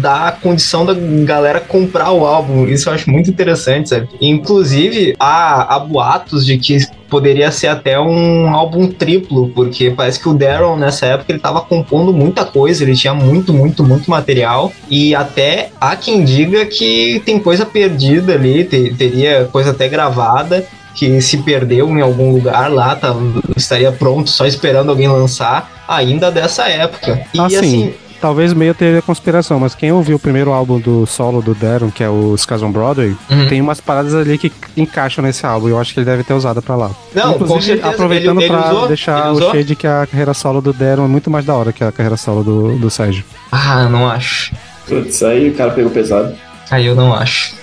[0.00, 2.66] dar a condição da galera comprar o álbum.
[2.66, 4.08] Isso eu acho muito interessante, sabe?
[4.20, 6.78] Inclusive, há, há boatos de que
[7.08, 11.60] poderia ser até um álbum triplo, porque parece que o Daryl nessa época ele tava
[11.60, 17.20] compondo muita coisa, ele tinha muito, muito, muito material e até há quem diga que
[17.26, 20.64] tem coisa perdida ali, te- teria coisa até gravada
[20.94, 23.14] que se perdeu em algum lugar lá, tá,
[23.56, 27.22] estaria pronto só esperando alguém lançar, ainda dessa época.
[27.34, 31.06] E Assim, assim, Talvez meio teoria da conspiração, mas quem ouviu o primeiro álbum do
[31.06, 33.48] solo do Darren, que é o Scars on Broadway, Uhum.
[33.48, 35.68] tem umas paradas ali que encaixam nesse álbum.
[35.68, 36.90] Eu acho que ele deve ter usado pra lá.
[37.14, 40.34] Não, com Inclusive, certeza, aproveitando ele- ele pra usou, deixar o shade que a carreira
[40.34, 43.24] solo do Darren é muito mais da hora que a carreira solo do, do Sérgio.
[43.50, 44.54] ah, não acho.
[44.86, 46.34] Putz, aí o cara pegou pesado.
[46.70, 47.54] Aí eu não acho.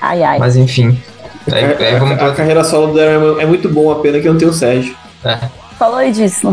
[0.00, 0.38] Ai, ai.
[0.40, 0.98] Mas enfim.
[1.52, 3.96] Aí, A- aí vamos a, a pra, carreira solo do Darren é muito bom, a
[4.00, 4.94] pena que não tem o Sérgio.
[5.80, 6.46] Falou aí disso.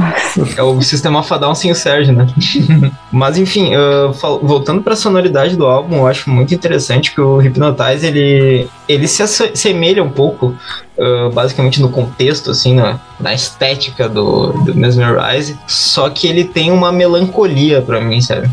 [0.55, 2.25] é o sistema fadão sem o Sérgio, né?
[3.11, 8.07] Mas enfim, uh, voltando pra sonoridade do álbum, eu acho muito interessante que o Hypnotize
[8.07, 10.55] ele, ele se asse- assemelha um pouco,
[10.97, 16.71] uh, basicamente no contexto, assim, na, na estética do, do Mesmerize, só que ele tem
[16.71, 18.49] uma melancolia pra mim, sabe?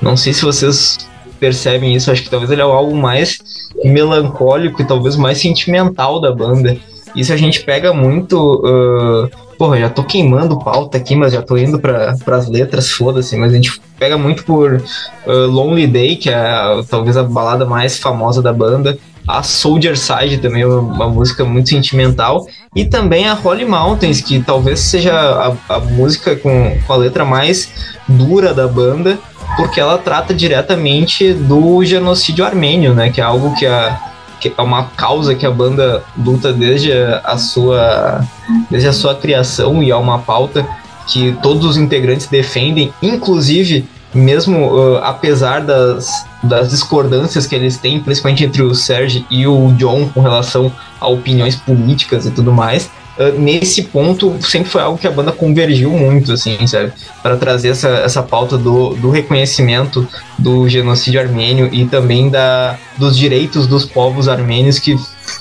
[0.00, 0.98] Não sei se vocês
[1.40, 3.38] percebem isso, acho que talvez ele é o álbum mais
[3.84, 6.78] melancólico e talvez mais sentimental da banda.
[7.16, 8.62] Isso a gente pega muito.
[8.64, 9.28] Uh,
[9.62, 13.36] porra, já tô queimando pauta aqui, mas já tô indo para as letras, foda-se.
[13.36, 14.82] Mas a gente pega muito por
[15.24, 18.98] uh, Lonely Day, que é talvez a balada mais famosa da banda.
[19.28, 22.44] A Soldier Side também é uma, uma música muito sentimental.
[22.74, 27.24] E também a Holy Mountains, que talvez seja a, a música com, com a letra
[27.24, 27.72] mais
[28.08, 29.16] dura da banda,
[29.56, 33.10] porque ela trata diretamente do genocídio armênio, né?
[33.10, 34.11] Que é algo que a,
[34.42, 38.26] que é uma causa que a banda luta desde a, sua
[38.68, 40.66] desde a sua criação e é uma pauta
[41.06, 48.00] que todos os integrantes defendem, inclusive mesmo uh, apesar das, das discordâncias que eles têm,
[48.00, 50.70] principalmente entre o Serge e o John com relação
[51.00, 55.32] a opiniões políticas e tudo mais, uh, nesse ponto sempre foi algo que a banda
[55.32, 56.92] convergiu muito, assim, sabe?
[57.22, 60.06] Para trazer essa, essa pauta do, do reconhecimento
[60.38, 64.96] do genocídio armênio e também da, dos direitos dos povos armênios, que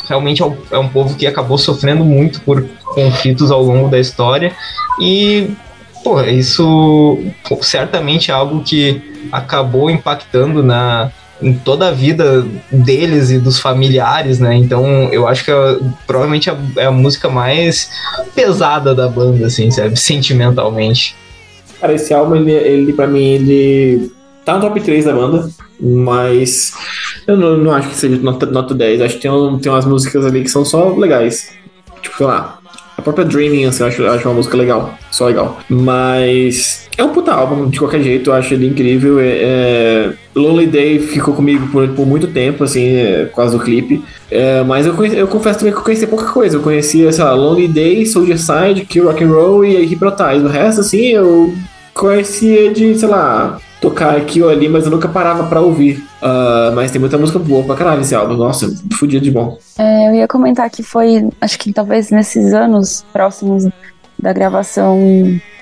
[0.08, 4.00] realmente é um, é um povo que acabou sofrendo muito por conflitos ao longo da
[4.00, 4.54] história.
[5.00, 5.52] E,
[6.04, 11.12] pô, isso pô, certamente é algo que acabou impactando na,
[11.42, 14.56] em toda a vida deles e dos familiares, né?
[14.56, 17.90] Então eu acho que é, provavelmente é a, é a música mais
[18.36, 19.98] pesada da banda, assim, sabe?
[20.00, 21.16] Sentimentalmente.
[21.80, 24.12] Cara, esse álbum, ele, ele pra mim, ele
[24.44, 25.50] Tá no top 3 da banda,
[25.80, 26.74] mas
[27.28, 29.02] eu não, não acho que seja nota, nota 10.
[29.02, 31.52] Acho que tem, tem umas músicas ali que são só legais.
[32.02, 32.60] Tipo, sei lá.
[33.02, 34.94] A própria Dreaming, assim, eu acho, acho uma música legal.
[35.10, 35.58] Só legal.
[35.68, 39.20] Mas é um puta álbum, de qualquer jeito, eu acho ele incrível.
[39.20, 44.04] É, é, Lonely Day ficou comigo por, por muito tempo, assim, é, causa do clipe.
[44.30, 46.58] É, mas eu, conheci- eu confesso também que eu conhecia pouca coisa.
[46.58, 50.46] Eu conhecia, sei lá, Lonely Day, Soldier Side, Kill Rock and Roll e Hypnotize.
[50.46, 51.52] O resto, assim, eu
[51.96, 56.02] conhecia de, sei lá, tocar aqui ou ali, mas eu nunca parava pra ouvir.
[56.22, 58.36] Ah, mas tem muita música boa pra caralho esse álbum.
[58.36, 59.58] Nossa, fudido de bom.
[59.78, 63.68] É, eu ia comentar que foi, acho que talvez nesses anos próximos
[64.22, 65.00] da gravação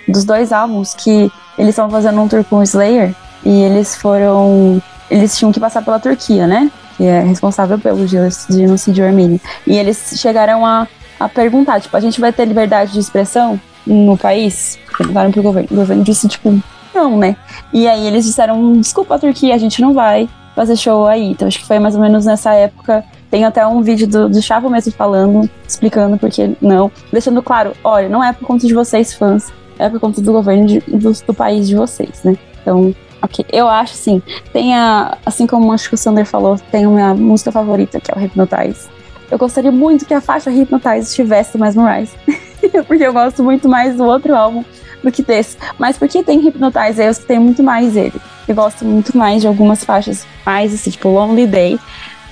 [0.07, 3.15] dos dois álbuns, que eles estavam fazendo um tour com o Slayer
[3.45, 4.81] e eles foram.
[5.09, 6.69] Eles tinham que passar pela Turquia, né?
[6.97, 9.39] Que é responsável pelo geno- genocídio armênio.
[9.65, 10.87] E eles chegaram a,
[11.19, 14.77] a perguntar, tipo, a gente vai ter liberdade de expressão no país?
[14.97, 15.69] Perguntaram pro governo.
[15.71, 16.61] O governo disse, tipo,
[16.93, 17.35] não, né?
[17.73, 21.31] E aí eles disseram, desculpa, Turquia, a gente não vai fazer show aí.
[21.31, 24.41] Então acho que foi mais ou menos nessa época tem até um vídeo do, do
[24.41, 26.91] Chavo mesmo falando, explicando por que não.
[27.13, 30.65] Deixando claro, olha, não é por conta de vocês, fãs, é por conta do governo
[30.65, 32.35] de- do, do país de vocês, né?
[32.61, 33.45] Então, ok.
[33.53, 34.19] Eu acho, sim,
[34.51, 38.11] tem a, assim como acho que o Sander falou, tem a minha música favorita, que
[38.11, 38.89] é o Hypnotize.
[39.29, 42.13] Eu gostaria muito que a faixa Hypnotize estivesse do Mesmerize.
[42.87, 44.63] porque eu gosto muito mais do outro álbum
[45.03, 45.57] do que desse.
[45.77, 48.19] Mas porque tem Hypnotize, eu escutei muito mais ele.
[48.47, 51.79] Eu gosto muito mais de algumas faixas mais assim, tipo Lonely Day,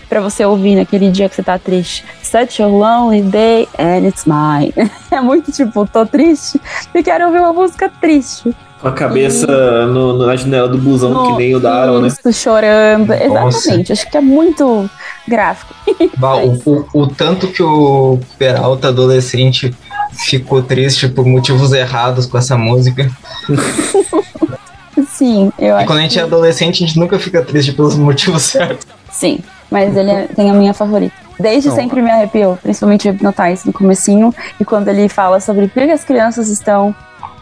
[0.10, 2.04] pra você ouvir naquele dia que você tá triste.
[2.24, 4.74] Such a lonely day and it's mine.
[5.12, 6.60] É muito tipo, tô triste
[6.94, 8.54] e quero ouvir uma música triste.
[8.82, 9.48] Com a cabeça
[9.88, 12.08] no- no- na janela do busão, No- que nem o Daron, né?
[12.10, 13.08] Isso, chorando.
[13.08, 13.58] Nossa.
[13.60, 13.92] Exatamente.
[13.94, 14.90] Acho que é muito
[15.28, 15.74] gráfico.
[16.18, 19.74] Bah, o, o, o tanto que o Peralta adolescente
[20.12, 23.10] ficou triste por motivos errados com essa música.
[25.10, 25.86] Sim, eu E acho.
[25.88, 28.86] quando a gente que- é adolescente, a gente nunca fica triste pelos motivos certos.
[29.12, 29.40] Sim,
[29.70, 31.16] mas ele é- tem a minha favorita.
[31.40, 31.76] Desde Não.
[31.76, 35.92] sempre me arrepiou, principalmente o Hypnotize no comecinho, e quando ele fala sobre por que
[35.92, 36.96] as crianças estão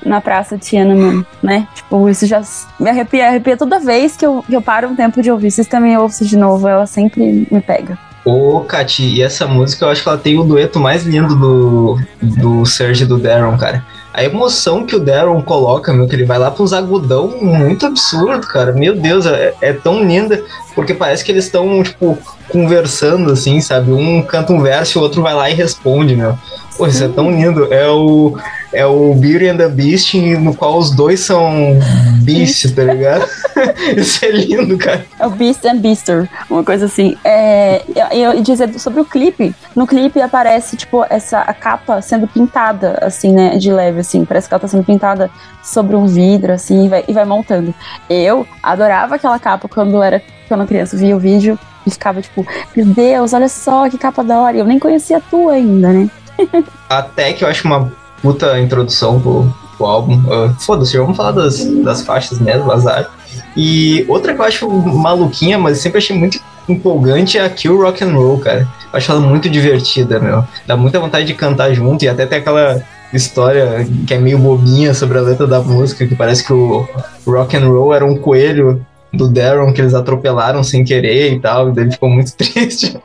[0.05, 1.65] na praça de Tiananmen, né?
[1.73, 2.41] Tipo, isso já
[2.79, 5.49] me arrepia, arrepia toda vez que eu, que eu paro um tempo de ouvir.
[5.49, 7.97] Vocês também ouço de novo, ela sempre me pega.
[8.25, 11.99] Ô, Kati, e essa música eu acho que ela tem o dueto mais lindo do,
[12.19, 13.85] do Serge e do Darren, cara.
[14.11, 17.85] A emoção que o Darren coloca, meu, que ele vai lá pra uns agudão muito
[17.85, 18.71] absurdo, cara.
[18.71, 20.43] Meu Deus, é, é tão linda,
[20.75, 22.17] porque parece que eles estão, tipo,
[22.49, 23.91] conversando, assim, sabe?
[23.91, 26.37] Um canta um verso e o outro vai lá e responde, meu.
[26.77, 27.73] Pô, isso é tão lindo.
[27.73, 28.37] É o,
[28.73, 31.79] é o Beauty and the Beast, no qual os dois são
[32.21, 33.25] Beast, tá ligado?
[33.95, 35.05] isso é lindo, cara.
[35.17, 37.15] É o Beast and Beaster, uma coisa assim.
[37.23, 37.81] É,
[38.11, 39.55] eu, eu dizer sobre o clipe.
[39.73, 43.57] No clipe aparece, tipo, essa a capa sendo pintada, assim, né?
[43.57, 44.25] De leve, assim.
[44.25, 45.31] Parece que ela tá sendo pintada
[45.63, 47.73] sobre um vidro, assim, e vai, e vai montando.
[48.09, 52.45] Eu adorava aquela capa quando era quando criança, via o vídeo e ficava, tipo,
[52.75, 54.57] meu Deus, olha só que capa da hora.
[54.57, 56.09] Eu nem conhecia a tua ainda, né?
[56.89, 57.91] Até que eu acho uma
[58.21, 60.21] puta introdução pro, pro álbum.
[60.31, 63.09] Ah, Foda-se, vamos falar das, das faixas mesmo, azar.
[63.55, 68.03] E outra que eu acho maluquinha, mas sempre achei muito empolgante é a Kill Rock
[68.03, 68.67] and Roll, cara.
[68.91, 70.43] Eu acho ela muito divertida, meu.
[70.65, 72.81] Dá muita vontade de cantar junto e até tem aquela
[73.13, 76.87] história que é meio bobinha sobre a letra da música, que parece que o
[77.25, 78.85] Rock and Roll era um coelho
[79.15, 82.97] do Darren que eles atropelaram sem querer e tal, e daí ele ficou muito triste.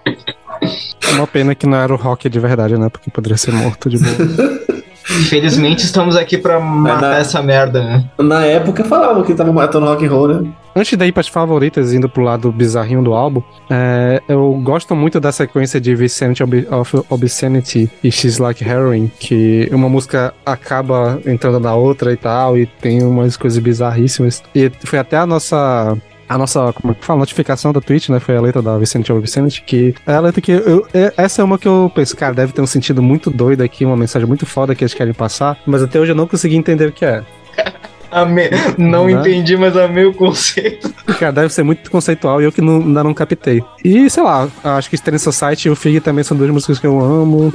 [1.09, 2.89] É uma pena que não era o Rock de verdade, né?
[2.89, 4.61] Porque poderia ser morto de boa.
[5.19, 8.05] Infelizmente estamos aqui pra matar na- essa merda, né?
[8.19, 10.51] Na época falavam que tava matando rock and roll, né?
[10.81, 15.21] Antes daí para as favoritas, indo pro lado bizarrinho do álbum, é, eu gosto muito
[15.21, 21.21] da sequência de Vicinity Ob- of Obscenity e She's Like Heroin, que uma música acaba
[21.27, 24.43] entrando na outra e tal, e tem umas coisas bizarríssimas.
[24.55, 25.99] E foi até a nossa.
[26.27, 27.19] A nossa, como é que fala?
[27.19, 28.19] Notificação da Twitch, né?
[28.21, 30.87] Foi a letra da of Obscenity, que é a letra que eu.
[30.95, 33.85] é- essa é uma que eu penso, cara, deve ter um sentido muito doido aqui,
[33.85, 36.87] uma mensagem muito foda que eles querem passar, mas até hoje eu não consegui entender
[36.87, 37.23] o que é.
[38.11, 38.51] Amei.
[38.79, 39.13] Não Né?
[39.13, 40.93] entendi, mas amei o conceito.
[41.19, 43.63] Cara, deve ser muito conceitual e eu que não, ainda não captei.
[43.85, 46.87] E, sei lá, acho que Stern Society e o Fig também são duas músicas que
[46.87, 47.53] eu amo.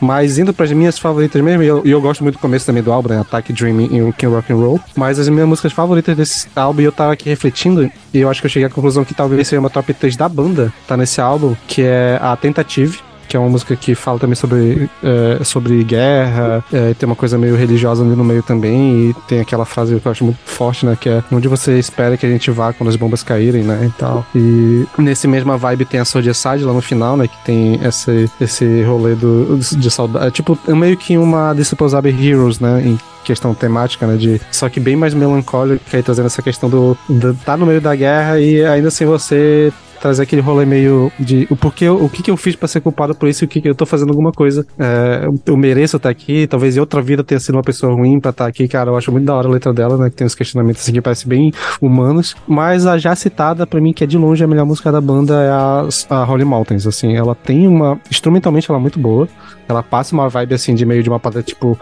[0.00, 2.90] Mas indo pras minhas favoritas mesmo, e eu, eu gosto muito do começo também do
[2.90, 3.20] álbum, né?
[3.20, 4.80] Attack Dreaming e King Rock and Roll.
[4.96, 8.40] Mas as minhas músicas favoritas desse álbum, e eu tava aqui refletindo, e eu acho
[8.40, 11.20] que eu cheguei à conclusão que talvez seja uma top 3 da banda, tá nesse
[11.20, 15.82] álbum, que é a Tentative, que é uma música que fala também sobre, é, sobre
[15.84, 19.98] guerra, é, tem uma coisa meio religiosa ali no meio também, e tem aquela frase
[19.98, 20.96] que eu acho muito forte, né?
[20.98, 23.86] Que é onde você espera que a gente vá quando as bombas caírem, né?
[23.86, 24.24] E tal.
[24.34, 27.28] E nesse mesma vibe tem a Soldier Side lá no final, né?
[27.28, 30.26] Que tem esse, esse rolê do, de saudade.
[30.26, 32.82] É tipo, é meio que uma Disposable Heroes, né?
[32.84, 34.16] Em questão temática, né?
[34.16, 37.80] De, só que bem mais melancólica e trazendo essa questão do, do tá no meio
[37.80, 39.72] da guerra e ainda assim você
[40.04, 43.14] trazer aquele rolê meio de o porquê, o que, que eu fiz para ser culpado
[43.14, 44.66] por isso o que, que eu tô fazendo alguma coisa.
[44.78, 48.30] É, eu mereço estar aqui, talvez em outra vida tenha sido uma pessoa ruim pra
[48.30, 48.90] estar aqui, cara.
[48.90, 50.10] Eu acho muito da hora a letra dela, né?
[50.10, 52.36] Que tem uns questionamentos assim que parecem bem humanos.
[52.46, 55.42] Mas a já citada, para mim, que é de longe a melhor música da banda,
[55.42, 56.86] é a, a Holy Mountains.
[56.86, 57.98] Assim, ela tem uma.
[58.10, 59.26] Instrumentalmente ela é muito boa.
[59.66, 61.80] Ela passa uma vibe assim de meio de uma parada tipo.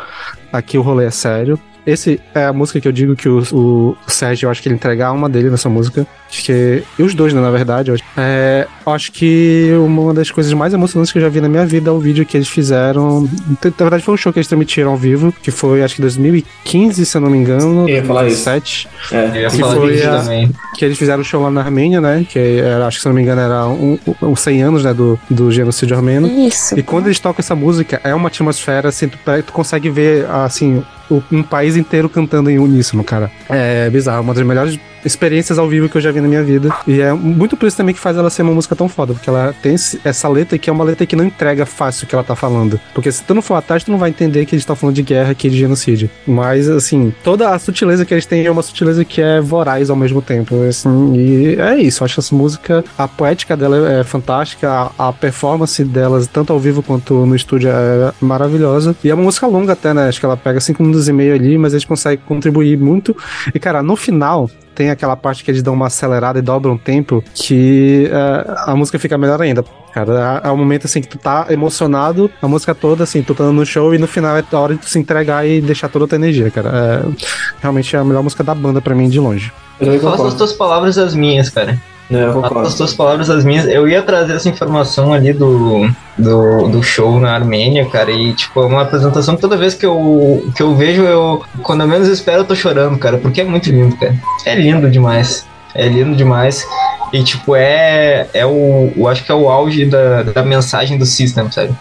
[0.53, 1.59] Aqui o rolê é sério.
[1.87, 4.75] Esse é a música que eu digo que o, o Sérgio, eu acho que ele
[4.77, 6.07] entrega a alma dele nessa música.
[6.31, 6.83] Acho que.
[6.99, 7.91] E os dois, né, na verdade.
[7.91, 11.49] Eu acho, é, acho que uma das coisas mais emocionantes que eu já vi na
[11.49, 13.23] minha vida é o vídeo que eles fizeram.
[13.23, 17.05] Na verdade, foi um show que eles transmitiram ao vivo, que foi acho que 2015,
[17.05, 17.89] se eu não me engano.
[17.89, 18.45] Eu ia falar isso.
[18.45, 18.89] 2017.
[19.13, 19.17] É.
[19.39, 20.51] Eu ia Que falar foi a- também.
[20.77, 22.25] Que eles fizeram o show lá na Armênia, né?
[22.29, 24.95] Que era, acho que se eu não me engano era um, um 100 anos, né?
[24.95, 26.29] Do, do genocídio armênio.
[26.47, 26.79] Isso.
[26.79, 30.83] E quando eles tocam essa música, é uma atmosfera, assim, tu, tu consegue ver, assim,
[31.31, 33.31] um país inteiro cantando em uníssono, cara.
[33.49, 36.75] É bizarro, uma das melhores experiências ao vivo que eu já vi na minha vida.
[36.87, 39.29] E é muito por isso também que faz ela ser uma música tão foda, porque
[39.29, 39.75] ela tem
[40.05, 42.81] essa letra que é uma letra que não entrega fácil o que ela tá falando.
[42.95, 45.03] Porque se tu não for atrás, tu não vai entender que eles estão falando de
[45.03, 46.11] guerra aqui, de genocídio.
[46.27, 49.97] Mas, assim, toda a sutileza que eles têm é uma sutileza que é voraz ao
[49.97, 52.03] mesmo tempo, assim, e é isso.
[52.03, 56.59] Eu acho essa música, a poética dela é fantástica, a, a performance delas, tanto ao
[56.59, 58.95] vivo quanto no estúdio, é maravilhosa.
[59.03, 60.09] E é uma música longa até, né?
[60.09, 63.17] Acho que ela pega 5 minutos e meio ali, mas eles conseguem contribuir muito.
[63.55, 66.79] E, cara, no final, tem aquela parte que eles dão uma acelerada e dobram o
[66.79, 69.65] tempo, que é, a música fica melhor ainda.
[69.93, 73.35] Cara, é, é um momento assim que tu tá emocionado, a música toda, assim, tu
[73.35, 75.89] tá no show e no final é a hora de tu se entregar e deixar
[75.89, 76.71] toda a tua energia, cara.
[76.71, 77.25] É,
[77.61, 79.53] realmente é a melhor música da banda pra mim de longe.
[80.01, 81.79] Faça as tuas palavras as minhas, cara.
[82.19, 82.69] Eu concordo.
[82.69, 83.67] as tuas palavras as minhas.
[83.67, 88.11] Eu ia trazer essa informação ali do, do, do show na Armênia, cara.
[88.11, 91.43] E, tipo, é uma apresentação que toda vez que eu, que eu vejo, eu.
[91.63, 93.19] Quando eu menos espero, eu tô chorando, cara.
[93.19, 94.15] Porque é muito lindo, cara.
[94.45, 95.47] É lindo demais.
[95.75, 96.67] É lindo demais.
[97.13, 98.29] E, tipo, é.
[98.35, 98.93] É o.
[98.97, 101.75] Eu acho que é o auge da, da mensagem do System, sabe?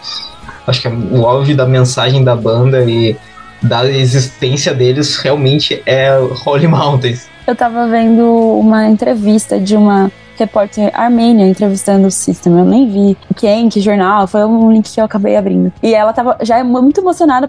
[0.66, 3.16] Acho que é o auge da mensagem da banda e
[3.62, 6.10] da existência deles realmente é
[6.44, 7.31] Holy Mountains.
[7.46, 8.24] Eu tava vendo
[8.58, 12.58] uma entrevista de uma repórter armênia entrevistando o System.
[12.58, 15.72] Eu nem vi quem, que jornal, foi um link que eu acabei abrindo.
[15.82, 17.48] E ela tava já é muito emocionada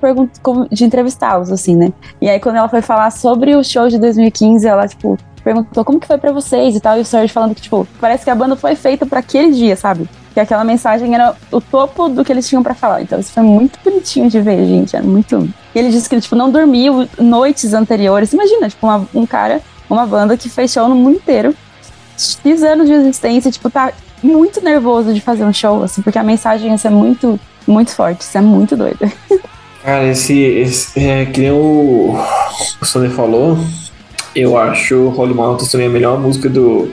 [0.72, 1.94] de entrevistá-los, assim, né?
[2.22, 6.00] E aí, quando ela foi falar sobre o show de 2015, ela, tipo, perguntou como
[6.00, 6.98] que foi pra vocês e tal.
[6.98, 9.76] E o Serge falando que, tipo, parece que a banda foi feita pra aquele dia,
[9.76, 10.10] sabe?
[10.34, 13.02] Que aquela mensagem era o topo do que eles tinham pra falar.
[13.02, 14.96] Então, isso foi muito bonitinho de ver, gente.
[14.96, 15.48] Era muito.
[15.76, 18.34] E ele disse que ele, tipo, não dormiu noites anteriores.
[18.34, 19.62] Imagina, tipo, uma- um cara
[19.94, 21.56] uma banda que fez show no mundo inteiro.
[22.18, 23.92] X anos de existência, tipo, tá
[24.22, 28.38] muito nervoso de fazer um show, assim, porque a mensagem ser muito, muito forte, isso
[28.38, 29.12] é muito doido.
[29.84, 32.16] Cara, esse, esse é, que nem o,
[32.82, 33.58] o Sander falou,
[34.34, 36.90] eu acho Holy Mountains também a melhor música do,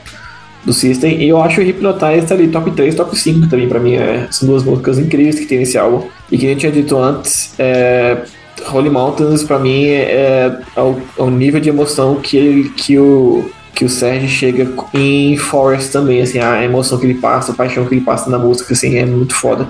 [0.64, 3.94] do System, e eu acho Hypnotize tá ali top 3, top 5 também pra mim,
[3.94, 6.98] é, são duas músicas incríveis que tem nesse álbum, e que nem eu tinha dito
[6.98, 8.24] antes, é,
[8.72, 13.50] Holy Mountains pra mim é, é o, é nível de emoção que, ele, que o
[13.80, 17.86] que o Sérgio chega em Forest também, assim, a emoção que ele passa, a paixão
[17.86, 19.66] que ele passa na música, assim, é muito foda.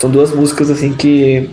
[0.00, 1.48] São duas músicas, assim, que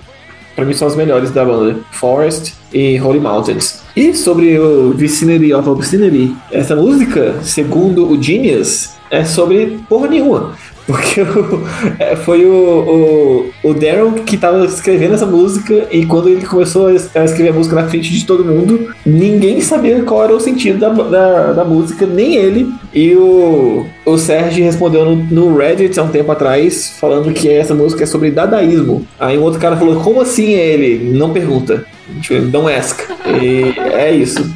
[0.55, 3.83] pra mim são as melhores da banda, Forest e Holy Mountains.
[3.95, 10.55] E sobre o Vicinity of Obscenity, essa música, segundo o Genius, é sobre porra nenhuma.
[10.89, 11.63] Porque o-
[11.99, 16.87] é, foi o, o, o Daryl que tava escrevendo essa música e quando ele começou
[16.87, 20.35] a es- a escrever a música na frente de todo mundo, ninguém sabia qual era
[20.35, 22.71] o sentido da, da, da música, nem ele.
[22.91, 27.75] E o, o Sérgio respondeu no, no Reddit há um tempo atrás, falando que essa
[27.75, 29.05] música é sobre dadaísmo.
[29.19, 31.15] Aí um outro cara falou, como assim ele?
[31.15, 31.85] Não pergunta.
[32.19, 32.99] Tipo, Don't ask.
[33.27, 34.51] E é isso.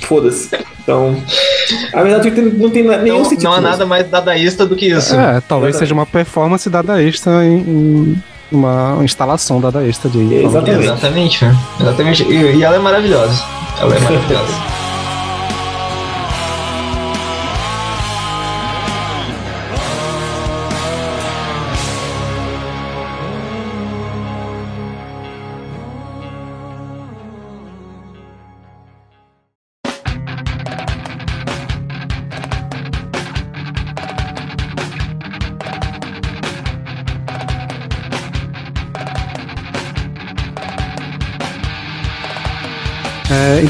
[0.00, 0.50] Foda-se.
[0.88, 1.22] Então,
[1.92, 3.44] a verdade é não tem nenhum Não, sentido.
[3.44, 5.14] não há nada mais dadaísta do que isso.
[5.14, 10.34] É, talvez seja uma performance dadaísta em, em uma instalação dadaísta de.
[10.36, 10.84] Exatamente.
[10.84, 11.56] Exatamente, né?
[11.78, 12.22] Exatamente.
[12.24, 13.44] E, e ela é maravilhosa.
[13.78, 14.52] Ela é maravilhosa.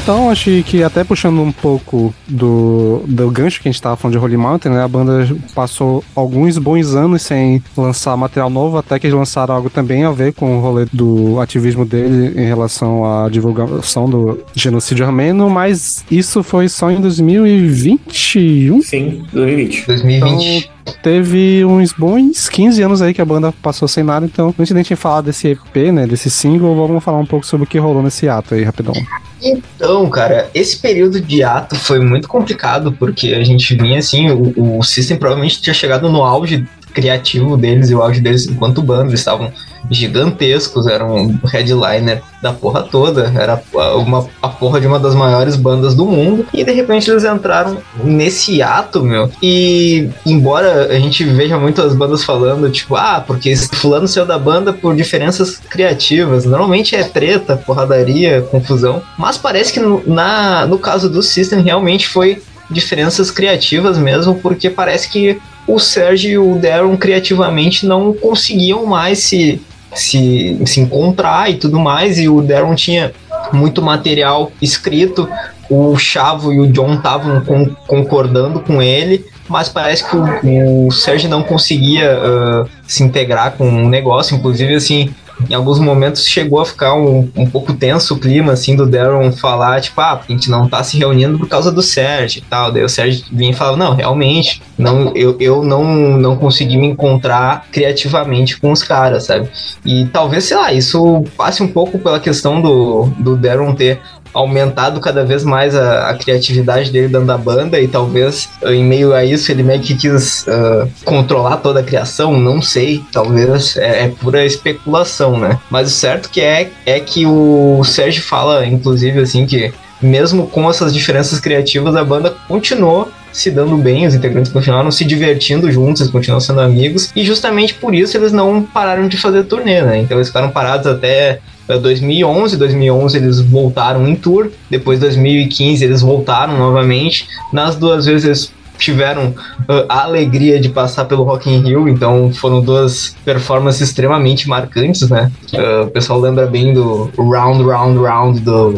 [0.09, 4.17] então, acho que até puxando um pouco do, do gancho que a gente tava falando
[4.17, 4.83] de Holy Mountain, né?
[4.83, 9.69] A banda passou alguns bons anos sem lançar material novo, até que eles lançaram algo
[9.69, 15.05] também a ver com o rolê do ativismo dele em relação à divulgação do genocídio
[15.05, 18.81] armênio, mas isso foi só em 2021.
[18.81, 19.85] Sim, 2020.
[19.85, 20.71] 2020.
[21.01, 24.79] Teve uns bons 15 anos aí que a banda passou sem nada, então, antes da
[24.79, 28.03] gente falar desse EP, né, desse single, vamos falar um pouco sobre o que rolou
[28.03, 28.93] nesse ato aí, rapidão.
[29.41, 34.77] Então, cara, esse período de ato foi muito complicado, porque a gente vinha assim, o,
[34.79, 39.09] o System provavelmente tinha chegado no auge criativo deles e o auge deles enquanto banda,
[39.09, 39.51] eles estavam
[39.89, 43.61] gigantescos, eram headliner da porra toda, era
[43.95, 47.77] uma, a porra de uma das maiores bandas do mundo, e de repente eles entraram
[48.03, 54.07] nesse ato, meu, e embora a gente veja muitas bandas falando, tipo, ah, porque fulano
[54.07, 60.01] saiu da banda por diferenças criativas, normalmente é treta, porradaria, confusão, mas parece que no,
[60.05, 65.41] na, no caso do System realmente foi diferenças criativas mesmo, porque parece que
[65.73, 69.61] o Sérgio e o Darren criativamente não conseguiam mais se,
[69.93, 73.11] se, se encontrar e tudo mais, e o Darren tinha
[73.53, 75.29] muito material escrito,
[75.69, 80.91] o Chavo e o John estavam con concordando com ele, mas parece que o, o
[80.91, 85.13] Sérgio não conseguia uh, se integrar com o negócio, inclusive assim,
[85.47, 89.31] em alguns momentos chegou a ficar um, um pouco tenso o clima, assim, do Darren
[89.31, 92.71] falar, tipo, ah, a gente não tá se reunindo por causa do Sérgio e tal.
[92.71, 95.83] Daí o Sérgio vinha e falava, não, realmente, não, eu, eu não,
[96.17, 99.49] não consegui me encontrar criativamente com os caras, sabe?
[99.85, 103.99] E talvez, sei lá, isso passe um pouco pela questão do, do Darren ter
[104.33, 109.13] aumentado cada vez mais a, a, criatividade dele dentro da banda e talvez em meio
[109.13, 114.05] a isso ele meio que quis uh, controlar toda a criação, não sei, talvez é,
[114.05, 115.59] é, pura especulação, né?
[115.69, 120.69] Mas o certo que é é que o Sérgio fala, inclusive, assim, que mesmo com
[120.69, 126.01] essas diferenças criativas, a banda continuou se dando bem, os integrantes continuaram se divertindo juntos,
[126.01, 129.99] eles continuam sendo amigos, e justamente por isso eles não pararam de fazer turnê, né?
[129.99, 131.39] Então eles ficaram parados até
[131.77, 137.27] 2011, 2011 eles voltaram em tour, depois 2015 eles voltaram novamente.
[137.53, 142.31] Nas duas vezes eles tiveram uh, a alegria de passar pelo Rock in Rio, então
[142.33, 145.31] foram duas performances extremamente marcantes, né?
[145.53, 148.75] Uh, o pessoal lembra bem do Round, Round, Round do,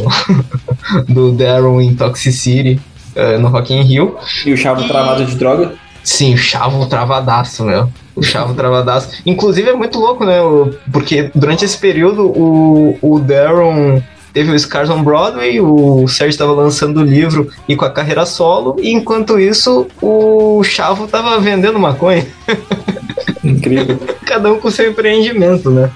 [1.08, 2.80] do Darren em Toxicity
[3.16, 4.18] uh, no Rock in Rio.
[4.46, 5.74] E o Chavo travado de droga?
[6.04, 7.90] Sim, o Chavo travadaço, meu.
[8.16, 9.10] O Chavo travadaço.
[9.26, 10.38] Inclusive é muito louco, né?
[10.92, 14.04] Porque durante esse período o, o Darren
[14.34, 18.26] teve o Scars on Broadway, o Sérgio estava lançando o livro e com a carreira
[18.26, 22.26] solo, e enquanto isso o Chavo estava vendendo maconha.
[23.44, 24.00] Incrível.
[24.26, 25.90] Cada um com seu empreendimento, né?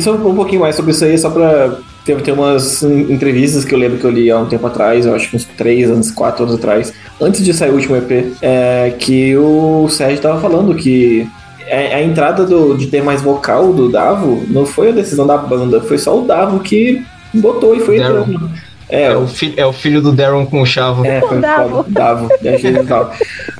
[0.00, 1.76] só um pouquinho mais sobre isso aí, só pra.
[2.04, 5.14] Tem, tem umas entrevistas que eu lembro que eu li há um tempo atrás, eu
[5.14, 8.92] acho que uns 3 anos, 4 anos atrás, antes de sair o último EP, é,
[8.98, 11.26] que o Sérgio tava falando que
[11.70, 15.36] a, a entrada do, de ter mais vocal do Davo não foi a decisão da
[15.36, 17.02] banda, foi só o Davo que
[17.32, 18.50] botou e foi entrando.
[18.88, 21.04] É, é, o filho, é o filho do Darren com o Chavo.
[21.06, 21.86] É, foi o Davo.
[21.88, 22.28] Davo,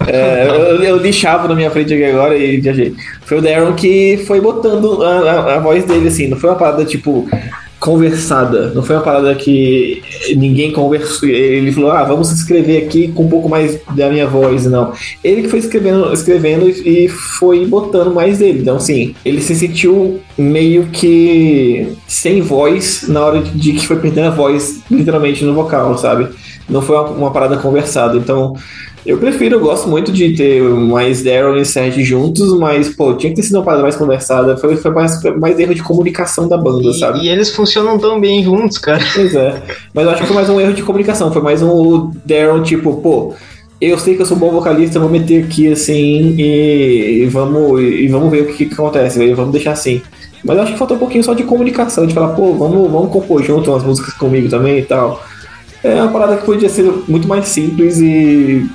[0.06, 2.94] é, eu, eu li Chavo na minha frente aqui agora e viajei.
[3.22, 6.56] Foi o Darren que foi botando a, a, a, voz dele, assim, não foi uma
[6.56, 7.26] parada tipo
[7.84, 10.02] conversada, não foi uma parada que
[10.34, 11.28] ninguém conversou.
[11.28, 14.94] Ele falou, ah, vamos escrever aqui com um pouco mais da minha voz, não.
[15.22, 18.60] Ele que foi escrevendo, escrevendo e foi botando mais dele.
[18.60, 24.28] Então, assim, ele se sentiu meio que sem voz na hora de que foi perdendo
[24.28, 26.28] a voz, literalmente, no vocal, sabe?
[26.68, 28.16] Não foi uma, uma parada conversada.
[28.16, 28.54] Então,
[29.04, 33.30] eu prefiro, eu gosto muito de ter mais Daryl e Serge juntos, mas, pô, tinha
[33.30, 34.56] que ter sido uma parada mais conversada.
[34.56, 37.20] Foi, foi mais, foi mais erro de comunicação da banda, e, sabe?
[37.20, 39.04] E eles funcionam tão bem juntos, cara.
[39.14, 39.62] Pois é.
[39.92, 41.30] Mas eu acho que foi mais um erro de comunicação.
[41.30, 43.34] Foi mais um Daryl, tipo, pô,
[43.80, 47.80] eu sei que eu sou um bom vocalista, vou meter aqui assim e, e vamos,
[47.82, 50.00] e vamos ver o que, que acontece, e vamos deixar assim.
[50.42, 53.10] Mas eu acho que faltou um pouquinho só de comunicação, de falar, pô, vamos, vamos
[53.10, 55.22] compor junto umas músicas comigo também e tal.
[55.84, 58.66] É uma parada que podia ser muito mais simples e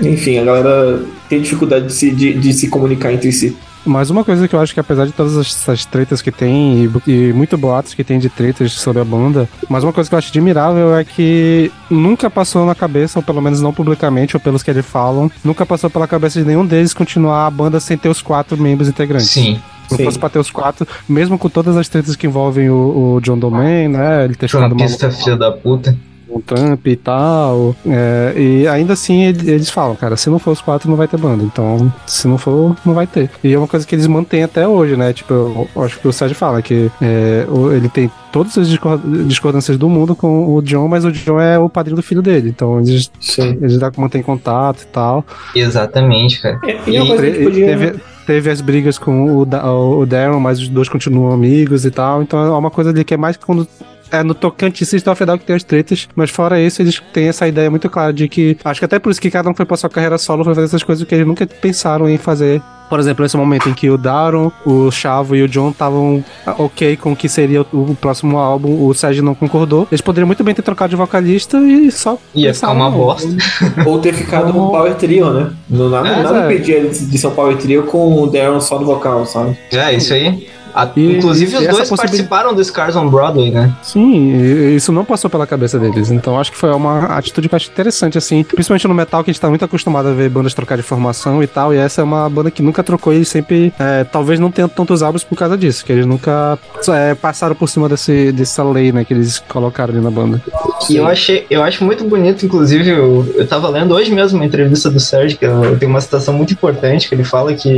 [0.00, 3.56] enfim, a galera tem dificuldade de se, de, de se comunicar entre si.
[3.84, 7.10] Mas uma coisa que eu acho que apesar de todas essas tretas que tem e,
[7.10, 10.18] e muito boatos que tem de tretas sobre a banda, mas uma coisa que eu
[10.18, 14.62] acho admirável é que nunca passou na cabeça, ou pelo menos não publicamente, ou pelos
[14.62, 18.08] que eles falam, nunca passou pela cabeça de nenhum deles continuar a banda sem ter
[18.08, 19.30] os quatro membros integrantes.
[19.30, 19.60] Sim.
[19.90, 23.20] Se fosse pra ter os quatro, mesmo com todas as tretas que envolvem o, o
[23.20, 24.24] John Domain, né?
[24.24, 25.94] Ele ter chamado uma pista filha da puta.
[26.32, 27.74] Com o Trump e tal.
[27.86, 31.06] é, e ainda assim ele- eles falam, cara, se não for os quatro, não vai
[31.08, 31.42] ter banda.
[31.44, 33.30] Então, se não for, não vai ter.
[33.44, 35.12] E é uma coisa que eles mantêm até hoje, né?
[35.12, 37.46] Tipo, eu, eu acho que o Sérgio fala que é,
[37.76, 41.58] ele tem todas as discor- discordâncias do mundo com o John, mas o John é
[41.58, 42.48] o padrinho do filho dele.
[42.48, 43.58] Então, eles, Sim.
[43.60, 45.24] eles dá mantém contato e tal.
[45.54, 46.58] Exatamente, cara.
[46.86, 47.66] E, e é gente Te- podia.
[47.66, 47.94] Teve,
[48.26, 52.22] teve as brigas com o, Da- o Darren, mas os dois continuam amigos e tal.
[52.22, 53.66] Então é uma coisa ali que é mais quando.
[54.12, 57.02] É no tocante System of a Down que tem as tretas, mas fora isso, eles
[57.12, 58.58] têm essa ideia muito clara de que.
[58.62, 60.66] Acho que até por isso que cada um foi pra sua carreira solo, foi fazer
[60.66, 62.60] essas coisas que eles nunca pensaram em fazer.
[62.92, 66.22] Por exemplo, esse momento em que o Daron, o Chavo e o John estavam
[66.58, 69.88] ok com o que seria o, o próximo álbum, o Sérgio não concordou.
[69.90, 72.18] Eles poderiam muito bem ter trocado de vocalista e só.
[72.34, 73.26] Ia ficar uma bosta.
[73.86, 75.52] Ou ter ficado um power trio, né?
[75.70, 76.44] Não, nada É, nada é.
[76.44, 79.56] impedia de, ser um power trio com o Darren só no vocal, sabe?
[79.72, 80.46] É, isso aí.
[80.74, 83.72] A- E- inclusive, e os dois possibilidade- participaram do Scars on Broadway, né?
[83.82, 86.10] Sim, isso não passou pela cabeça deles.
[86.10, 88.42] Então acho que foi uma atitude que eu acho interessante, assim.
[88.42, 91.42] Principalmente no metal, que a gente tá muito acostumado a ver bandas trocar de formação
[91.42, 91.74] e tal.
[91.74, 93.72] E essa é uma banda que nunca trocou e sempre.
[93.78, 95.84] é, talvez não tenha tantos álbuns por causa disso.
[95.84, 96.58] Que eles nunca
[96.88, 99.04] é, passaram por cima desse, dessa lei, né?
[99.04, 100.40] Que eles colocaram ali na banda.
[100.88, 104.44] E eu achei, eu acho muito bonito, inclusive, eu, eu tava lendo hoje mesmo uma
[104.46, 107.70] entrevista do Sérgio, que eu- tem uma citação muito importante, que ele fala que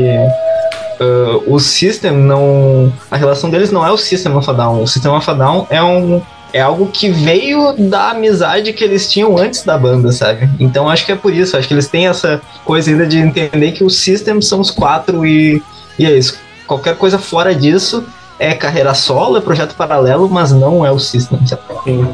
[1.00, 2.92] ah, o System não.
[3.10, 4.82] A relação deles não é o System of a Down.
[4.82, 6.20] O System of a Down é um.
[6.52, 10.48] É algo que veio da amizade que eles tinham antes da banda, sabe?
[10.60, 11.56] Então acho que é por isso.
[11.56, 15.26] Acho que eles têm essa coisa ainda de entender que o System são os quatro
[15.26, 15.60] e,
[15.98, 16.38] e é isso.
[16.64, 18.04] Qualquer coisa fora disso
[18.38, 21.40] é carreira solo, é projeto paralelo, mas não é o System.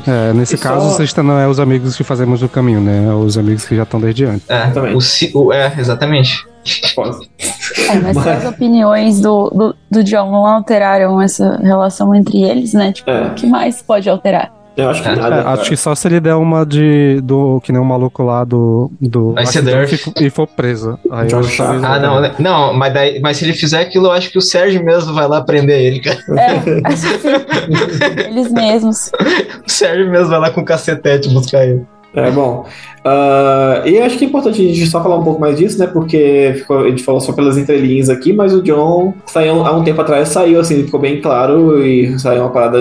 [0.06, 3.08] É, nesse E caso, só- vocês não é os amigos que fazemos o caminho, né?
[3.08, 4.48] É os amigos que já estão desde antes.
[4.48, 4.72] É,
[5.34, 6.46] o, o- é, exatamente.
[6.66, 12.42] É, mas se Mas- as opiniões do, do, do John não alteraram essa relação entre
[12.42, 12.92] eles, né?
[12.92, 13.28] Tipo, É.
[13.28, 14.52] o que mais pode alterar?
[14.76, 15.36] Eu acho que É, nada.
[15.36, 17.20] É, acho que só se ele der uma de.
[17.22, 18.90] do que nem o maluco lá do.
[19.00, 20.98] do e for- e for preso.
[21.10, 22.32] Aí eu talvez- Ah, não, né?
[22.38, 25.26] não, mas, daí, mas se ele fizer aquilo, eu acho que o Sérgio mesmo vai
[25.26, 26.18] lá prender ele, cara.
[26.38, 29.10] É, acho que eles mesmos.
[29.66, 31.84] O Sérgio mesmo vai lá com o cacetete buscar ele.
[32.12, 32.64] É bom.
[33.04, 35.86] Ah, e acho que é importante a gente só falar um pouco mais disso, né?
[35.86, 39.84] Porque ficou- a gente falou só pelas entrelinhas aqui, mas o John saiu há um
[39.84, 42.78] tempo atrás, saiu assim, ficou bem claro e saiu uma parada.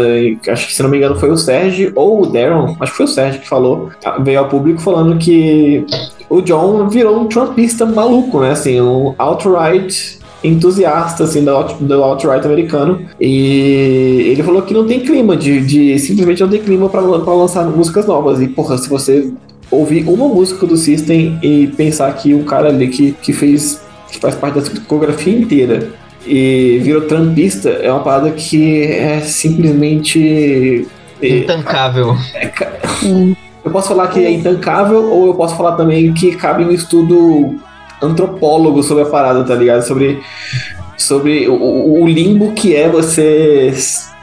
[0.47, 3.05] Acho que se não me engano foi o Sérgio ou o Darren, acho que foi
[3.05, 5.85] o Sérgio que falou, ah, veio ao público falando que
[6.29, 8.51] o John virou um trumpista maluco, né?
[8.51, 14.85] Assim, um outright entusiasta assim do, out- do alt-right americano e ele falou que não
[14.85, 18.87] tem clima de, de- simplesmente não tem clima para lançar músicas novas e porra se
[18.89, 19.31] você
[19.69, 24.17] ouvir uma música do System e pensar que o cara ali que, que fez que
[24.19, 25.89] faz parte da discografia inteira
[26.25, 30.87] e virou trampista é uma parada que é simplesmente
[31.21, 32.15] é, Intancável.
[32.99, 33.35] Sim.
[33.63, 37.55] eu posso falar que é intancável ou eu posso falar também que cabe um estudo
[38.01, 39.81] antropólogo sobre a parada, tá ligado?
[39.83, 40.19] Sobre,
[40.97, 41.53] sobre o,
[42.03, 43.73] o- limbo que é você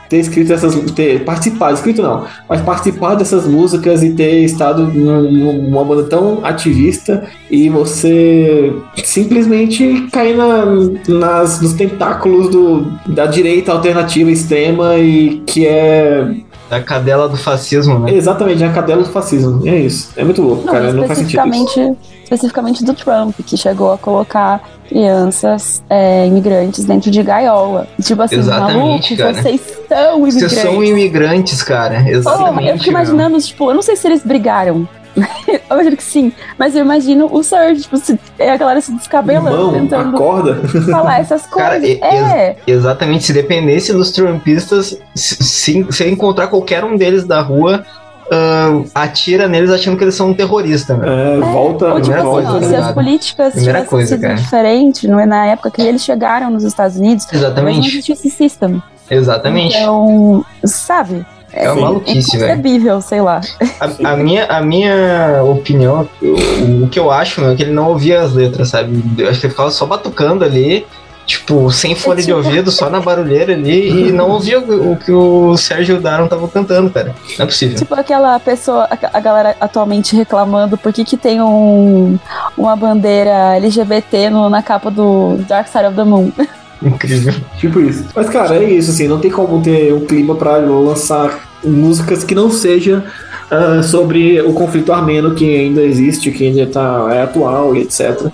[0.09, 0.75] ter escrito essas.
[0.93, 6.41] ter participado, escrito não, mas participar dessas músicas e ter estado num- numa banda tão
[6.45, 8.73] ativista e você
[9.03, 10.65] simplesmente cair na,
[11.09, 16.37] nas, nos tentáculos do, da direita alternativa extrema e que é
[16.69, 18.13] Da cadela do fascismo, né?
[18.15, 19.67] Exatamente, é a cadela do fascismo.
[19.67, 20.11] É isso.
[20.17, 20.93] É muito louco, Não, cara.
[20.93, 21.41] Não faz sentido.
[21.47, 21.53] Isso.
[21.53, 27.87] especificamente, especificamente do Trump, que chegou a colocar crianças é, imigrantes dentro de gaiola.
[28.03, 29.35] Tipo assim, Exatamente, maluco, cara.
[29.35, 30.53] vocês são imigrantes.
[30.53, 32.11] Vocês são imigrantes, cara.
[32.11, 32.69] Exatamente.
[32.69, 32.91] eu fico meu.
[32.91, 34.89] imaginando, tipo, eu não sei se eles brigaram.
[35.49, 38.93] eu imagino que sim, mas eu imagino o Sir, tipo, se, é a galera se
[38.93, 40.55] descabelando, Irmão, tentando acorda.
[40.91, 41.71] falar essas coisas.
[41.71, 47.85] Cara, é, Exatamente, se dependesse dos trumpistas, se, se, encontrar qualquer um deles da rua,
[48.31, 51.07] ah, atira neles achando que eles são um terrorista, né?
[51.07, 54.35] É, volta, Ou tipo primeira assim, ó, se as políticas Primeira tivessem coisa, sido cara.
[54.35, 58.31] diferentes, não é na época que eles chegaram nos Estados Unidos, talvez não Exatamente, existisse
[58.31, 58.83] system.
[59.11, 59.77] exatamente.
[59.77, 61.25] Então, sabe?
[61.57, 62.53] É uma maluquice, velho.
[62.53, 63.41] inconcebível, sei lá.
[63.81, 67.73] A, a minha, a minha opinião, o, o que eu acho, meu, é que ele
[67.73, 69.03] não ouvia as letras, sabe?
[69.19, 70.87] Eu acho que ele ficava só batucando ali,
[71.25, 75.11] tipo, sem fone de ouvido, só na barulheira ali, e não ouvia o, o que
[75.11, 77.15] o Sérgio e o Daron estavam cantando, cara.
[77.39, 77.77] Não é possível.
[77.77, 82.19] Tipo aquela pessoa, a, a galera atualmente reclamando por que, que tem um,
[82.57, 86.31] uma bandeira LGBT no- na capa do Dark Side of the Moon.
[86.83, 87.35] Incrível.
[87.59, 88.05] Tipo isso.
[88.15, 92.35] Mas, cara, é isso, assim, não tem como ter um clima pra lançar músicas que
[92.35, 93.05] não seja
[93.51, 98.31] ah, sobre o conflito armeno que ainda existe, que ainda tá, é atual e etc.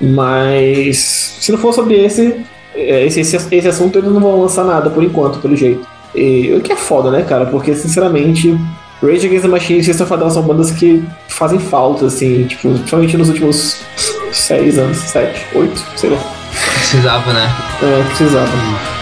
[0.00, 0.98] Mas
[1.40, 2.44] se não for sobre esse,
[2.74, 5.86] é, esse, esse, esse assunto, eles não vão lançar nada por enquanto, pelo jeito.
[6.14, 7.46] E o que é foda, né, cara?
[7.46, 8.58] Porque, sinceramente,
[9.02, 13.16] Rage Against the Machine e System Down são bandas que fazem falta, assim, tipo, principalmente
[13.16, 13.80] nos últimos
[14.32, 16.39] seis anos, sete, oito, sei lá.
[16.90, 17.48] Precisava, né?
[17.82, 18.99] É, precisava.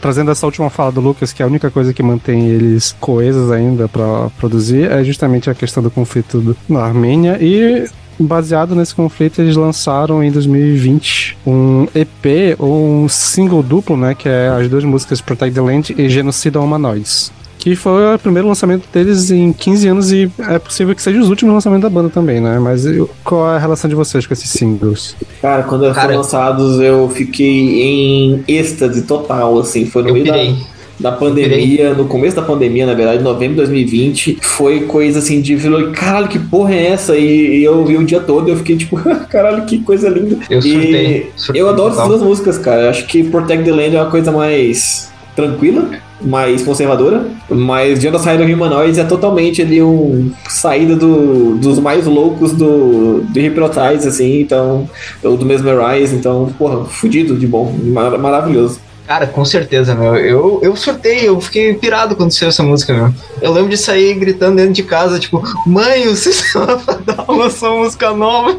[0.00, 3.50] Trazendo essa última fala do Lucas, que é a única coisa que mantém eles coesos
[3.50, 7.88] ainda pra produzir, é justamente a questão do conflito na Armênia e.
[8.22, 14.14] Baseado nesse conflito, eles lançaram em 2020 um EP ou um single duplo, né?
[14.14, 17.32] Que é as duas músicas Protect the Land e Genocida Humanoids.
[17.60, 21.28] Que foi o primeiro lançamento deles em 15 anos e é possível que seja os
[21.28, 22.58] últimos lançamentos da banda também, né?
[22.58, 25.14] Mas eu- qual é a relação de vocês com esses singles?
[25.42, 30.24] Cara, quando eles foram lançados, eu fiquei em êxtase total, assim, foi no Eu meio
[30.26, 30.56] da, pirei.
[30.98, 35.42] da pandemia, no começo da pandemia, na verdade, em novembro de 2020, foi coisa assim
[35.42, 37.14] de falou, caralho, que porra é essa?
[37.14, 38.96] E, e eu vi o dia todo, eu fiquei tipo,
[39.28, 40.38] caralho, que coisa linda.
[40.48, 41.26] Eu surtei.
[41.36, 42.08] E surtei eu adoro essas total.
[42.18, 42.82] duas músicas, cara.
[42.84, 45.90] Eu acho que Protect the Land é uma coisa mais tranquila,
[46.20, 52.52] mais conservadora, mas Genocide of Humanoids é totalmente ali um saída do, dos mais loucos
[52.52, 54.88] do, do Hypnotize, assim, então,
[55.22, 58.80] ou do Mesmerize, então, porra, fudido de bom, mar- maravilhoso.
[59.06, 60.14] Cara, com certeza, meu.
[60.14, 63.12] Eu, eu surtei, eu fiquei pirado quando saiu essa música, meu.
[63.42, 67.84] Eu lembro de sair gritando dentro de casa, tipo, mãe, o Sistema Fadal lançou uma
[67.84, 68.56] música nova.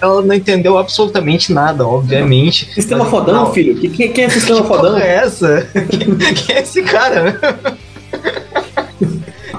[0.00, 2.70] Ela não entendeu absolutamente nada, obviamente.
[2.74, 3.76] Sistema Mas, fodão, não, filho?
[3.76, 4.96] Que, que, quem é Sistema Que fodão?
[4.98, 5.68] é essa?
[5.90, 7.38] Quem, quem é esse cara?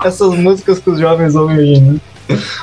[0.03, 1.95] Essas músicas que os jovens ouvem hoje, né?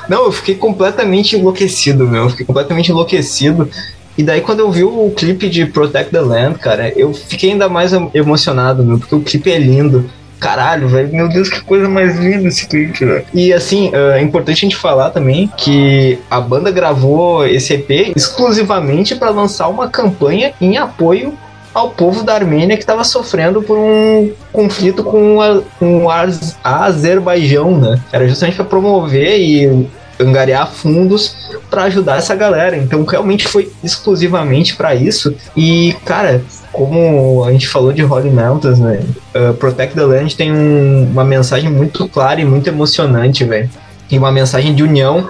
[0.09, 2.23] Não, eu fiquei completamente enlouquecido, meu.
[2.23, 3.69] Eu fiquei completamente enlouquecido.
[4.17, 7.69] E daí, quando eu vi o clipe de Protect the Land, cara, eu fiquei ainda
[7.69, 10.09] mais em- emocionado, meu, porque o clipe é lindo.
[10.39, 13.25] Caralho, velho, meu Deus, que coisa mais linda esse clipe, velho.
[13.33, 19.15] E assim, é importante a gente falar também que a banda gravou esse EP exclusivamente
[19.15, 21.33] para lançar uma campanha em apoio
[21.73, 26.57] ao povo da Armênia que estava sofrendo por um conflito com, a, com o Az-
[26.63, 27.99] Azerbaijão, né?
[28.11, 29.87] Era justamente para promover e
[30.19, 31.35] angariar fundos
[31.69, 32.75] para ajudar essa galera.
[32.75, 35.33] Então realmente foi exclusivamente para isso.
[35.55, 36.41] E cara,
[36.71, 39.01] como a gente falou de Holy Mountains, né?
[39.35, 43.69] uh, Protect the Land tem um- uma mensagem muito clara e muito emocionante, velho.
[44.11, 45.27] E uma mensagem de união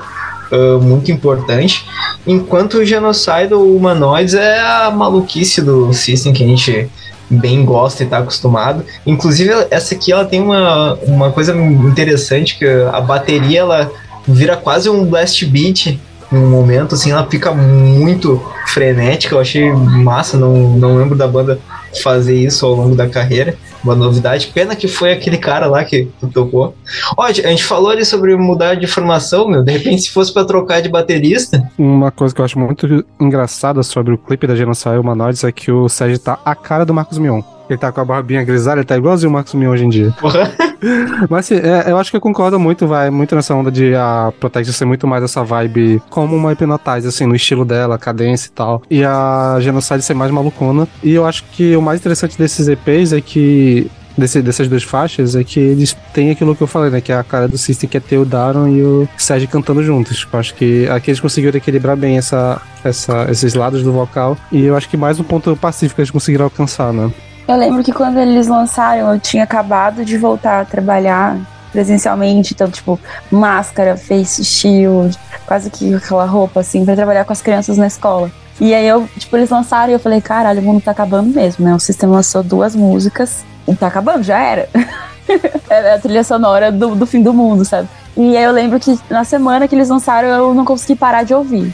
[0.51, 1.85] uh, muito importante.
[2.25, 6.89] Enquanto o Genocide Humanoids é a maluquice do System que a gente
[7.29, 8.83] bem gosta e tá acostumado.
[9.05, 13.91] Inclusive, essa aqui ela tem uma, uma coisa interessante que a bateria ela
[14.27, 15.99] vira quase um blast beat
[16.31, 19.35] em um momento, assim, ela fica muito frenética.
[19.35, 21.59] Eu achei massa, não, não lembro da banda
[22.03, 23.55] fazer isso ao longo da carreira.
[23.83, 24.51] Uma novidade.
[24.53, 26.75] Pena que foi aquele cara lá que, tocou.
[27.17, 29.63] Ó, a gente falou ali sobre mudar de formação, meu.
[29.63, 33.81] De repente, se fosse pra trocar de baterista, Uma coisa que eu acho muito engraçada
[33.81, 37.17] sobre o clipe da Genocide Humanoids é que o Sérgio tá a cara do Marcos
[37.17, 37.41] Mion.
[37.69, 40.13] Ele tá com a barbinha grisalha, ele tá igualzinho o Marcos Mion hoje em dia.
[40.19, 40.51] porra.
[41.29, 44.31] Mas assim, é, eu acho que eu concordo muito, vai, muito nessa onda de a
[44.39, 48.51] Protect ser muito mais essa vibe como uma Hypnotize, assim, no estilo dela, cadência e
[48.51, 48.81] tal.
[48.89, 50.87] E a Genocide ser mais malucona.
[51.03, 53.89] E eu acho que o mais interessante desses EPs é que.
[54.17, 56.99] Desse, dessas duas faixas é que eles têm aquilo que eu falei, né?
[56.99, 59.81] Que é a cara do System, que é ter o Daron e o Sérgio cantando
[59.81, 60.27] juntos.
[60.33, 64.37] Eu acho que aqui eles conseguiram equilibrar bem essa, essa, esses lados do vocal.
[64.51, 67.09] E eu acho que mais um ponto pacífico eles conseguiram alcançar, né?
[67.49, 71.35] Eu lembro que quando eles lançaram, eu tinha acabado de voltar a trabalhar
[71.71, 72.99] presencialmente, então, tipo,
[73.31, 75.17] máscara, face shield,
[75.47, 78.29] quase que aquela roupa, assim, pra trabalhar com as crianças na escola.
[78.61, 81.65] E aí eu, tipo, eles lançaram e eu falei, caralho, o mundo tá acabando mesmo,
[81.65, 81.73] né?
[81.73, 84.69] O sistema lançou duas músicas e tá acabando, já era.
[85.71, 87.89] é a trilha sonora do, do fim do mundo, sabe?
[88.15, 91.33] E aí eu lembro que na semana que eles lançaram, eu não consegui parar de
[91.33, 91.73] ouvir.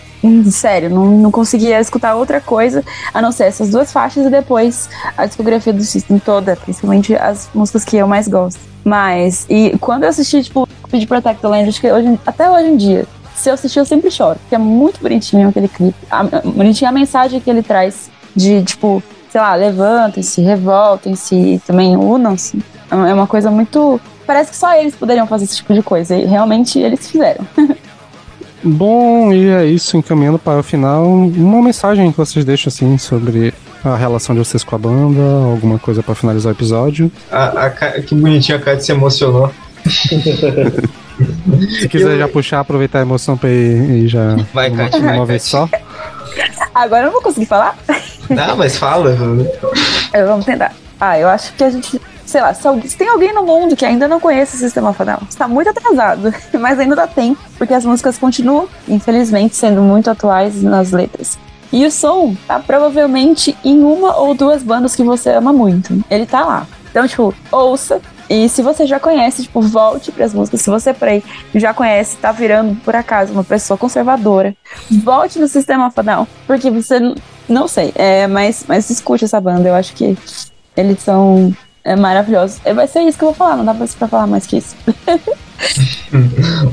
[0.52, 2.84] Sério, não, não conseguia escutar outra coisa
[3.14, 7.49] a não ser essas duas faixas e depois a discografia do System toda, principalmente as
[7.53, 8.60] músicas que eu mais gosto.
[8.84, 12.68] Mas, e quando eu assisti, tipo, Speed Protect the Land, acho que hoje, até hoje
[12.68, 15.97] em dia, se eu assistir, eu sempre choro, porque é muito bonitinho aquele clipe.
[16.10, 21.97] A, bonitinha a mensagem que ele traz de, tipo, sei lá, levantem-se, revoltem-se, e também
[21.97, 22.64] unam-se.
[22.91, 23.99] É é uma coisa muito.
[24.26, 27.45] Parece que só eles poderiam fazer esse tipo de coisa, e realmente eles fizeram.
[28.66, 33.54] Bom, e é isso, encaminhando para o final, uma mensagem que vocês deixam assim sobre
[33.84, 35.22] a relação de vocês com a banda,
[35.52, 37.12] alguma coisa para finalizar o episódio.
[37.32, 37.70] A, a,
[38.02, 39.52] que bonitinho a Kat se emocionou.
[41.80, 44.98] Se quiser Eu- já puxar, aproveitar a emoção para ir, ir já Vai, uma, Kat,
[44.98, 45.52] uma vai, vez Kat.
[45.52, 45.70] só.
[46.76, 47.78] Agora eu não vou conseguir falar?
[48.38, 49.16] Ah, mas fala.
[50.12, 50.74] Vamos tentar.
[51.00, 52.02] Ah, eu acho que a gente.
[52.26, 54.91] Sei lá, se, alguém- se tem alguém no mundo que ainda não conhece o Sistema
[54.93, 60.10] Down, está muito atrasado, mas ainda dá tempo, porque as músicas continuam, infelizmente, sendo muito
[60.10, 61.38] atuais nas letras.
[61.72, 66.03] E o som tá provavelmente em uma ou duas bandas que você ama muito.
[66.10, 66.68] Ele tá lá.
[66.89, 67.99] Então, tipo, ouça.
[68.30, 70.61] E se você já conhece, tipo, volte pras músicas.
[70.61, 71.23] Se você por aí
[71.53, 74.56] já conhece, tá virando, por acaso, uma pessoa conservadora,
[75.03, 76.26] volte no Sistema Down.
[76.47, 76.97] Porque você,
[77.49, 79.68] não sei, é, mas, mas escute essa banda.
[79.68, 80.18] Eu acho que
[80.77, 81.53] eles são
[81.86, 82.60] é, maravilhosos.
[82.66, 84.57] É, Vai ser isso que eu vou falar, não dá pra, pra falar mais que
[84.57, 84.76] isso.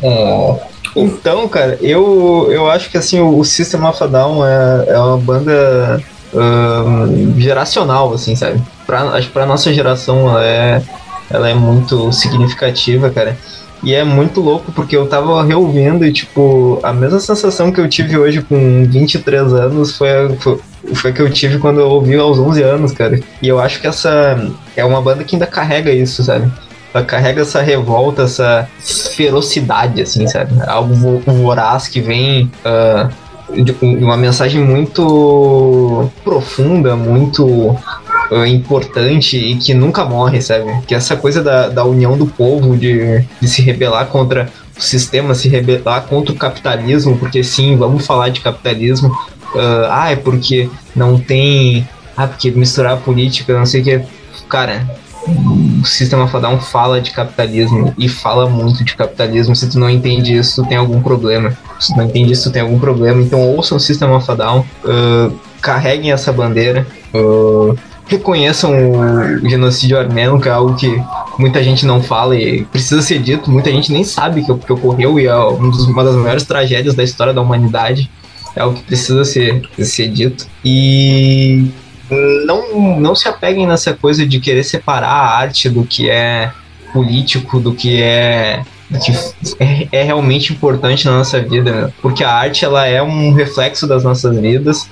[0.02, 0.58] Oh.
[0.94, 5.16] Então, cara, eu, eu acho que assim, o, System of a Down é, é uma
[5.16, 6.02] banda
[6.34, 8.60] ahn, geracional, assim, sabe?
[8.86, 10.82] Pra, acho que pra nossa geração ela é,
[11.30, 13.38] ela é muito significativa, cara.
[13.82, 17.88] E é muito louco porque eu tava reouvindo e, tipo, a mesma sensação que eu
[17.88, 20.58] tive hoje com 23 anos foi, foi,
[20.94, 23.18] foi que eu tive quando eu ouvi aos 11 anos, cara.
[23.40, 24.36] E eu acho que essa
[24.76, 26.50] é uma banda que ainda carrega isso, sabe?
[26.94, 28.68] Ela carrega essa revolta, essa
[29.16, 30.52] ferocidade, assim, sabe?
[30.66, 33.08] Algo vo- voraz que vem ah,
[33.54, 37.76] de uma mensagem muito profunda, muito
[38.30, 40.70] ah, importante e que nunca morre, sabe?
[40.86, 45.34] Que essa coisa da, da união do povo, de, de se rebelar contra o sistema,
[45.34, 49.16] se rebelar contra o capitalismo, porque sim, vamos falar de capitalismo.
[49.56, 51.86] Ah, ah, é porque não tem.
[52.16, 54.00] Ah, porque misturar política, não sei o que.
[54.48, 54.86] Cara,
[55.26, 59.54] o Sistema Down fala de capitalismo e fala muito de capitalismo.
[59.54, 61.56] Se tu não entende isso, tem algum problema.
[61.78, 63.22] Se tu não entende isso, tem algum problema.
[63.22, 65.30] Então ouçam o System of a Down, ah,
[65.60, 67.74] carreguem essa bandeira, ah,
[68.06, 71.02] reconheçam o genocídio armênio, que é algo que
[71.38, 73.50] muita gente não fala e precisa ser dito.
[73.50, 77.02] Muita gente nem sabe que, que ocorreu e é um uma das maiores tragédias da
[77.02, 78.10] história da humanidade.
[78.54, 80.46] É algo que precisa ser, ser dito.
[80.64, 81.70] E
[82.46, 86.52] não, não se apeguem nessa coisa de querer separar a arte do que é
[86.92, 89.12] político, do que é do que
[89.58, 91.92] é, é realmente importante na nossa vida, né?
[92.02, 94.86] porque a arte ela é um reflexo das nossas vidas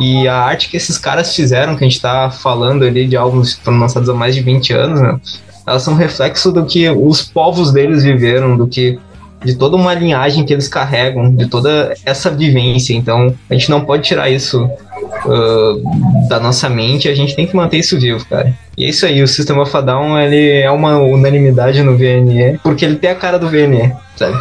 [0.00, 3.54] e a arte que esses caras fizeram, que a gente tá falando ali de álbuns
[3.54, 5.20] que foram lançados há mais de 20 anos, né?
[5.66, 8.98] elas são reflexo do que os povos deles viveram, do que
[9.44, 12.94] de toda uma linhagem que eles carregam, de toda essa vivência.
[12.94, 17.56] Então, a gente não pode tirar isso uh, da nossa mente, a gente tem que
[17.56, 18.54] manter isso vivo, cara.
[18.76, 22.58] E é isso aí, o System of a Down, ele é uma unanimidade no VNE,
[22.62, 24.36] porque ele tem a cara do VNE, sabe?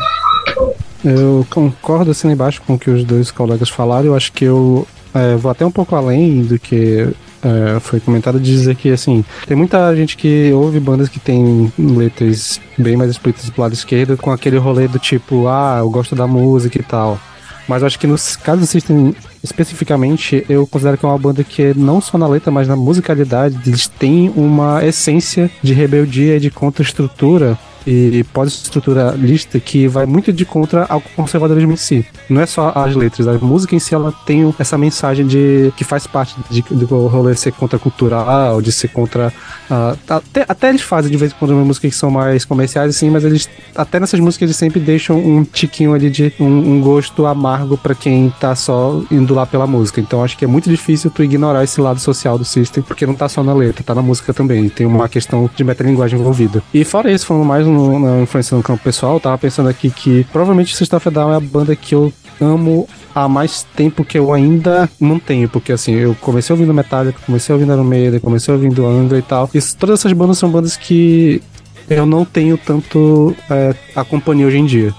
[1.03, 4.07] Eu concordo assim embaixo com o que os dois colegas falaram.
[4.07, 7.07] Eu acho que eu é, vou até um pouco além do que
[7.43, 11.71] é, foi comentado de dizer que assim tem muita gente que ouve bandas que tem
[11.77, 16.15] letras bem mais explícitas pro lado esquerdo com aquele rolê do tipo ah eu gosto
[16.15, 17.19] da música e tal.
[17.67, 21.43] Mas eu acho que no caso do System especificamente, eu considero que é uma banda
[21.43, 26.39] que não só na letra, mas na musicalidade, eles têm uma essência de rebeldia e
[26.39, 32.05] de contra-estrutura e pós-estruturalista que vai muito de contra ao conservadorismo em si.
[32.29, 35.83] Não é só as letras, a música em si ela tem essa mensagem de que
[35.83, 39.33] faz parte de, do rolê ser contracultural, de ser contra.
[39.69, 43.09] ah, até, até eles fazem de vez em quando músicas que são mais comerciais, assim,
[43.09, 47.25] mas eles até nessas músicas eles sempre deixam um tiquinho ali de um, um gosto
[47.25, 50.01] amargo pra quem tá só indo lá pela música.
[50.01, 53.15] Então acho que é muito difícil tu ignorar esse lado social do System, porque não
[53.15, 54.69] tá só na letra, tá na música também.
[54.69, 56.61] Tem uma questão de metalinguagem envolvida.
[56.73, 59.89] E fora isso, falando mais no- na influência no campo pessoal, eu tava pensando aqui
[59.89, 64.33] que provavelmente System of é a banda que eu amo há mais tempo que eu
[64.33, 69.17] ainda mantenho, porque assim, eu comecei ouvindo Metallica, comecei ouvindo Iron Maiden, comecei ouvindo Angra
[69.17, 69.49] e tal.
[69.53, 71.41] E todas essas bandas são bandas que
[71.89, 74.93] eu não tenho tanto é, a companhia hoje em dia.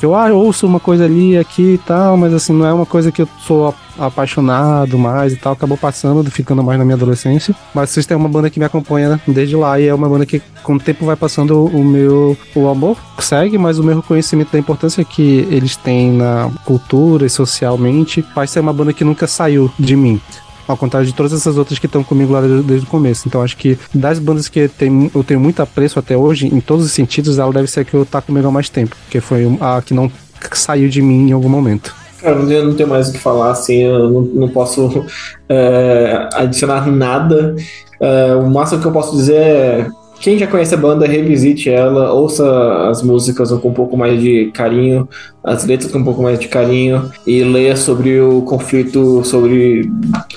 [0.00, 3.10] Eu, ah, ouço uma coisa ali, aqui e tal, mas assim, não é uma coisa
[3.10, 7.54] que eu sou apaixonado mais e tal, acabou passando, ficando mais na minha adolescência.
[7.74, 10.40] Mas vocês têm uma banda que me acompanha desde lá e é uma banda que,
[10.62, 14.58] com o tempo vai passando, o meu o amor segue, mas o meu reconhecimento da
[14.58, 19.70] importância que eles têm na cultura e socialmente vai ser uma banda que nunca saiu
[19.78, 20.20] de mim.
[20.68, 23.26] Ao contrário de todas essas outras que estão comigo lá desde, desde o começo.
[23.26, 26.84] Então acho que das bandas que tem, eu tenho muito apreço até hoje, em todos
[26.84, 28.94] os sentidos, ela deve ser a que eu tá comigo há mais tempo.
[29.04, 30.12] Porque foi a que não
[30.52, 31.94] saiu de mim em algum momento.
[32.20, 35.04] Cara, eu não tenho mais o que falar, assim, eu não, não posso
[35.48, 37.54] é, adicionar nada.
[38.00, 39.86] É, o máximo que eu posso dizer é.
[40.20, 44.50] Quem já conhece a banda, revisite ela, ouça as músicas com um pouco mais de
[44.52, 45.08] carinho,
[45.44, 49.88] as letras com um pouco mais de carinho, e leia sobre o conflito, sobre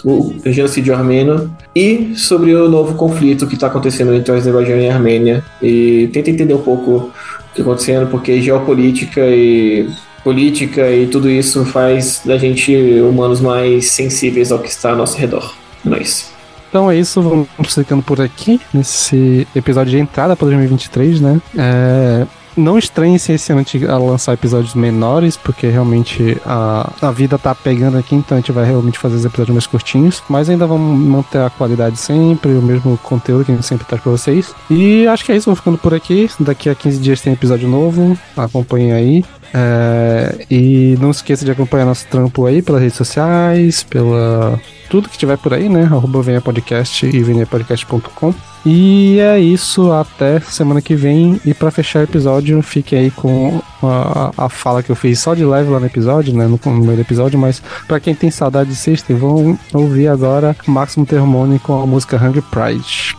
[0.05, 4.87] o genocídio armênio e sobre o novo conflito que está acontecendo entre o Azerbaijão e
[4.87, 5.43] a Armênia.
[5.61, 7.01] E tenta entender um pouco o
[7.53, 9.89] que está acontecendo, porque geopolítica e
[10.23, 15.17] política e tudo isso faz da gente humanos mais sensíveis ao que está ao nosso
[15.17, 15.55] redor.
[15.83, 16.30] Nós.
[16.71, 21.41] Então é isso, vamos ficando por aqui nesse episódio de entrada para 2023, né?
[21.57, 22.25] É,
[22.55, 27.11] não estranhe se esse ano a gente a lançar episódios menores, porque realmente a, a
[27.11, 30.23] vida tá pegando aqui, então a gente vai realmente fazer os episódios mais curtinhos.
[30.29, 34.01] Mas ainda vamos manter a qualidade sempre, o mesmo conteúdo que a gente sempre traz
[34.01, 34.55] pra vocês.
[34.69, 36.29] E acho que é isso, vou ficando por aqui.
[36.39, 39.25] Daqui a 15 dias tem episódio novo, acompanhem aí.
[39.53, 44.59] É, e não esqueça de acompanhar nosso trampo aí pelas redes sociais, pela
[44.91, 45.83] tudo que tiver por aí, né?
[45.83, 48.33] Arroba venha podcast e venhapodcast.com.
[48.65, 51.39] E é isso, até semana que vem.
[51.45, 55.33] E pra fechar o episódio, fique aí com a, a fala que eu fiz só
[55.33, 56.45] de leve lá no episódio, né?
[56.45, 61.57] No, do episódio, mas pra quem tem saudade de System, vão ouvir agora Máximo Termone
[61.57, 63.15] com a música Hungry Pride.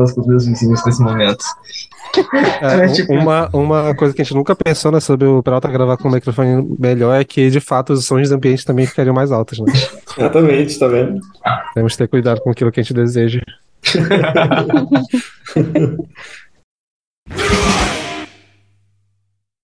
[0.00, 1.44] Faço com os meus vizinhos nesse momento?
[2.62, 5.68] É, É, tipo- uma, uma coisa que a gente nunca pensou né, sobre o Peralta
[5.68, 9.14] gravar com um microfone melhor é que, de fato, os sons do ambiente também ficariam
[9.14, 9.72] mais altos, né?
[10.16, 11.20] Exatamente, tá vendo?
[11.74, 13.40] Temos que ter cuidado com aquilo que a gente deseja.